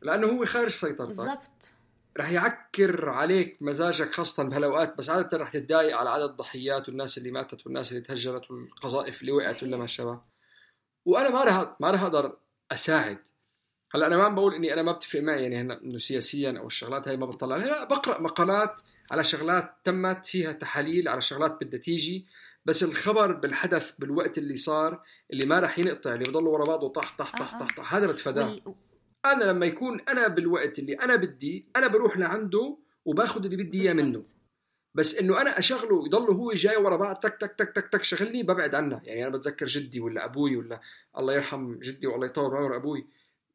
لأنه 0.03 0.26
هو 0.26 0.44
خارج 0.44 0.70
سيطرتك. 0.70 1.16
بالضبط. 1.16 1.72
رح 2.17 2.31
يعكر 2.31 3.09
عليك 3.09 3.57
مزاجك 3.61 4.12
خاصة 4.12 4.43
بهالأوقات 4.45 4.99
بس 4.99 5.11
عادة 5.11 5.39
رح 5.39 5.51
تتضايق 5.51 5.97
على 5.97 6.11
عدد 6.11 6.25
الضحيات 6.31 6.89
والناس 6.89 7.19
اللي 7.19 7.31
ماتت 7.31 7.67
والناس 7.67 7.93
اللي 7.93 8.03
تهجرت 8.03 8.51
والقذائف 8.51 9.21
اللي 9.21 9.33
وقعت 9.33 9.62
ولا 9.62 9.77
ما 9.77 9.87
شابه. 9.87 10.21
وأنا 11.05 11.31
ما 11.31 11.45
رح 11.45 11.77
ما 11.81 11.91
رح 11.91 12.03
أقدر 12.03 12.37
أساعد. 12.73 13.19
هلأ 13.95 14.07
أنا 14.07 14.17
ما 14.17 14.25
عم 14.25 14.35
بقول 14.35 14.55
إني 14.55 14.73
أنا 14.73 14.83
ما 14.83 14.93
بتفق 14.93 15.21
معي 15.21 15.43
يعني 15.43 15.61
هنا 15.61 15.81
إنه 15.83 15.99
سياسيا 15.99 16.59
أو 16.59 16.67
الشغلات 16.67 17.09
هاي 17.09 17.17
ما 17.17 17.27
بطلع 17.27 17.57
لا 17.57 17.85
بقرأ 17.85 18.21
مقالات 18.21 18.83
على 19.11 19.25
شغلات 19.25 19.75
تمت 19.85 20.27
فيها 20.27 20.53
تحاليل 20.53 21.09
على 21.09 21.21
شغلات 21.21 21.64
بدها 21.64 21.81
تيجي 21.81 22.27
بس 22.64 22.83
الخبر 22.83 23.33
بالحدث 23.33 23.93
بالوقت 23.99 24.39
اللي 24.39 24.57
صار 24.57 25.03
اللي 25.33 25.47
ما 25.47 25.59
راح 25.59 25.79
ينقطع 25.79 26.14
اللي 26.14 26.25
بضل 26.25 26.47
ورا 26.47 26.64
بعضه 26.64 26.89
طح 26.89 27.17
طح 27.19 27.33
طح 27.33 27.61
طح, 27.61 27.77
طح. 27.77 27.95
هذا 27.95 28.07
بتفاداه. 28.07 28.59
أنا 29.25 29.45
لما 29.45 29.67
يكون 29.67 30.01
أنا 30.01 30.29
بالوقت 30.29 30.79
اللي 30.79 30.93
أنا 30.95 31.17
بدي 31.17 31.69
أنا 31.77 31.87
بروح 31.87 32.19
لعنده 32.19 32.79
وباخذ 33.05 33.45
اللي 33.45 33.57
بدي 33.57 33.83
إياه 33.83 33.93
منه. 33.93 34.25
بس 34.95 35.19
إنه 35.19 35.41
أنا 35.41 35.59
أشغله 35.59 36.07
يضل 36.07 36.31
هو 36.31 36.53
جاي 36.53 36.77
ورا 36.77 36.97
بعض 36.97 37.17
تك 37.17 37.37
تك 37.41 37.53
تك 37.59 37.73
تك 37.75 37.89
تك 37.89 38.03
شغلني 38.03 38.43
ببعد 38.43 38.75
عنه. 38.75 39.01
يعني 39.05 39.27
أنا 39.27 39.37
بتذكر 39.37 39.67
جدي 39.67 40.01
ولا 40.01 40.25
أبوي 40.25 40.57
ولا 40.57 40.81
الله 41.19 41.35
يرحم 41.35 41.79
جدي 41.79 42.07
والله 42.07 42.27
يطول 42.27 42.51
بعمر 42.51 42.77
أبوي. 42.77 43.07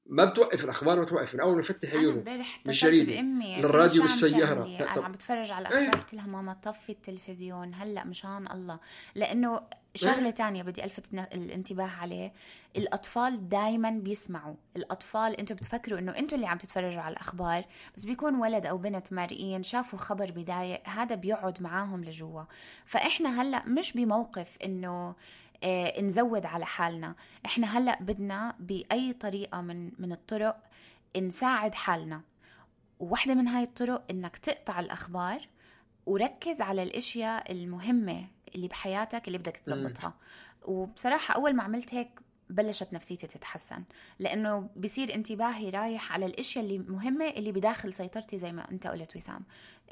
ما 0.06 0.26
بتوقف 0.26 0.64
الأخبار 0.64 0.98
ما 0.98 1.04
بتوقف. 1.04 1.34
من 1.34 1.40
أول 1.40 1.54
ما 1.54 1.60
يفتح 1.60 1.94
عيونه 1.94 2.46
مش 2.66 2.84
جريده 2.84 3.22
للراديو 3.22 4.02
بالسياره 4.02 4.66
أنا 4.66 5.06
عم 5.06 5.12
بتفرج 5.12 5.52
على 5.52 5.68
الاخبار 5.68 6.02
قلت 6.02 6.14
لها 6.14 6.28
ماما 6.28 6.54
طفي 6.54 6.92
التلفزيون. 6.92 7.74
هلأ 7.74 8.06
مشان 8.06 8.52
الله. 8.52 8.80
لأنه 9.16 9.62
شغلة 9.96 10.30
تانية 10.30 10.64
بدي 10.64 10.84
ألفت 10.84 11.14
الانتباه 11.14 11.90
عليه. 12.02 12.34
الأطفال 12.78 13.50
دائما 13.50 13.90
بيسمعوا. 13.90 14.56
الأطفال 14.76 15.40
أنتم 15.40 15.56
بتفكروا 15.56 16.00
إنه 16.00 16.18
أنتم 16.18 16.36
اللي 16.36 16.48
عم 16.48 16.58
تتفرجوا 16.58 17.02
على 17.02 17.14
الأخبار 17.14 17.66
بس 17.96 18.06
بيكون 18.06 18.36
ولد 18.36 18.66
أو 18.66 18.78
بنت 18.78 19.14
مارئين 19.14 19.64
شافوا 19.64 20.00
خبر 20.00 20.32
بداية 20.32 20.82
هذا 20.86 21.16
بيقعد 21.16 21.62
معاهم 21.62 22.04
لجوا. 22.04 22.44
فإحنا 22.86 23.42
هلأ 23.42 23.66
مش 23.66 23.94
بموقف 23.94 24.58
إنه 24.66 25.16
آه، 25.64 26.02
نزود 26.02 26.46
على 26.46 26.66
حالنا. 26.66 27.16
إحنا 27.46 27.78
هلأ 27.78 27.98
بدنا 28.04 28.56
بأي 28.60 29.14
طريقة 29.14 29.62
من 29.62 29.92
من 30.00 30.12
الطرق 30.12 30.58
نساعد 31.18 31.76
حالنا. 31.76 32.22
وواحدة 33.00 33.34
من 33.34 33.48
هاي 33.48 33.64
الطرق 33.64 34.04
إنك 34.12 34.38
تقطع 34.38 34.80
الأخبار 34.80 35.48
وركز 36.06 36.62
على 36.62 36.84
الأشياء 36.84 37.52
المهمة 37.52 38.28
اللي 38.56 38.68
بحياتك 38.68 39.28
اللي 39.28 39.38
بدك 39.38 39.58
تظبطها. 39.58 40.14
وبصراحة 40.66 41.36
أول 41.36 41.54
ما 41.56 41.64
عملت 41.64 41.94
هيك 41.94 42.10
بلشت 42.52 42.94
نفسيتي 42.94 43.28
تتحسن. 43.28 43.84
لأنه 44.20 44.70
بصير 44.76 45.16
انتباهي 45.16 45.70
رايح 45.70 46.14
على 46.14 46.26
الأشياء 46.26 46.66
اللي 46.66 46.80
مهمة 46.80 47.28
اللي 47.28 47.52
بداخل 47.52 47.94
سيطرتي 47.94 48.38
زي 48.38 48.52
ما 48.52 48.72
أنت 48.72 48.88
قلت 48.88 49.16
وسام. 49.16 49.44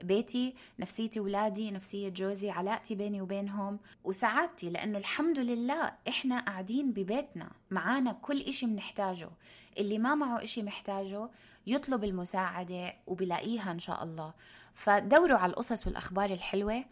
بيتي 0.04 0.56
نفسيتي 0.80 1.20
ولادي 1.20 1.72
نفسية 1.72 2.10
جوزي 2.10 2.50
علاقتي 2.50 2.96
بيني 2.96 3.22
وبينهم. 3.22 3.80
وسعادتي 4.04 4.70
لأنه 4.70 4.98
الحمد 4.98 5.40
لله 5.40 5.92
إحنا 6.08 6.40
قاعدين 6.40 6.92
ببيتنا. 6.92 7.52
معانا 7.72 8.12
كل 8.12 8.42
إشي 8.42 8.66
بنحتاجه. 8.66 9.30
اللي 9.78 10.00
ما 10.00 10.16
معه 10.16 10.44
إشي 10.44 10.64
محتاجه 10.64 11.30
يطلب 11.68 12.04
المساعدة 12.04 12.94
وبلاقيها 13.08 13.72
إن 13.72 13.80
شاء 13.80 14.04
الله. 14.04 14.34
فدوروا 14.74 15.38
على 15.38 15.50
القصص 15.50 15.88
والأخبار 15.88 16.30
الحلوة. 16.30 16.86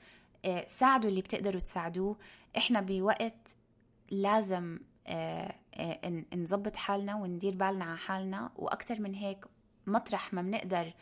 آه، 0.46 0.66
ساعدوا 0.68 1.10
اللي 1.10 1.22
بتقدروا 1.22 1.60
تساعدوه. 1.60 2.18
إحنا 2.58 2.82
بوقت 2.82 3.56
لازم 4.12 4.80
نظبط 6.36 6.76
حالنا 6.76 7.16
وندير 7.16 7.56
بالنا 7.56 7.86
على 7.86 7.98
حالنا 7.98 8.52
وأكثر 8.56 9.02
من 9.02 9.14
هيك 9.16 9.46
مطرح 9.88 10.34
ما 10.34 10.42
بنقدر 10.42 10.94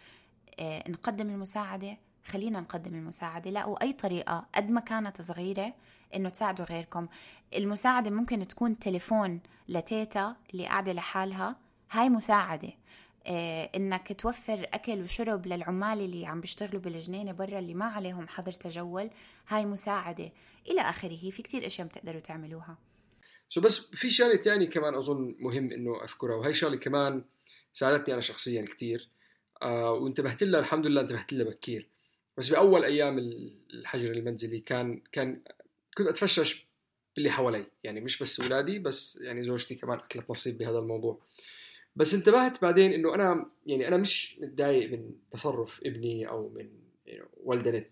آه، 0.59 0.89
نقدم 0.89 1.29
المساعدة 1.29 1.97
خلينا 2.25 2.59
نقدم 2.59 2.95
المساعدة. 2.95 3.51
لاقوا 3.51 3.83
أي 3.83 3.93
طريقة 3.93 4.45
قد 4.55 4.69
ما 4.69 4.81
كانت 4.81 5.21
صغيرة 5.21 5.73
إنه 6.15 6.29
تساعدوا 6.29 6.65
غيركم. 6.65 7.07
المساعدة 7.55 8.09
ممكن 8.09 8.47
تكون 8.47 8.79
تليفون 8.79 9.39
لتيتا 9.69 10.35
اللي 10.53 10.65
قاعدة 10.65 10.93
لحالها. 10.93 11.55
هاي 11.91 12.09
مساعدة. 12.09 12.73
إنك 13.75 14.21
توفر 14.21 14.67
أكل 14.73 15.01
وشرب 15.01 15.47
للعمال 15.47 15.99
اللي 15.99 16.25
عم 16.25 16.41
بيشتغلوا 16.41 16.81
بالجنينة 16.81 17.31
برا 17.31 17.59
اللي 17.59 17.73
ما 17.73 17.85
عليهم 17.85 18.27
حظر 18.27 18.51
تجول. 18.51 19.09
هاي 19.47 19.65
مساعدة. 19.65 20.31
إلى 20.67 20.81
آخره 20.81 21.29
في 21.29 21.41
كتير 21.41 21.65
أشياء 21.65 21.87
بتقدروا 21.87 22.19
تعملوها. 22.19 22.77
سو 23.49 23.61
بس 23.61 23.79
في 23.79 24.09
شغلة 24.09 24.37
ثانية 24.37 24.69
كمان 24.69 24.95
أظن 24.95 25.35
مهم 25.39 25.71
إنه 25.71 26.03
أذكرها 26.03 26.35
وهي 26.35 26.53
شغلة 26.53 26.77
كمان 26.77 27.23
ساعدتني 27.73 28.13
أنا 28.13 28.21
شخصيا 28.21 28.61
كثير 28.65 29.09
آه 29.61 29.91
وانتبهت 29.91 30.43
لها 30.43 30.59
الحمد 30.59 30.85
لله 30.85 31.01
انتبهت 31.01 31.33
لها 31.33 31.45
بكير. 31.45 31.87
بس 32.37 32.49
بأول 32.49 32.83
أيام 32.83 33.17
الحجر 33.73 34.11
المنزلي 34.11 34.59
كان 34.59 35.01
كان 35.11 35.41
كنت 35.97 36.07
أتفشش 36.07 36.65
باللي 37.15 37.29
حوالي. 37.29 37.65
يعني 37.83 38.01
مش 38.01 38.21
بس 38.21 38.39
اولادي 38.39 38.79
بس 38.79 39.19
يعني 39.21 39.43
زوجتي 39.43 39.75
كمان 39.75 39.99
أكلت 39.99 40.29
نصيب 40.29 40.57
بهذا 40.57 40.79
الموضوع. 40.79 41.21
بس 41.95 42.13
انتبهت 42.13 42.61
بعدين 42.61 42.93
إنه 42.93 43.15
أنا 43.15 43.51
يعني 43.65 43.87
أنا 43.87 43.97
مش 43.97 44.39
متضايق 44.39 44.91
من 44.91 45.11
تصرف 45.31 45.81
ابني 45.85 46.29
أو 46.29 46.49
من 46.49 46.69
ولدنة 47.43 47.85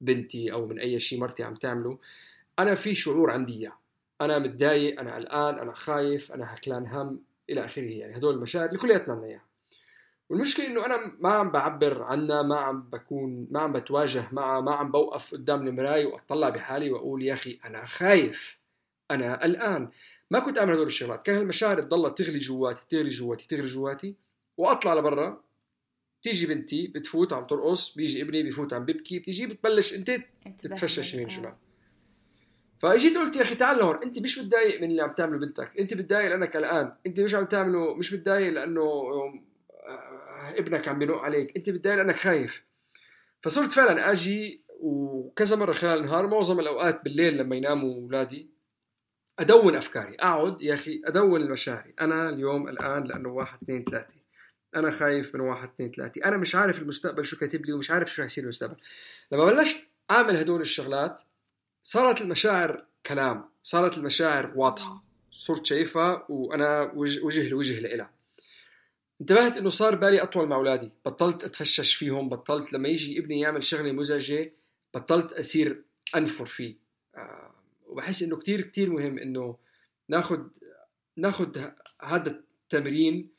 بنتي 0.00 0.52
أو 0.52 0.66
من 0.66 0.78
أي 0.78 1.00
شيء 1.00 1.20
مرتي 1.20 1.42
عم 1.42 1.54
تعمله. 1.54 1.98
أنا 2.58 2.74
في 2.74 2.94
شعور 2.94 3.30
عندي 3.30 3.52
إياه. 3.52 3.78
أنا 4.20 4.38
متضايق 4.38 5.00
أنا 5.00 5.14
قلقان 5.14 5.58
أنا 5.58 5.72
خايف 5.72 6.32
أنا 6.32 6.54
هكلان 6.54 6.86
هم 6.86 7.20
إلى 7.50 7.64
آخره 7.64 7.82
يعني. 7.90 8.16
هدول 8.16 8.34
المشاعر 8.34 8.66
اللي 8.68 8.78
كلياتنا 8.78 9.14
عندنا 9.14 9.28
إياها. 9.28 9.44
والمشكلة 10.28 10.66
إنه 10.66 10.86
أنا 10.86 10.96
ما 11.20 11.28
عم 11.28 11.50
بعبر 11.50 12.02
عنها 12.02 12.42
ما 12.42 12.56
عم 12.56 12.82
بكون 12.82 13.48
ما 13.50 13.60
عم 13.60 13.72
بتواجه 13.72 14.28
معها 14.32 14.60
ما 14.60 14.74
عم 14.74 14.90
بوقف 14.90 15.32
قدام 15.32 15.66
المراية 15.66 16.06
وأطلع 16.06 16.48
بحالي 16.48 16.90
وأقول 16.90 17.22
يا 17.22 17.34
أخي 17.34 17.58
أنا 17.64 17.86
خايف 17.86 18.58
أنا 19.10 19.42
قلقان. 19.42 19.90
ما 20.30 20.38
كنت 20.38 20.58
أعمل 20.58 20.72
هدول 20.72 20.86
الشغلات. 20.86 21.26
كان 21.26 21.36
المشاعر 21.36 21.80
تضلها 21.80 22.10
تغلي 22.10 22.38
جواتي 22.38 22.80
تغلي 22.88 23.08
جواتي 23.08 23.46
تغلي 23.48 23.66
جواتي 23.66 24.14
وأطلع 24.56 24.94
لبرا. 24.94 25.42
تيجي 26.22 26.46
بنتي 26.46 26.86
بتفوت 26.86 27.32
عم 27.32 27.46
ترقص 27.46 27.94
بيجي 27.94 28.22
ابني 28.22 28.42
بفوت 28.42 28.72
عم 28.72 28.84
ببكي 28.84 29.18
بتيجي 29.18 29.46
بتبلش 29.46 29.94
أنت 29.94 30.20
تتفشش 30.58 31.14
يمين 31.14 31.28
شمال. 31.28 31.54
فاجيت 32.82 33.16
قلت 33.16 33.36
يا 33.36 33.42
أخي 33.42 33.54
تعال 33.54 33.78
لهون 33.78 34.02
أنت 34.02 34.18
مش 34.18 34.38
متضايق 34.38 34.80
من 34.80 34.90
اللي 34.90 35.02
عم 35.02 35.12
تعمله 35.12 35.38
بنتك؟ 35.38 35.70
أنت 35.78 35.94
متضايق 35.94 36.30
لأنك 36.30 36.56
قلقان 36.56 36.92
أنت 37.06 37.20
مش 37.20 37.34
عم 37.34 37.44
تعمله 37.44 37.94
مش 37.94 38.12
متضايق 38.12 38.52
لأنه 38.52 38.82
آه، 38.82 39.42
ابنك 40.58 40.88
عم 40.88 40.98
بينق 40.98 41.18
عليك 41.18 41.56
أنت 41.56 41.70
متضايق 41.70 41.96
لأنك 41.96 42.16
خايف. 42.16 42.64
فصرت 43.42 43.72
فعلا 43.72 44.12
أجي 44.12 44.66
وكذا 44.80 45.56
مرة 45.56 45.72
خلال 45.72 45.98
النهار 45.98 46.26
معظم 46.26 46.60
الأوقات 46.60 47.04
بالليل 47.04 47.36
لما 47.36 47.56
يناموا 47.56 47.94
اولادي 47.94 48.50
أدون 49.38 49.76
أفكاري 49.76 50.16
أقعد 50.20 50.62
يا 50.62 50.74
أخي 50.74 51.02
أدون 51.04 51.50
مشاعري 51.50 51.94
أنا 52.00 52.28
اليوم 52.28 52.68
الآن 52.68 53.04
لأنه 53.04 53.28
واحد 53.28 53.58
اثنين 53.62 53.84
ثلاثة. 53.84 54.16
أنا 54.76 54.90
خايف 54.90 55.34
من 55.34 55.40
واحد 55.40 55.68
اثنين 55.68 55.90
ثلاثة. 55.90 56.24
أنا 56.24 56.36
مش 56.36 56.54
عارف 56.54 56.78
المستقبل 56.78 57.26
شو 57.26 57.38
كاتب 57.38 57.66
لي 57.66 57.72
ومش 57.72 57.90
عارف 57.90 58.14
شو 58.14 58.22
يصير 58.22 58.44
المستقبل 58.44 58.76
لما 59.32 59.44
بلشت 59.44 59.88
أعمل 60.10 60.36
هدول 60.36 60.60
الشغلات 60.60 61.22
صارت 61.86 62.20
المشاعر 62.20 62.84
كلام 63.06 63.48
صارت 63.62 63.98
المشاعر 63.98 64.52
واضحة. 64.56 65.04
صرت 65.30 65.66
شايفها 65.66 66.26
وأنا 66.28 66.92
وجه 66.94 67.48
لوجه 67.48 67.80
لإلها. 67.80 68.10
انتبهت 69.20 69.56
إنه 69.56 69.68
صار 69.68 69.94
بالي 69.94 70.22
أطول 70.22 70.48
مع 70.48 70.56
أولادي. 70.56 70.92
بطلت 71.04 71.44
أتفشش 71.44 71.94
فيهم 71.94 72.28
بطلت 72.28 72.72
لما 72.72 72.88
يجي 72.88 73.18
ابني 73.18 73.40
يعمل 73.40 73.64
شغلة 73.64 73.92
مزعجة 73.92 74.52
بطلت 74.94 75.32
أصير 75.32 75.84
أنفر 76.16 76.46
فيه. 76.46 76.76
آه 77.16 77.54
وبحس 77.86 78.22
إنه 78.22 78.36
كتير 78.36 78.60
كتير 78.60 78.90
مهم 78.90 79.18
إنه 79.18 79.56
ناخذ 80.08 80.40
ناخذ 81.16 81.58
هذا 82.02 82.30
التمرين 82.30 83.30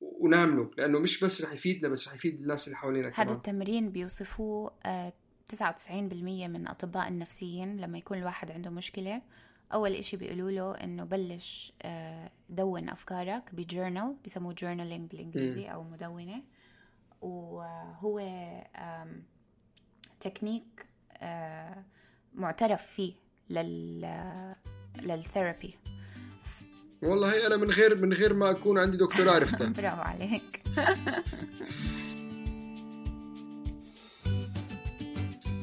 ونعمله. 0.00 0.70
لأنه 0.78 0.98
مش 0.98 1.24
بس 1.24 1.44
رح 1.44 1.52
يفيدنا 1.52 1.88
بس 1.88 2.08
رح 2.08 2.14
يفيد 2.14 2.40
الناس 2.40 2.66
اللي 2.66 2.76
حوالينا 2.76 3.12
هذا 3.14 3.32
التمرين 3.32 3.92
بيوصفوه 3.92 4.72
آه 4.86 5.12
99% 5.56 5.90
من 6.48 6.68
أطباء 6.68 7.08
النفسيين 7.08 7.76
لما 7.76 7.98
يكون 7.98 8.18
الواحد 8.18 8.50
عنده 8.50 8.70
مشكلة 8.70 9.22
أول 9.72 9.92
إشي 9.94 10.16
بيقولوا 10.16 10.50
له 10.50 10.74
إنه 10.84 11.04
بلش 11.04 11.72
آه، 11.82 12.30
دون 12.48 12.88
أفكارك 12.88 13.54
ب 13.54 13.62
journal 13.62 14.16
بيسموه 14.22 14.52
journaling 14.52 15.10
بالإنجليزي 15.10 15.66
أو 15.66 15.82
مدونة. 15.82 16.42
وهو 17.20 18.20
تكنيك 20.20 20.86
آه، 21.16 21.84
معترف 22.34 22.82
فيه 22.82 23.12
لل 23.50 24.54
لل 25.02 25.16
therapy. 25.16 25.74
والله 27.02 27.46
أنا 27.46 27.56
من 27.56 27.70
غير 27.70 27.96
من 27.96 28.12
غير 28.12 28.34
ما 28.34 28.50
أكون 28.50 28.78
عندي 28.78 28.96
دكتوراه 28.96 29.32
عرفتها 29.32 29.68
برافو 29.82 30.00
عليك. 30.00 30.62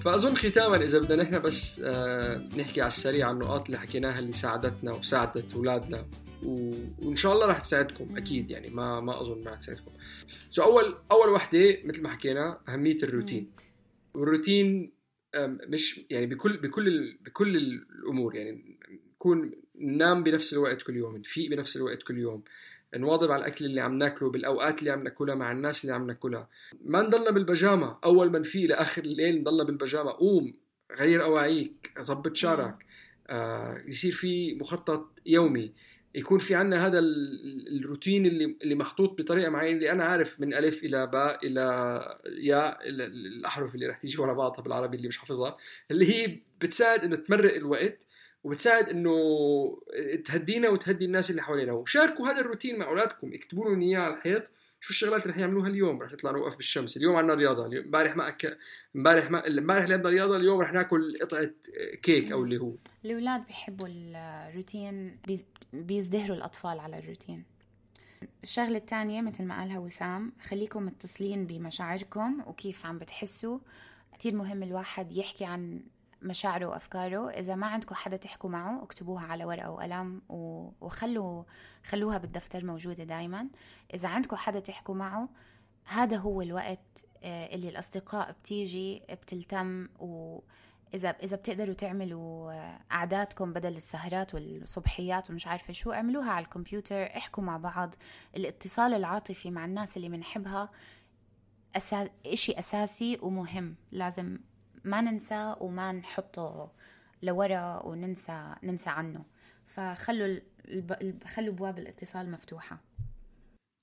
فأظن 0.06 0.36
ختاما 0.36 0.76
إذا 0.76 1.00
بدنا 1.00 1.24
نحن 1.24 1.42
بس 1.42 1.82
آه، 1.86 2.50
نحكي 2.58 2.82
على 2.82 2.88
السريع 2.88 3.28
عن 3.28 3.34
النقاط 3.34 3.66
اللي 3.66 3.78
حكيناها 3.78 4.20
اللي 4.20 4.32
ساعدتنا 4.32 4.92
وساعدت 4.92 5.54
أولادنا 5.56 6.06
و... 6.44 6.72
وإن 7.00 7.16
شاء 7.16 7.34
الله 7.34 7.46
راح 7.46 7.60
تساعدكم 7.60 8.18
أكيد 8.18 8.52
يعني 8.52 8.70
ما 8.70 9.00
ما 9.00 9.22
أظن 9.22 9.44
ما 9.44 9.52
راح 9.52 9.60
تساعدكم. 9.60 9.92
سو 10.52 10.64
أول 10.64 10.96
أول 11.12 11.30
وحدة 11.30 11.78
مثل 11.84 12.02
ما 12.02 12.10
حكينا 12.10 12.60
أهمية 12.70 13.04
الروتين. 13.04 13.52
والروتين 14.14 14.92
مش 15.68 16.02
يعني 16.10 16.26
بكل 16.26 16.58
بكل 16.58 17.18
بكل 17.22 17.58
الأمور 17.58 18.36
يعني 18.36 18.78
نكون 19.16 19.52
ننام 19.76 20.24
بنفس 20.24 20.54
الوقت 20.54 20.82
كل 20.82 20.96
يوم 20.96 21.18
نفيق 21.18 21.50
بنفس 21.50 21.78
الوقت 21.78 22.04
كل 22.04 22.18
يوم 22.18 22.44
نواظب 22.96 23.32
على 23.32 23.40
الأكل 23.40 23.66
اللي 23.66 23.82
عم 23.82 23.98
ناكله 23.98 24.30
بالأوقات 24.30 24.80
اللي 24.80 24.92
عم 24.92 25.04
ناكلها 25.04 25.36
مع 25.36 25.52
الناس 25.52 25.84
اللي 25.84 25.96
عم 25.96 26.08
ناكلها. 26.08 26.50
ما 26.82 27.02
نضلنا 27.02 27.32
بالبجامة. 27.32 27.98
أول 28.04 28.32
ما 28.32 28.40
نفيق 28.40 28.70
لآخر 28.70 29.04
الليل 29.04 29.42
نضلنا 29.42 29.64
بالبجامة. 29.64 30.12
قوم 30.12 30.54
غير 31.00 31.24
أواعيك 31.24 31.92
ظبط 32.02 32.36
شعرك. 32.36 32.86
آه 33.28 33.82
يصير 33.88 34.12
في 34.12 34.56
مخطط 34.56 35.10
يومي. 35.26 35.72
يكون 36.16 36.40
في 36.40 36.56
عندنا 36.56 36.88
هذا 36.88 37.00
الروتين 37.00 38.26
اللي 38.26 38.58
اللي 38.64 38.76
محطوط 38.76 39.18
بطريقة 39.22 39.50
معينة 39.50 39.78
اللي 39.78 39.92
أنا 39.92 40.04
عارف 40.04 40.42
من 40.42 40.54
ألف 40.54 40.84
إلى 40.84 41.08
باء 41.08 41.48
إلى 41.48 41.62
ياء 42.40 42.90
الأحرف 42.90 43.76
اللي 43.76 43.88
رح 43.88 43.98
تيجي 43.98 44.22
ورا 44.22 44.34
بعضها 44.34 44.62
بالعربي 44.62 44.98
اللي 44.98 45.08
مش 45.08 45.18
حافظها 45.18 45.58
اللي 45.92 46.06
هي 46.06 46.38
بتساعد 46.62 47.04
إنه 47.04 47.16
تمرق 47.16 47.56
الوقت. 47.56 48.07
وبتساعد 48.48 48.90
إنه 48.90 49.12
تهدينا 50.26 50.70
وتهدي 50.70 51.06
الناس 51.06 51.30
اللي 51.30 51.42
حوالينا. 51.42 51.74
وشاركوا 51.74 52.28
هذا 52.28 52.40
الروتين 52.40 52.80
مع 52.80 52.88
أولادكم 52.88 53.34
اكتبوا 53.34 53.66
لهم 53.66 53.82
إياه 53.82 54.00
على 54.00 54.14
الحيط. 54.14 54.44
شو 54.80 54.90
الشغلات 54.90 55.22
اللي 55.22 55.34
رح 55.34 55.40
يعملوها 55.40 55.68
اليوم 55.68 56.02
رح 56.02 56.12
نطلع 56.12 56.32
نوقف 56.32 56.56
بالشمس. 56.56 56.98
اليوم 56.98 57.16
عندنا 57.16 57.34
رياضة. 57.34 57.66
امبارح 57.66 58.16
ما 58.16 58.28
أك... 58.28 58.58
امبارح 58.96 59.32
ما 59.32 59.48
امبارح 59.48 59.90
لعبنا 59.90 60.10
رياضة 60.10 60.38
اليوم 60.38 60.60
رح 60.60 60.74
ناكل 60.74 61.18
قطعة 61.22 61.50
كيك 62.02 62.32
أو 62.32 62.44
اللي 62.44 62.58
هو. 62.58 62.72
الأولاد 63.06 63.46
بيحبوا 63.46 63.88
الروتين 63.90 65.18
بيزدهروا 65.74 66.38
الأطفال 66.38 66.80
على 66.80 67.00
الروتين. 67.00 67.44
الشغلة 68.44 68.78
الثانية 68.78 69.22
مثل 69.22 69.44
ما 69.44 69.60
قالها 69.60 69.80
وسام 69.80 70.34
خليكم 70.42 70.86
متصلين 70.86 71.48
بمشاعركم 71.48 72.42
وكيف 72.48 72.86
عم 72.86 72.98
بتحسوا. 72.98 73.60
كتير 74.14 74.36
مهم 74.36 74.64
الواحد 74.64 75.18
يحكي 75.18 75.46
عن 75.46 75.82
مشاعره 76.22 76.66
وأفكاره. 76.66 77.30
إذا 77.30 77.56
ما 77.56 77.68
عندكم 77.68 77.96
حدا 77.96 78.18
تحكوا 78.18 78.50
معه 78.50 78.84
اكتبوها 78.84 79.26
على 79.26 79.46
ورقة 79.46 79.72
وقلم 79.72 80.22
وخلوا 80.82 81.44
خلوها 81.86 82.18
بالدفتر 82.18 82.66
موجودة 82.66 83.04
دائما 83.04 83.48
إذا 83.94 84.10
عندكم 84.10 84.36
حدا 84.36 84.60
تحكوا 84.60 84.96
معه 84.96 85.30
هذا 85.84 86.18
هو 86.18 86.42
الوقت 86.42 87.06
آه، 87.24 87.56
اللي 87.56 87.70
الأصدقاء 87.70 88.32
بتيجي 88.32 89.02
بتلتم 89.12 89.88
و 90.00 90.40
إذا 90.94 91.10
إذا 91.10 91.38
بتقدروا 91.38 91.74
تعملوا 91.74 92.52
آه، 92.52 92.80
قعداتكم 92.92 93.54
بدل 93.54 93.78
السهرات 93.78 94.34
والصبحيات 94.34 95.30
ومش 95.30 95.48
عارفة 95.48 95.74
شو 95.74 95.92
اعملوها 95.92 96.32
على 96.32 96.46
الكمبيوتر 96.46 97.04
احكوا 97.04 97.44
مع 97.44 97.58
بعض. 97.58 97.96
الاتصال 98.38 98.94
العاطفي 98.94 99.52
مع 99.52 99.66
الناس 99.66 99.98
اللي 99.98 100.10
بنحبها 100.10 100.70
أساس... 101.76 102.10
إشي 102.26 102.60
أساسي 102.60 103.20
ومهم. 103.22 103.76
لازم 103.92 104.38
ما 104.88 105.02
ننسى 105.02 105.56
وما 105.60 105.92
نحطه 105.92 106.72
لورا 107.24 107.84
وننسى 107.86 108.56
ننسى 108.64 108.90
عنه. 108.90 109.26
فخلوا 109.68 110.40
الب... 110.68 111.24
خلوا 111.26 111.54
ابواب 111.54 111.80
الاتصال 111.80 112.32
مفتوحة. 112.32 112.84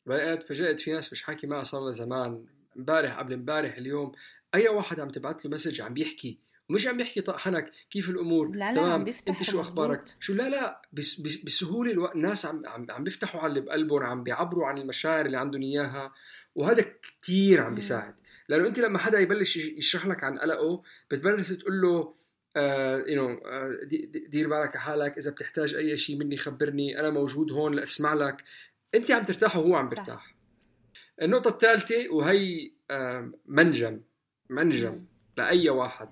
بقيت 0.06 0.42
فجأت 0.42 0.80
في 0.80 0.92
ناس 0.92 1.12
مش 1.12 1.22
حاكي 1.22 1.46
معها 1.46 1.62
صار 1.62 1.90
زمان. 1.90 2.46
امبارح 2.76 3.18
قبل 3.18 3.32
امبارح 3.32 3.76
اليوم 3.76 4.12
أي 4.54 4.68
واحد 4.68 5.00
عم 5.00 5.10
تبعت 5.10 5.44
له 5.44 5.50
مسج 5.50 5.80
عم 5.80 5.94
بيحكي. 5.94 6.38
ومش 6.70 6.86
عم 6.86 7.00
يحكي 7.00 7.20
طحنك 7.20 7.70
كيف 7.90 8.10
الأمور؟ 8.10 8.50
لا 8.50 8.72
لا 8.72 8.74
تمام؟ 8.74 8.92
عم 8.92 9.06
أنت 9.28 9.42
شو 9.42 9.60
أخبارك؟ 9.60 10.04
شو؟ 10.20 10.34
لا 10.34 10.48
لا 10.48 10.82
بس 10.92 11.20
بس 11.20 11.44
بسهولة 11.44 11.90
ألو... 11.92 12.06
الناس 12.06 12.46
عم 12.46 12.62
عم 12.66 12.86
عم 12.90 13.04
بيفتحوا 13.04 13.40
على 13.40 13.50
اللي 13.50 13.60
بقلبهم 13.60 14.02
عم 14.02 14.22
بيعبروا 14.22 14.66
عن 14.66 14.78
المشاعر 14.78 15.26
اللي 15.26 15.38
عندهم 15.38 15.62
إياها. 15.62 16.12
وهذا 16.54 16.84
كثير 17.22 17.62
عم 17.62 17.74
بيساعد. 17.74 18.14
لأنه 18.48 18.68
أنت 18.68 18.78
لما 18.78 18.98
حدا 18.98 19.18
يبلش 19.18 19.56
يشرح 19.56 20.06
لك 20.06 20.24
عن 20.24 20.38
قلقه 20.38 20.82
بتبلش 21.10 21.52
تقول 21.52 21.80
له 21.80 22.14
you 23.06 23.28
know 23.28 23.40
دير 24.28 24.48
بالك 24.48 24.76
على 24.76 24.80
حالك 24.80 25.18
إذا 25.18 25.30
بتحتاج 25.30 25.74
أي 25.74 25.98
شيء 25.98 26.16
مني 26.16 26.36
خبرني 26.36 27.00
أنا 27.00 27.10
موجود 27.10 27.52
هون 27.52 27.74
لأسمع 27.74 28.14
لك. 28.14 28.44
أنت 28.94 29.10
عم 29.10 29.24
ترتاح 29.24 29.56
وهو 29.56 29.76
عم 29.76 29.88
بيرتاح. 29.88 30.34
النقطة 31.22 31.48
الثالثة 31.48 32.08
وهي 32.10 32.70
uh, 32.92 32.94
منجم 33.46 34.00
منجم 34.50 35.04
لأي 35.36 35.70
واحد. 35.70 36.08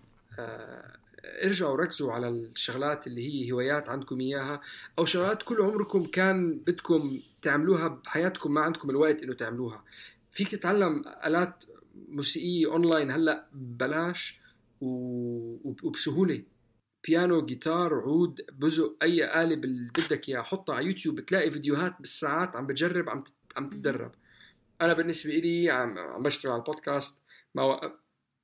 ارجعوا 1.24 1.76
ركزوا 1.76 2.12
على 2.12 2.28
الشغلات 2.28 3.06
اللي 3.06 3.28
هي 3.28 3.52
هوايات 3.52 3.88
عندكم 3.88 4.20
إياها 4.20 4.60
أو 4.98 5.04
شغلات 5.04 5.42
كل 5.42 5.62
عمركم 5.62 6.04
كان 6.04 6.58
بدكم 6.58 7.20
تعملوها 7.42 7.88
بحياتكم 7.88 8.54
ما 8.54 8.60
عندكم 8.60 8.90
الوقت 8.90 9.22
إنه 9.22 9.34
تعملوها. 9.34 9.84
فيك 10.32 10.48
تتعلم 10.48 11.04
آلات 11.26 11.64
موسيقيه 12.08 12.72
أونلاين 12.72 13.10
هلأ 13.10 13.48
ببلاش 13.52 14.40
وبسهولة. 14.80 16.42
بيانو 17.04 17.46
جيتار 17.46 17.94
عود 17.94 18.40
بزق 18.52 18.96
أي 19.02 19.42
اللي 19.42 19.56
بدك 19.98 20.28
إياها. 20.28 20.42
حطها 20.42 20.74
على 20.74 20.86
يوتيوب 20.86 21.16
بتلاقي 21.16 21.50
فيديوهات 21.50 21.94
بالساعات 22.00 22.56
عم 22.56 22.66
بتجرب 22.66 23.08
عم 23.08 23.24
عم 23.56 23.70
تتدرب. 23.70 24.12
أنا 24.80 24.92
بالنسبة 24.92 25.32
لي 25.32 25.70
عم 25.70 25.98
عم 25.98 26.22
بشتغل 26.22 26.52
على 26.52 26.60
البودكاست. 26.60 27.22
ما 27.54 27.62
وقف 27.62 27.92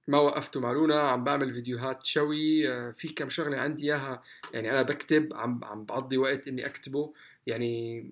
ما 0.09 0.19
وقفته 0.19 0.61
مع 0.61 0.73
لونا 0.73 1.01
عم 1.01 1.25
بعمل 1.25 1.55
فيديوهات 1.55 2.07
شوي. 2.07 2.69
آه، 2.73 2.91
في 2.91 3.09
كم 3.09 3.29
شغلة 3.29 3.57
عندي 3.57 3.85
إياها. 3.85 4.23
يعني 4.53 4.71
أنا 4.71 4.83
بكتب 4.83 5.35
عم 5.35 5.65
عم 5.65 5.85
بقضي 5.85 6.17
وقت 6.19 6.49
إني 6.49 6.67
أكتبه. 6.67 7.15
يعني 7.47 8.05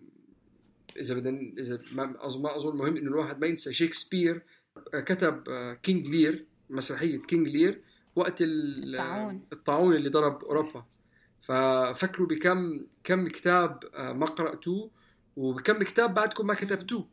إذا 0.97 1.15
بدنا 1.15 1.53
إذا 1.59 1.83
ما 1.93 2.27
اظن 2.27 2.43
ما 2.43 2.57
أظن 2.57 2.77
مهم 2.77 2.97
إنه 2.97 3.11
الواحد 3.11 3.41
ما 3.41 3.47
ينسى. 3.47 3.73
شكسبير 3.73 4.43
كتب 4.93 5.43
King 5.83 6.09
Lear 6.09 6.47
مسرحية 6.71 7.19
King 7.19 7.49
Lear 7.49 7.83
وقت 8.17 8.37
الطاعون. 8.41 9.43
الطاعون 9.53 9.95
اللي 9.95 10.09
ضرب 10.09 10.45
أوروبا. 10.45 10.85
ففكروا 11.43 12.29
بكم 12.29 12.81
كم 13.05 13.29
كتاب 13.29 13.85
آه، 13.95 14.13
ما 14.13 14.27
قرأتوه 14.27 14.91
وبكم 15.37 15.83
كتاب 15.83 16.15
بعدكم 16.15 16.47
ما 16.47 16.55
كتبتوه. 16.55 17.09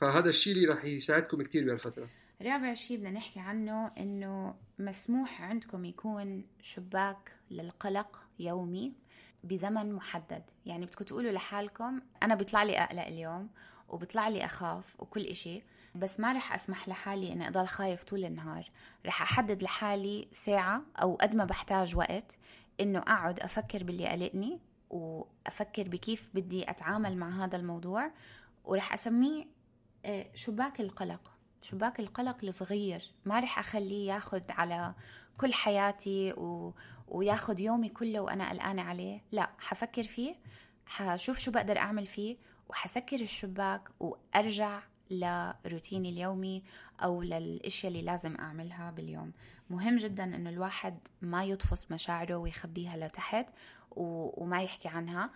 فهذا 0.00 0.28
الشيء 0.28 0.52
اللي 0.52 0.66
راح 0.66 0.84
يساعدكم 0.84 1.42
كثير 1.42 1.64
بهالفترة. 1.64 2.08
رابع 2.42 2.74
شيء 2.74 2.96
بدنا 2.96 3.10
نحكي 3.10 3.40
عنه 3.40 3.86
إنه 3.86 4.54
مسموح 4.78 5.42
عندكم 5.42 5.84
يكون 5.84 6.44
شباك 6.60 7.32
للقلق 7.50 8.20
يومي 8.38 8.92
بزمن 9.44 9.92
محدد. 9.92 10.42
يعني 10.66 10.86
بدكم 10.86 11.04
تقولوا 11.04 11.32
لحالكم 11.32 12.00
أنا 12.22 12.34
بيطلع 12.34 12.62
لي 12.62 12.78
أقلق 12.78 13.06
اليوم 13.06 13.48
وبيطلع 13.88 14.28
لي 14.28 14.44
أخاف 14.44 15.00
وكل 15.00 15.20
إشي. 15.20 15.62
بس 15.96 16.20
ما 16.20 16.32
رح 16.32 16.54
أسمح 16.54 16.88
لحالي 16.88 17.32
إني 17.32 17.48
أضل 17.48 17.66
خايف 17.66 18.04
طول 18.04 18.24
النهار. 18.24 18.70
رح 19.06 19.22
أحدد 19.22 19.62
لحالي 19.62 20.28
ساعة 20.32 20.82
أو 21.02 21.14
قد 21.14 21.34
ما 21.34 21.44
بحتاج 21.44 21.96
وقت 21.96 22.36
إنه 22.80 22.98
أقعد 22.98 23.40
أفكر 23.40 23.84
باللي 23.84 24.06
قلقني 24.08 24.60
وأفكر 24.90 25.88
بكيف 25.88 26.30
بدي 26.34 26.70
أتعامل 26.70 27.16
مع 27.16 27.44
هذا 27.44 27.56
الموضوع. 27.56 28.10
ورح 28.64 28.92
أسميه 28.92 29.44
آه، 30.04 30.26
شباك 30.34 30.80
القلق؟ 30.80 31.32
شباك 31.62 32.00
القلق 32.00 32.36
الصغير؟ 32.44 33.02
ما 33.24 33.40
رح 33.40 33.58
أخليه 33.58 34.12
ياخد 34.14 34.42
على 34.50 34.94
كل 35.38 35.54
حياتي 35.54 36.32
و... 36.32 36.74
وياخد 37.08 37.60
يومي 37.60 37.88
كله 37.88 38.20
وأنا 38.20 38.50
قلقانة 38.50 38.82
عليه. 38.82 39.22
لا 39.32 39.50
حفكر 39.58 40.02
فيه 40.02 40.34
حشوف 40.86 41.38
شو 41.38 41.50
بقدر 41.50 41.78
أعمل 41.78 42.06
فيه 42.06 42.36
وحسكر 42.68 43.20
الشباك 43.20 43.88
وأرجع 44.00 44.82
لروتيني 45.10 46.10
اليومي 46.10 46.62
أو 47.00 47.22
للأشياء 47.22 47.92
اللي 47.92 48.02
لازم 48.02 48.36
أعملها 48.36 48.90
باليوم. 48.90 49.32
مهم 49.70 49.96
جدا 49.96 50.24
أنه 50.24 50.50
الواحد 50.50 50.98
ما 51.22 51.44
يطفص 51.44 51.90
مشاعره 51.92 52.36
ويخبيها 52.36 52.96
لتحت 52.96 53.50
وما 53.90 54.62
يحكي 54.62 54.88
عنها. 54.88 55.30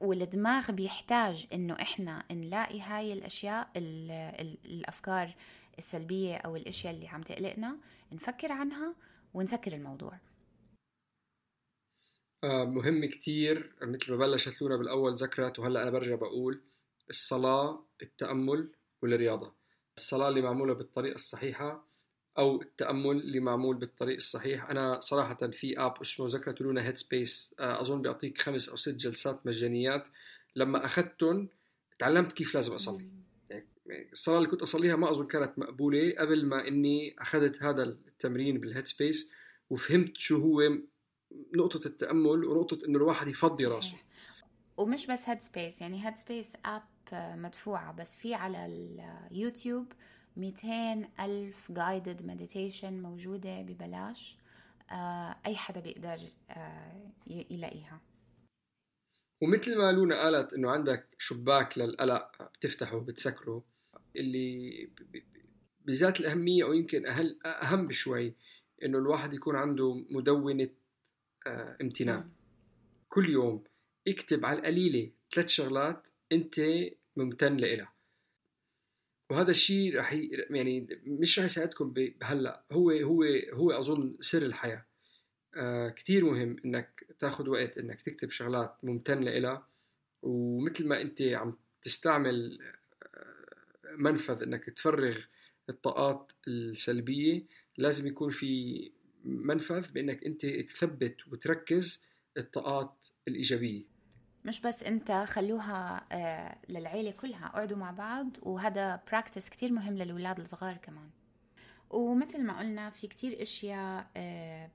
والدماغ 0.00 0.70
بيحتاج 0.70 1.46
إنه 1.52 1.74
إحنا 1.74 2.24
نلاقي 2.30 2.80
هاي 2.80 3.12
الأشياء 3.12 3.70
ال 3.76 4.10
ال 4.10 4.58
الأفكار 4.64 5.34
السلبية 5.78 6.36
أو 6.36 6.56
الأشياء 6.56 6.94
اللي 6.94 7.08
عم 7.08 7.22
تقلقنا 7.22 7.78
نفكر 8.12 8.52
عنها 8.52 8.94
ونسكر 9.34 9.72
الموضوع. 9.72 10.18
آه، 12.44 12.64
مهم 12.64 13.04
كتير. 13.04 13.76
مثل 13.82 14.12
ما 14.12 14.18
بلشت 14.18 14.62
لونا 14.62 14.76
بالأول 14.76 15.14
ذكرت 15.14 15.58
وهلأ 15.58 15.82
أنا 15.82 15.90
برجع 15.90 16.14
بقول 16.14 16.62
الصلاة 17.10 17.86
التأمل 18.02 18.72
والرياضة 19.02 19.52
الصلاة 19.96 20.28
اللي 20.28 20.42
معمولة 20.42 20.74
بالطريقة 20.74 21.14
الصحيحة 21.14 21.92
أو 22.38 22.62
التأمل 22.62 23.16
اللي 23.16 23.40
معمول 23.40 23.76
بالطريق 23.76 24.16
الصحيح 24.16 24.70
أنا 24.70 25.00
صراحة 25.00 25.50
في 25.50 25.78
آب 25.78 26.00
اسمه 26.00 26.26
ذكرت 26.28 26.60
لونا 26.60 26.86
هيد 26.86 26.96
سبيس 26.96 27.54
أظن 27.58 28.02
بيعطيك 28.02 28.38
خمس 28.38 28.68
أو 28.68 28.76
ست 28.76 28.94
جلسات 28.94 29.46
مجانيات. 29.46 30.08
لما 30.56 30.84
أخذتهم 30.84 31.48
تعلمت 31.98 32.32
كيف 32.32 32.54
لازم 32.54 32.74
أصلي. 32.74 33.08
يعني 33.50 34.12
الصلاة 34.12 34.38
اللي 34.38 34.48
كنت 34.48 34.62
أصليها 34.62 34.96
ما 34.96 35.10
أظن 35.10 35.26
كانت 35.26 35.58
مقبولة 35.58 36.14
قبل 36.18 36.46
ما 36.46 36.68
إني 36.68 37.16
أخذت 37.18 37.62
هذا 37.62 37.82
التمرين 37.82 38.60
بال 38.60 38.86
Headspace 38.86 39.30
وفهمت 39.70 40.16
شو 40.16 40.36
هو 40.36 40.78
نقطة 41.54 41.86
التأمل 41.86 42.44
ونقطة 42.44 42.78
إنه 42.86 42.96
الواحد 42.96 43.28
يفضي 43.28 43.66
راسه. 43.66 43.96
ومش 44.76 45.06
بس 45.06 45.28
Headspace 45.28 45.80
يعني 45.80 46.06
Headspace 46.06 46.56
app 46.64 46.82
مدفوعة 47.14 47.92
بس 47.92 48.16
في 48.16 48.34
على 48.34 48.66
اليوتيوب 49.30 49.92
200 50.36 51.08
ألف 51.20 51.72
guided 51.72 52.22
meditation 52.22 52.92
موجودة 52.92 53.62
ببلاش 53.62 54.36
آه، 54.90 55.36
أي 55.46 55.56
حدا 55.56 55.80
بيقدر 55.80 56.18
آه، 56.50 57.12
يلاقيها. 57.26 58.00
ومثل 59.42 59.78
ما 59.78 59.92
لونا 59.92 60.22
قالت 60.22 60.52
إنه 60.52 60.70
عندك 60.70 61.06
شباك 61.18 61.78
للقلق 61.78 62.50
بتفتحه 62.54 62.98
بتسكره 62.98 63.64
اللي 64.16 64.88
بذات 65.84 66.20
الأهمية 66.20 66.64
أو 66.64 66.72
يمكن 66.72 67.06
أهل 67.06 67.38
أهم 67.46 67.88
بشوي 67.88 68.34
إنه 68.84 68.98
الواحد 68.98 69.34
يكون 69.34 69.56
عنده 69.56 70.04
مدونة 70.10 70.68
آه، 71.46 71.76
امتنان 71.80 72.30
كل 73.08 73.30
يوم 73.30 73.64
اكتب 74.08 74.44
على 74.44 74.58
القليلة 74.58 75.10
ثلاث 75.34 75.48
شغلات 75.48 76.08
أنت 76.32 76.60
ممتن 77.16 77.56
لها 77.56 77.92
وهذا 79.30 79.50
الشيء 79.50 79.98
رح 79.98 80.12
يعني 80.50 80.86
مش 81.06 81.38
رح 81.38 81.44
يساعدكم 81.44 81.90
بهلأ. 81.92 82.64
هو 82.72 82.90
هو 82.90 83.24
هو 83.52 83.70
أظن 83.70 84.16
سر 84.20 84.42
الحياة. 84.42 84.86
آه 85.54 85.88
كثير 85.88 86.24
مهم 86.24 86.56
إنك 86.64 87.06
تاخذ 87.20 87.48
وقت 87.48 87.78
إنك 87.78 88.02
تكتب 88.02 88.30
شغلات 88.30 88.76
ممتن 88.82 89.20
لها 89.20 89.68
ومثل 90.22 90.88
ما 90.88 91.00
أنت 91.00 91.22
عم 91.22 91.56
تستعمل 91.82 92.58
آه، 93.14 93.96
منفذ 93.96 94.42
إنك 94.42 94.64
تفرغ 94.64 95.18
الطاقات 95.68 96.32
السلبية 96.48 97.42
لازم 97.78 98.06
يكون 98.06 98.30
في 98.30 98.90
منفذ 99.24 99.92
بإنك 99.92 100.24
أنت 100.24 100.46
تثبت 100.46 101.16
وتركز 101.28 102.02
الطاقات 102.36 103.06
الإيجابية. 103.28 103.91
مش 104.44 104.60
بس 104.60 104.82
انت 104.82 105.12
خلوها 105.12 106.06
آه، 106.12 106.56
للعيلة 106.68 107.10
كلها 107.10 107.46
اقعدوا 107.46 107.76
مع 107.76 107.90
بعض 107.90 108.26
وهذا 108.42 109.00
براكتس 109.10 109.48
كتير 109.48 109.72
مهم 109.72 109.94
للولاد 109.98 110.40
الصغار 110.40 110.76
كمان. 110.76 111.10
ومثل 111.90 112.44
ما 112.44 112.58
قلنا 112.58 112.90
في 112.90 113.06
كتير 113.06 113.42
أشياء 113.42 114.06
آه 114.16 114.70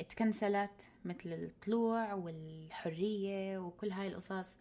اتكنسلت 0.00 0.86
مثل 1.04 1.32
الطلوع 1.32 2.14
والحرية 2.14 3.58
وكل 3.58 3.90
هاي 3.90 4.08
القصص 4.08 4.56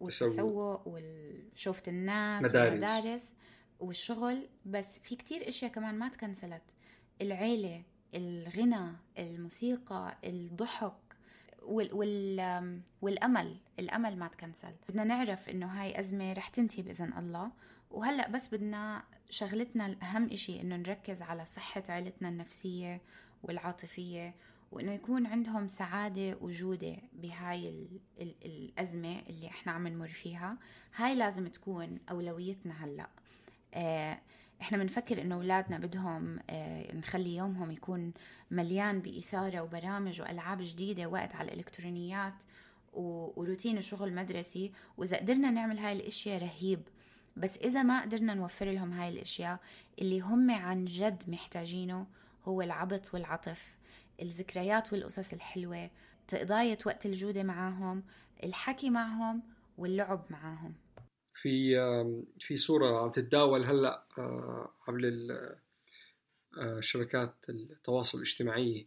والتسوق 0.00 0.82
وشوفة 0.86 1.82
الناس 1.88 2.44
مدارس. 2.44 2.70
والمدارس 2.72 3.32
والشغل. 3.80 4.48
بس 4.66 4.98
في 4.98 5.16
كتير 5.16 5.48
أشياء 5.48 5.70
كمان 5.72 5.94
ما 5.98 6.08
تكنسلت 6.08 6.62
العيلة 7.20 7.82
الغنى 8.14 8.92
الموسيقى 9.18 10.16
الضحك 10.24 10.92
وال 11.64 11.94
وال 11.94 12.80
والأمل 13.02 13.56
الأمل 13.78 14.18
ما 14.18 14.28
تكنسل. 14.28 14.72
بدنا 14.88 15.04
نعرف 15.04 15.48
إنه 15.48 15.66
هاي 15.66 16.00
أزمة 16.00 16.32
رح 16.32 16.48
تنتهي 16.48 16.82
بإذن 16.82 17.12
الله. 17.18 17.50
وهلأ 17.90 18.28
بس 18.28 18.54
بدنا 18.54 19.04
شغلتنا 19.30 19.86
الأهم 19.86 20.30
إشي 20.32 20.60
إنه 20.60 20.76
نركز 20.76 21.22
على 21.22 21.44
صحة 21.44 21.82
عيلتنا 21.88 22.28
النفسية 22.28 23.00
والعاطفية 23.42 24.34
وإنه 24.72 24.92
يكون 24.92 25.26
عندهم 25.26 25.68
سعادة 25.68 26.36
وجودة 26.40 26.96
بهاي 27.12 27.68
ال 27.68 27.88
ال 28.20 28.34
الأزمة 28.44 29.18
اللي 29.28 29.46
إحنا 29.48 29.72
عم 29.72 29.88
نمر 29.88 30.08
فيها. 30.08 30.58
هاي 30.96 31.14
لازم 31.14 31.46
تكون 31.46 31.98
أولويتنا 32.10 32.84
هلأ. 32.84 33.08
آه 33.74 34.18
إحنا 34.62 34.78
بنفكر 34.78 35.22
إنه 35.22 35.34
أولادنا 35.34 35.78
بدهم 35.78 36.38
آه، 36.50 36.96
نخلي 36.96 37.36
يومهم 37.36 37.70
يكون 37.70 38.12
مليان 38.50 39.00
بإثارة 39.00 39.60
وبرامج 39.60 40.20
وألعاب 40.20 40.58
جديدة 40.60 41.06
وقت 41.06 41.34
على 41.34 41.52
الإلكترونيات 41.52 42.34
وروتين 42.92 43.78
الشغل 43.78 44.08
المدرسي. 44.08 44.72
وإذا 44.96 45.16
قدرنا 45.16 45.50
نعمل 45.50 45.78
هاي 45.78 45.92
الأشياء 45.92 46.42
رهيب. 46.42 46.80
بس 47.36 47.58
إذا 47.58 47.82
ما 47.82 48.00
قدرنا 48.02 48.34
نوفر 48.34 48.70
لهم 48.70 48.92
هاي 48.92 49.08
الأشياء 49.08 49.60
اللي 49.98 50.20
هم 50.20 50.50
عن 50.50 50.84
جد 50.84 51.22
محتاجينه 51.30 52.06
هو 52.44 52.62
العبط 52.62 53.14
والعطف 53.14 53.74
الذكريات 54.22 54.92
والقصص 54.92 55.32
الحلوة 55.32 55.90
تقضاية 56.28 56.78
وقت 56.86 57.06
الجودة 57.06 57.42
معاهم 57.42 58.02
الحكي 58.44 58.90
معهم 58.90 59.42
واللعب 59.78 60.24
معاهم. 60.30 60.74
في 61.42 61.76
في 62.38 62.56
صورة 62.56 63.02
عم 63.02 63.10
تتداول 63.10 63.64
هلأ 63.64 64.06
آه، 64.18 64.72
عبر 64.88 65.00
آه، 66.58 66.80
شبكات 66.80 67.34
التواصل 67.48 68.18
الاجتماعي. 68.18 68.86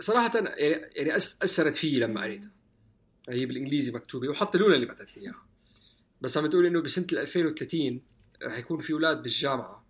صراحة 0.00 0.38
يعني 0.38 0.90
يعني 0.96 1.16
أثرت 1.16 1.76
فيي 1.76 1.98
لما 1.98 2.22
قريتها. 2.22 2.50
هي 3.28 3.46
بالإنجليزي 3.46 3.92
مكتوبة 3.92 4.28
وحتى 4.28 4.58
لولا 4.58 4.74
اللي 4.74 4.86
بعثت 4.86 5.16
لي 5.16 5.22
اياها 5.22 5.46
بس 6.20 6.38
عم 6.38 6.46
تقول 6.46 6.66
إنه 6.66 6.80
بسنة 6.80 7.20
2030 7.20 8.02
رح 8.42 8.58
يكون 8.58 8.80
في 8.80 8.92
أولاد 8.92 9.22
بالجامعة. 9.22 9.86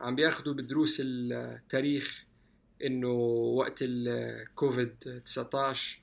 عم 0.00 0.14
بياخذوا 0.14 0.54
بدروس 0.54 1.02
التاريخ 1.04 2.24
إنه 2.84 3.12
وقت 3.56 3.78
الكوفيد 3.82 5.22
19 5.24 6.00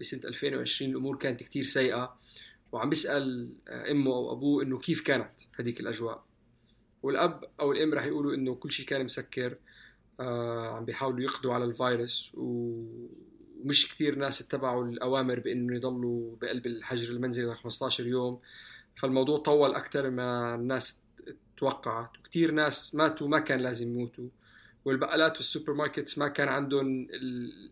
بسنة 0.00 0.20
2020 0.24 0.90
الأمور 0.90 1.16
كانت 1.16 1.42
كثير 1.42 1.62
سيئة 1.62 2.16
وعم 2.72 2.90
بيسأل 2.90 3.48
آه، 3.68 3.90
أمه 3.90 4.12
أو 4.12 4.32
أبوه 4.32 4.62
إنه 4.62 4.78
كيف 4.78 5.00
كانت 5.00 5.30
هذيك 5.58 5.80
الأجواء؟ 5.80 6.24
والأب 7.02 7.44
أو 7.60 7.72
الأم 7.72 7.94
رح 7.94 8.04
يقولوا 8.04 8.34
إنه 8.34 8.54
كل 8.54 8.72
شيء 8.72 8.86
كان 8.86 9.04
مسكر 9.04 9.56
آه، 10.20 10.76
عم 10.76 10.84
بيحاولوا 10.84 11.20
يقضوا 11.20 11.54
على 11.54 11.64
الفيروس 11.64 12.32
ومش 12.34 13.94
كثير 13.94 14.14
ناس 14.14 14.40
اتبعوا 14.40 14.84
الأوامر 14.84 15.40
بانه 15.40 15.76
يضلوا 15.76 16.36
بقلب 16.36 16.66
الحجر 16.66 17.12
المنزلي 17.12 17.52
ل 17.52 17.56
15 17.56 18.06
يوم. 18.06 18.40
فالموضوع 19.00 19.38
طول 19.38 19.74
أكثر 19.74 20.10
ما 20.10 20.54
الناس 20.54 20.98
توقعت 21.56 22.10
وكثير 22.18 22.50
ناس 22.50 22.94
ماتوا 22.94 23.28
ما 23.28 23.38
كان 23.38 23.60
لازم 23.60 23.88
يموتوا. 23.88 24.28
والبقالات 24.86 25.36
وال 25.36 25.72
supermarkets 25.72 26.18
ما 26.18 26.28
كان 26.28 26.48
عندهم 26.48 27.08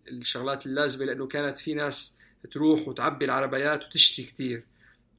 الشغلات 0.08 0.66
اللازمة 0.66 1.04
لأنه 1.04 1.26
كانت 1.26 1.58
في 1.58 1.74
ناس 1.74 2.18
تروح 2.52 2.88
وتعبي 2.88 3.24
العربيات 3.24 3.84
وتشتري 3.84 4.26
كثير 4.26 4.64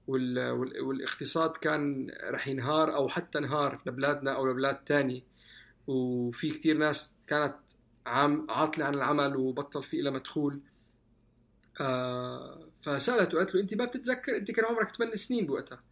والاقتصاد 0.07 1.51
كان 1.51 2.11
رح 2.23 2.47
ينهار 2.47 2.95
أو 2.95 3.09
حتى 3.09 3.37
انهار 3.37 3.81
لبلادنا 3.85 4.35
أو 4.35 4.47
لبلاد 4.47 4.75
تاني 4.75 5.23
وفي 5.87 6.51
كثير 6.51 6.77
ناس 6.77 7.15
كانت 7.27 7.55
عام 8.05 8.47
عاطلة 8.49 8.85
عن 8.85 8.93
العمل 8.93 9.35
وبطل 9.35 9.83
في 9.83 10.01
لها 10.01 10.11
مدخول 10.11 10.59
آه 11.81 12.67
فسالته 12.83 13.37
قالت 13.37 13.55
له 13.55 13.61
أنت 13.61 13.73
ما 13.73 13.85
بتتذكر؟ 13.85 14.37
أنت 14.37 14.51
كان 14.51 14.65
عمرك 14.65 14.95
8 14.95 15.15
سنين 15.15 15.45
بوقتها. 15.45 15.83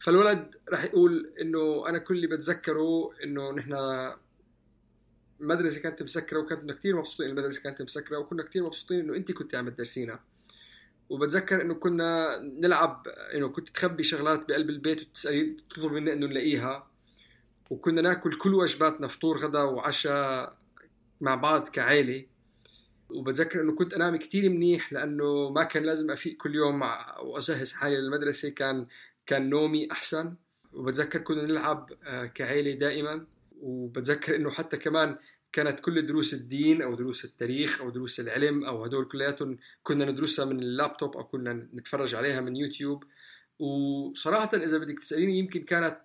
فالولد 0.00 0.54
رح 0.68 0.84
يقول 0.84 1.32
إنه 1.40 1.88
أنا 1.88 1.98
كل 1.98 2.14
اللي 2.14 2.26
بتذكره 2.26 3.10
إنه 3.24 3.52
نحن 3.52 3.72
المدرسة 5.44 5.80
كانت 5.80 6.02
مسكرة 6.02 6.38
وكنا 6.38 6.72
كثير 6.72 6.96
مبسوطين 6.96 7.26
المدرسة 7.26 7.62
كانت 7.62 7.82
مسكرة 7.82 8.18
وكنا 8.18 8.42
كثير 8.42 8.64
مبسوطين 8.64 9.00
إنه 9.00 9.16
انت 9.16 9.32
كنت 9.32 9.54
عم 9.54 9.68
تدرسينا 9.68 10.20
وبتذكر 11.08 11.62
إنه 11.62 11.74
كنا 11.74 12.38
نلعب 12.38 13.06
إنه 13.34 13.48
كنت 13.48 13.68
تخبي 13.68 14.02
شغلات 14.02 14.48
بقلب 14.48 14.70
البيت 14.70 15.00
وتسألي 15.00 15.56
تطلب 15.70 15.92
منا 15.92 16.12
إنه 16.12 16.26
نلاقيها. 16.26 16.90
وكنا 17.70 18.02
نأكل 18.02 18.38
كل 18.38 18.54
وجباتنا 18.54 19.08
فطور 19.08 19.38
غدا 19.38 19.62
وعشاء 19.62 20.56
مع 21.20 21.34
بعض 21.34 21.68
كعائله 21.68 22.26
وبتذكر 23.10 23.60
إنه 23.60 23.74
كنت 23.74 23.94
أنام 23.94 24.16
كثير 24.16 24.50
منيح 24.50 24.92
لأنه 24.92 25.50
ما 25.50 25.64
كان 25.64 25.82
لازم 25.82 26.10
أفيق 26.10 26.36
كل 26.36 26.54
يوم 26.54 26.82
وأجهز 27.22 27.72
حالي 27.72 27.96
للمدرسة 27.96 28.48
كان 28.48 28.86
كان 29.26 29.50
نومي 29.50 29.88
أحسن. 29.92 30.34
وبتذكر 30.72 31.18
كنا 31.18 31.42
نلعب 31.42 31.92
آه، 32.04 32.26
كعائله 32.26 32.78
دائما. 32.78 33.26
وبتذكر 33.60 34.36
إنه 34.36 34.50
حتى 34.50 34.76
كمان 34.76 35.16
كانت 35.54 35.80
كل 35.80 36.06
دروس 36.06 36.34
الدين 36.34 36.82
أو 36.82 36.94
دروس 36.94 37.24
التاريخ 37.24 37.80
أو 37.80 37.90
دروس 37.90 38.20
العلم 38.20 38.64
أو 38.64 38.84
هدول 38.84 39.04
كلياتهم 39.04 39.58
كنا 39.82 40.04
ندرسها 40.04 40.44
من 40.44 40.58
اللابتوب 40.58 41.16
أو 41.16 41.24
كنا 41.24 41.52
نتفرج 41.74 42.14
عليها 42.14 42.40
من 42.40 42.56
يوتيوب. 42.56 43.04
وصراحة 43.58 44.50
إذا 44.54 44.78
بدك 44.78 44.98
تسأليني 44.98 45.38
يمكن 45.38 45.62
كانت 45.62 45.98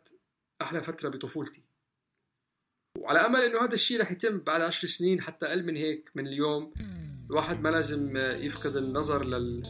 أحلى 0.62 0.84
فترة 0.84 1.10
بطفولتي. 1.10 1.62
وعلى 2.98 3.20
أمل 3.20 3.40
إنه 3.40 3.64
هذا 3.66 3.74
الشيء 3.74 4.02
رح 4.02 4.12
يتم 4.12 4.38
بعد 4.38 4.62
عشر 4.62 4.88
سنين 4.88 5.22
حتى 5.22 5.46
أقل 5.46 5.66
من 5.66 5.76
هيك 5.76 6.10
من 6.16 6.28
اليوم 6.28 6.74
الواحد 7.30 7.62
ما 7.62 7.70
لازم 7.70 8.18
يفقد 8.18 8.76
النظر 8.76 9.26
لل... 9.26 9.62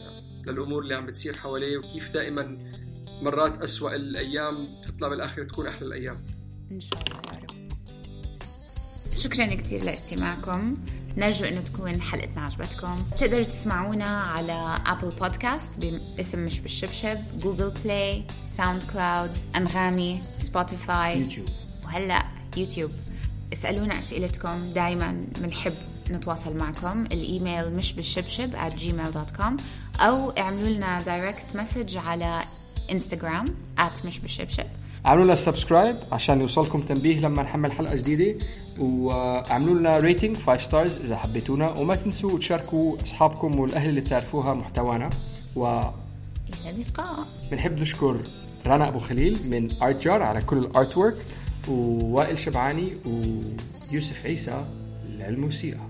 للأمور 0.46 0.82
اللي 0.82 0.94
عم 0.94 1.06
بتصير 1.06 1.36
حواليه 1.36 1.78
وكيف 1.78 2.12
دائما 2.14 2.58
مرات 3.22 3.62
أسوأ 3.62 3.94
الأيام 3.94 4.54
تطلع 4.88 5.08
بالاخر 5.08 5.44
تكون 5.44 5.66
أحلى 5.66 5.86
الأيام. 5.86 6.16
إن 6.70 6.80
شاء 6.80 7.00
الله. 7.00 7.40
يا 7.40 7.44
رب 7.44 7.49
شكرا 9.22 9.54
كثير 9.54 9.84
لاستماعكم. 9.84 10.76
نرجو 11.16 11.44
إنه 11.44 11.60
تكون 11.60 12.02
حلقتنا 12.02 12.44
عجبتكم. 12.44 12.96
تقدروا 13.18 13.44
تسمعونا 13.44 14.04
على 14.04 14.78
ابل 14.86 15.08
بودكاست 15.08 15.86
باسم 16.16 16.38
مش 16.38 16.60
بالشبشب 16.60 17.18
Google 17.38 17.72
Play 17.84 18.24
SoundCloud 18.56 19.30
أنغامي 19.56 20.20
Spotify 20.38 21.20
يوتيوب. 21.20 21.48
وهلأ 21.84 22.24
يوتيوب. 22.56 22.90
اسألونا 23.52 23.98
أسئلتكم. 23.98 24.72
دائما 24.72 25.24
بنحب 25.38 25.74
نتواصل 26.10 26.56
معكم. 26.56 27.06
الإيميل 27.06 27.74
مش 27.74 27.92
بالشبشب 27.92 28.52
at 28.52 28.72
gmail.com 28.72 29.62
أو 30.00 30.30
اعملوا 30.30 30.68
لنا 30.68 31.02
direct 31.02 31.56
message 31.56 31.96
على 31.96 32.38
انستغرام 32.90 33.44
at 33.78 34.06
مش 34.06 34.18
بالشبشب. 34.18 34.66
اعملوا 35.06 35.24
لنا 35.24 35.34
subscribe 35.34 35.96
عشان 36.12 36.40
يوصلكم 36.40 36.80
تنبيه 36.80 37.20
لما 37.20 37.42
نحمل 37.42 37.72
حلقة 37.72 37.94
جديدة. 37.94 38.38
واعملوا 38.78 39.74
لنا 39.74 39.98
rating 39.98 40.36
5 40.36 40.62
stars 40.62 41.04
إذا 41.04 41.16
حبيتونا. 41.16 41.76
وما 41.76 41.94
تنسوا 41.94 42.38
تشاركوا 42.38 43.02
أصحابكم 43.02 43.60
والأهل 43.60 43.88
اللي 43.88 44.00
بتعرفوها 44.00 44.54
محتوانا. 44.54 45.10
و 45.56 45.66
إلى 45.66 46.70
اللقاء. 46.70 47.26
بنحب 47.50 47.80
نشكر 47.80 48.16
رنا 48.66 48.88
أبو 48.88 48.98
خليل 48.98 49.38
من 49.50 49.68
ارت 49.82 50.04
جار 50.04 50.22
على 50.22 50.40
كل 50.40 50.58
الارت 50.58 50.96
ورك 50.96 51.16
ووائل 51.68 52.38
شبعاني 52.38 52.92
ويوسف 53.06 54.26
عيسى 54.26 54.64
للموسيقى. 55.08 55.89